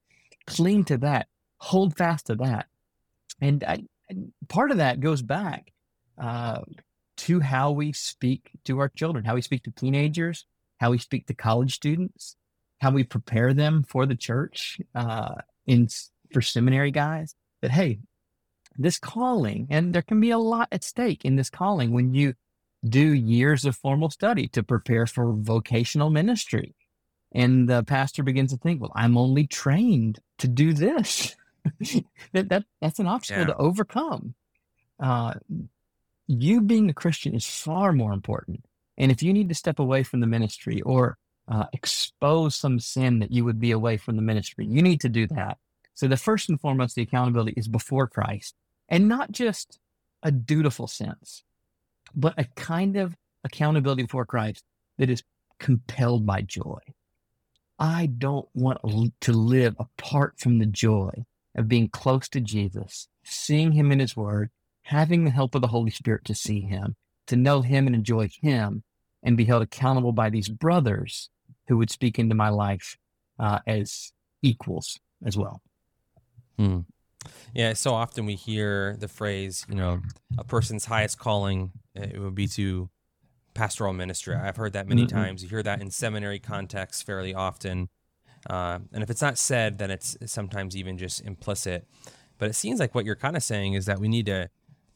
Cling 0.46 0.84
to 0.86 0.98
that, 0.98 1.28
hold 1.58 1.96
fast 1.96 2.26
to 2.26 2.34
that. 2.36 2.66
And 3.40 3.62
I, 3.62 3.84
part 4.48 4.72
of 4.72 4.78
that 4.78 4.98
goes 4.98 5.22
back 5.22 5.72
uh, 6.18 6.62
to 7.20 7.40
how 7.40 7.70
we 7.70 7.92
speak 7.92 8.50
to 8.64 8.78
our 8.78 8.88
children, 8.88 9.24
how 9.24 9.34
we 9.34 9.42
speak 9.42 9.62
to 9.64 9.70
teenagers, 9.70 10.46
how 10.78 10.90
we 10.90 10.98
speak 10.98 11.26
to 11.26 11.34
college 11.34 11.74
students, 11.74 12.36
how 12.80 12.90
we 12.90 13.04
prepare 13.04 13.52
them 13.52 13.82
for 13.82 14.06
the 14.06 14.14
church, 14.14 14.80
uh, 14.94 15.34
in 15.66 15.86
for 16.32 16.40
seminary 16.40 16.90
guys. 16.90 17.34
That 17.60 17.72
hey, 17.72 18.00
this 18.78 18.98
calling, 18.98 19.66
and 19.68 19.94
there 19.94 20.02
can 20.02 20.18
be 20.18 20.30
a 20.30 20.38
lot 20.38 20.68
at 20.72 20.82
stake 20.82 21.24
in 21.26 21.36
this 21.36 21.50
calling 21.50 21.92
when 21.92 22.14
you 22.14 22.34
do 22.88 23.12
years 23.12 23.66
of 23.66 23.76
formal 23.76 24.08
study 24.08 24.48
to 24.48 24.62
prepare 24.62 25.06
for 25.06 25.34
vocational 25.34 26.08
ministry. 26.08 26.74
And 27.32 27.68
the 27.68 27.84
pastor 27.84 28.22
begins 28.22 28.50
to 28.52 28.56
think, 28.56 28.80
well, 28.80 28.92
I'm 28.94 29.18
only 29.18 29.46
trained 29.46 30.20
to 30.38 30.48
do 30.48 30.72
this. 30.72 31.36
that, 32.32 32.48
that 32.48 32.64
that's 32.80 32.98
an 32.98 33.06
obstacle 33.06 33.42
yeah. 33.42 33.48
to 33.48 33.56
overcome. 33.56 34.34
uh, 34.98 35.34
you 36.30 36.60
being 36.60 36.88
a 36.88 36.94
Christian 36.94 37.34
is 37.34 37.46
far 37.46 37.92
more 37.92 38.12
important. 38.12 38.64
And 38.96 39.10
if 39.10 39.22
you 39.22 39.32
need 39.32 39.48
to 39.48 39.54
step 39.54 39.78
away 39.80 40.04
from 40.04 40.20
the 40.20 40.26
ministry 40.26 40.80
or 40.82 41.18
uh, 41.48 41.64
expose 41.72 42.54
some 42.54 42.78
sin 42.78 43.18
that 43.18 43.32
you 43.32 43.44
would 43.44 43.58
be 43.58 43.72
away 43.72 43.96
from 43.96 44.14
the 44.14 44.22
ministry, 44.22 44.64
you 44.66 44.80
need 44.80 45.00
to 45.00 45.08
do 45.08 45.26
that. 45.28 45.58
So 45.94 46.06
the 46.06 46.16
first 46.16 46.48
and 46.48 46.60
foremost, 46.60 46.94
the 46.94 47.02
accountability 47.02 47.54
is 47.56 47.66
before 47.66 48.06
Christ, 48.06 48.54
and 48.88 49.08
not 49.08 49.32
just 49.32 49.80
a 50.22 50.30
dutiful 50.30 50.86
sense, 50.86 51.42
but 52.14 52.34
a 52.38 52.44
kind 52.54 52.96
of 52.96 53.16
accountability 53.42 54.02
before 54.02 54.24
Christ 54.24 54.64
that 54.98 55.10
is 55.10 55.24
compelled 55.58 56.24
by 56.24 56.42
joy. 56.42 56.78
I 57.78 58.06
don't 58.06 58.48
want 58.54 58.78
to 59.22 59.32
live 59.32 59.74
apart 59.78 60.34
from 60.38 60.58
the 60.58 60.66
joy 60.66 61.24
of 61.56 61.68
being 61.68 61.88
close 61.88 62.28
to 62.28 62.40
Jesus, 62.40 63.08
seeing 63.24 63.72
him 63.72 63.90
in 63.90 63.98
his 63.98 64.16
word, 64.16 64.50
having 64.90 65.24
the 65.24 65.30
help 65.30 65.54
of 65.54 65.62
the 65.62 65.68
Holy 65.68 65.90
Spirit 65.90 66.24
to 66.24 66.34
see 66.34 66.60
him, 66.60 66.96
to 67.28 67.36
know 67.36 67.62
him 67.62 67.86
and 67.86 67.94
enjoy 67.94 68.28
him, 68.42 68.82
and 69.22 69.36
be 69.36 69.44
held 69.44 69.62
accountable 69.62 70.10
by 70.10 70.28
these 70.28 70.48
brothers 70.48 71.30
who 71.68 71.76
would 71.76 71.90
speak 71.90 72.18
into 72.18 72.34
my 72.34 72.48
life 72.48 72.96
uh, 73.38 73.60
as 73.68 74.12
equals 74.42 74.98
as 75.24 75.36
well. 75.36 75.62
Hmm. 76.58 76.80
Yeah, 77.54 77.74
so 77.74 77.94
often 77.94 78.26
we 78.26 78.34
hear 78.34 78.96
the 78.98 79.06
phrase, 79.06 79.64
you 79.68 79.76
know, 79.76 80.00
a 80.36 80.42
person's 80.42 80.86
highest 80.86 81.20
calling 81.20 81.70
it 81.94 82.20
would 82.20 82.34
be 82.34 82.48
to 82.48 82.90
pastoral 83.54 83.92
ministry. 83.92 84.34
I've 84.34 84.56
heard 84.56 84.72
that 84.72 84.88
many 84.88 85.06
mm-hmm. 85.06 85.16
times. 85.16 85.42
You 85.44 85.48
hear 85.50 85.62
that 85.62 85.80
in 85.80 85.90
seminary 85.92 86.40
contexts 86.40 87.02
fairly 87.02 87.32
often. 87.32 87.90
Uh, 88.48 88.80
and 88.92 89.04
if 89.04 89.10
it's 89.10 89.22
not 89.22 89.38
said, 89.38 89.78
then 89.78 89.92
it's 89.92 90.16
sometimes 90.26 90.76
even 90.76 90.98
just 90.98 91.20
implicit. 91.20 91.86
But 92.38 92.48
it 92.48 92.54
seems 92.54 92.80
like 92.80 92.94
what 92.94 93.04
you're 93.04 93.14
kind 93.14 93.36
of 93.36 93.44
saying 93.44 93.74
is 93.74 93.84
that 93.84 94.00
we 94.00 94.08
need 94.08 94.26
to 94.26 94.48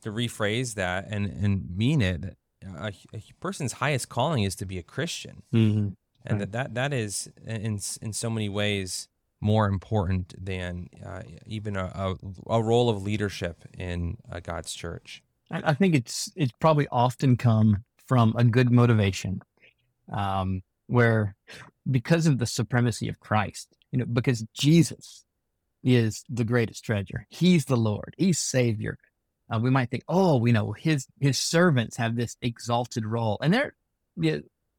to 0.04 0.10
rephrase 0.10 0.74
that 0.74 1.06
and 1.10 1.26
and 1.26 1.76
mean 1.76 2.00
it. 2.00 2.36
A, 2.78 2.92
a 3.12 3.22
person's 3.40 3.74
highest 3.74 4.08
calling 4.08 4.42
is 4.42 4.54
to 4.56 4.64
be 4.64 4.78
a 4.78 4.82
Christian, 4.82 5.42
mm-hmm. 5.52 5.88
and 6.24 6.40
that, 6.40 6.52
that 6.52 6.74
that 6.74 6.92
is 6.92 7.30
in 7.46 7.78
in 8.00 8.12
so 8.12 8.30
many 8.30 8.48
ways 8.48 9.08
more 9.40 9.66
important 9.66 10.32
than 10.42 10.88
uh, 11.04 11.20
even 11.46 11.76
a, 11.76 11.84
a, 11.84 12.14
a, 12.48 12.62
role 12.62 12.88
of 12.88 13.02
leadership 13.02 13.62
in 13.76 14.16
uh, 14.32 14.40
God's 14.40 14.72
church. 14.72 15.22
I 15.50 15.74
think 15.74 15.94
it's 15.94 16.32
it's 16.34 16.52
probably 16.58 16.88
often 16.90 17.36
come 17.36 17.84
from 18.06 18.34
a 18.36 18.44
good 18.44 18.70
motivation, 18.70 19.42
um, 20.10 20.62
where 20.86 21.36
because 21.90 22.26
of 22.26 22.38
the 22.38 22.46
supremacy 22.46 23.08
of 23.08 23.20
Christ, 23.20 23.68
you 23.92 23.98
know, 23.98 24.06
because 24.06 24.44
Jesus 24.54 25.24
is 25.82 26.24
the 26.30 26.44
greatest 26.44 26.82
treasure. 26.84 27.26
He's 27.28 27.66
the 27.66 27.76
Lord. 27.76 28.14
He's 28.16 28.38
Savior. 28.38 28.96
Uh, 29.50 29.58
we 29.58 29.70
might 29.70 29.90
think, 29.90 30.04
oh, 30.08 30.36
we 30.38 30.52
know 30.52 30.72
his 30.72 31.06
his 31.20 31.38
servants 31.38 31.96
have 31.96 32.16
this 32.16 32.36
exalted 32.40 33.04
role, 33.04 33.38
and 33.42 33.52
they're 33.52 33.74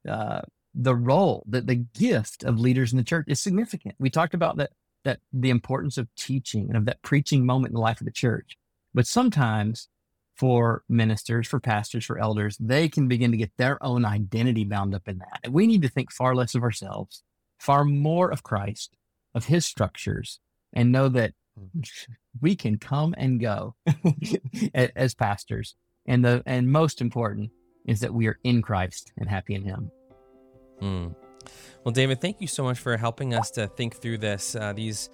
uh, 0.07 0.41
the 0.74 0.95
role, 0.95 1.43
that 1.47 1.68
the 1.68 1.76
gift 1.76 2.43
of 2.43 2.59
leaders 2.59 2.91
in 2.91 2.97
the 2.97 3.03
church 3.03 3.26
is 3.28 3.39
significant. 3.39 3.95
We 3.97 4.09
talked 4.09 4.34
about 4.34 4.57
that 4.57 4.72
that 5.05 5.20
the 5.32 5.51
importance 5.51 5.97
of 5.97 6.07
teaching 6.16 6.68
and 6.68 6.78
of 6.78 6.86
that 6.86 7.01
preaching 7.01 7.45
moment 7.45 7.72
in 7.72 7.76
the 7.76 7.82
life 7.82 8.01
of 8.01 8.05
the 8.05 8.11
church. 8.11 8.57
But 8.93 9.07
sometimes 9.07 9.88
for 10.36 10.84
ministers, 10.89 11.47
for 11.47 11.59
pastors, 11.59 12.05
for 12.05 12.18
elders, 12.18 12.57
they 12.59 12.89
can 12.89 13.07
begin 13.07 13.32
to 13.32 13.38
get 13.38 13.51
their 13.57 13.82
own 13.84 14.03
identity 14.03 14.66
bound 14.66 14.93
up 14.95 15.07
in 15.07 15.20
that. 15.20 15.41
And 15.43 15.53
we 15.53 15.68
need 15.68 15.84
to 15.84 15.89
think 15.89 16.11
far 16.11 16.36
less 16.36 16.55
of 16.55 16.63
ourselves, 16.63 17.24
far 17.59 17.86
more 17.86 18.32
of 18.32 18.43
Christ, 18.43 18.97
of 19.34 19.45
his 19.45 19.66
structures, 19.66 20.39
and 20.74 20.91
know 20.91 21.07
that 21.09 21.34
we 22.42 22.56
can 22.56 22.78
come 22.78 23.16
and 23.18 23.40
go 23.40 23.76
as 24.74 25.14
pastors. 25.14 25.76
And 26.06 26.24
the 26.24 26.44
and 26.46 26.72
most 26.72 27.02
important 27.02 27.52
is 27.86 28.00
that 28.02 28.14
we 28.14 28.28
are 28.28 28.40
in 28.44 28.62
Christ 28.62 29.12
and 29.18 29.30
happy 29.30 29.56
in 29.56 29.64
him. 29.64 29.92
Mm. 30.82 31.16
Well, 31.84 31.92
David, 31.92 32.22
thank 32.22 32.42
you 32.42 32.48
so 32.48 32.64
much 32.64 32.80
for 32.80 32.98
helping 32.98 33.34
us 33.34 33.52
to 33.52 33.68
think 33.68 33.96
through 33.96 34.18
this. 34.18 34.56
Uh, 34.56 34.74
these 34.74 35.10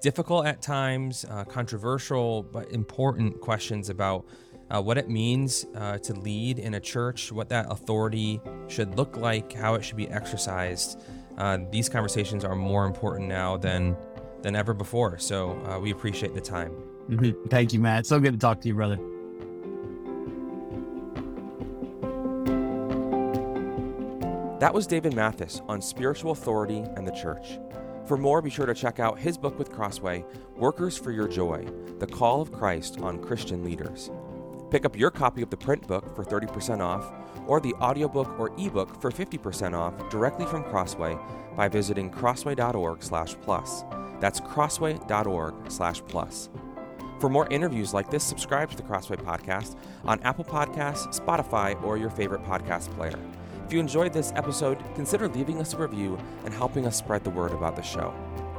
difficult 0.00 0.46
at 0.46 0.62
times, 0.62 1.24
uh, 1.30 1.44
controversial, 1.44 2.42
but 2.42 2.70
important 2.72 3.40
questions 3.40 3.88
about 3.88 4.26
uh, 4.70 4.80
what 4.80 4.98
it 4.98 5.08
means 5.08 5.66
uh, 5.74 5.98
to 5.98 6.14
lead 6.14 6.58
in 6.58 6.74
a 6.74 6.80
church, 6.80 7.32
what 7.32 7.48
that 7.48 7.66
authority 7.70 8.40
should 8.68 8.96
look 8.96 9.16
like, 9.16 9.52
how 9.52 9.74
it 9.74 9.82
should 9.82 9.96
be 9.96 10.08
exercised. 10.08 11.00
Uh, 11.38 11.58
these 11.70 11.88
conversations 11.88 12.44
are 12.44 12.54
more 12.54 12.84
important 12.84 13.28
now 13.28 13.56
than 13.56 13.96
than 14.42 14.56
ever 14.56 14.74
before. 14.74 15.18
So 15.18 15.52
uh, 15.66 15.78
we 15.78 15.90
appreciate 15.90 16.34
the 16.34 16.40
time. 16.40 16.72
Mm-hmm. 17.08 17.48
Thank 17.48 17.72
you, 17.72 17.80
Matt. 17.80 18.06
So 18.06 18.20
good 18.20 18.32
to 18.32 18.38
talk 18.38 18.60
to 18.62 18.68
you, 18.68 18.74
brother. 18.74 18.98
That 24.60 24.74
was 24.74 24.86
David 24.86 25.14
Mathis 25.14 25.62
on 25.68 25.80
spiritual 25.80 26.32
authority 26.32 26.84
and 26.96 27.08
the 27.08 27.12
church. 27.12 27.58
For 28.04 28.16
more, 28.18 28.42
be 28.42 28.50
sure 28.50 28.66
to 28.66 28.74
check 28.74 29.00
out 29.00 29.18
his 29.18 29.38
book 29.38 29.58
with 29.58 29.72
Crossway, 29.72 30.24
Workers 30.56 30.98
for 30.98 31.12
Your 31.12 31.28
Joy 31.28 31.66
The 31.98 32.06
Call 32.06 32.42
of 32.42 32.52
Christ 32.52 33.00
on 33.00 33.22
Christian 33.22 33.64
Leaders. 33.64 34.10
Pick 34.70 34.84
up 34.84 34.96
your 34.96 35.10
copy 35.10 35.42
of 35.42 35.50
the 35.50 35.56
print 35.56 35.84
book 35.86 36.14
for 36.14 36.24
30% 36.24 36.80
off 36.80 37.12
or 37.46 37.60
the 37.60 37.74
audiobook 37.74 38.38
or 38.38 38.50
ebook 38.58 39.00
for 39.00 39.10
50% 39.10 39.74
off 39.74 39.94
directly 40.10 40.46
from 40.46 40.64
Crossway 40.64 41.18
by 41.56 41.68
visiting 41.68 42.10
crossway.org/plus. 42.10 43.84
That's 44.20 44.40
crossway.org/plus. 44.40 46.50
For 47.18 47.28
more 47.28 47.48
interviews 47.48 47.92
like 47.92 48.10
this, 48.10 48.24
subscribe 48.24 48.70
to 48.70 48.76
the 48.76 48.82
Crossway 48.82 49.16
podcast 49.16 49.76
on 50.04 50.22
Apple 50.22 50.44
Podcasts, 50.44 51.20
Spotify, 51.20 51.82
or 51.84 51.98
your 51.98 52.08
favorite 52.08 52.42
podcast 52.44 52.88
player. 52.96 53.18
If 53.66 53.74
you 53.74 53.80
enjoyed 53.80 54.12
this 54.12 54.32
episode, 54.36 54.78
consider 54.94 55.28
leaving 55.28 55.60
us 55.60 55.74
a 55.74 55.78
review 55.78 56.16
and 56.44 56.54
helping 56.54 56.86
us 56.86 56.96
spread 56.96 57.24
the 57.24 57.30
word 57.30 57.52
about 57.52 57.76
the 57.76 57.82
show. 57.82 58.14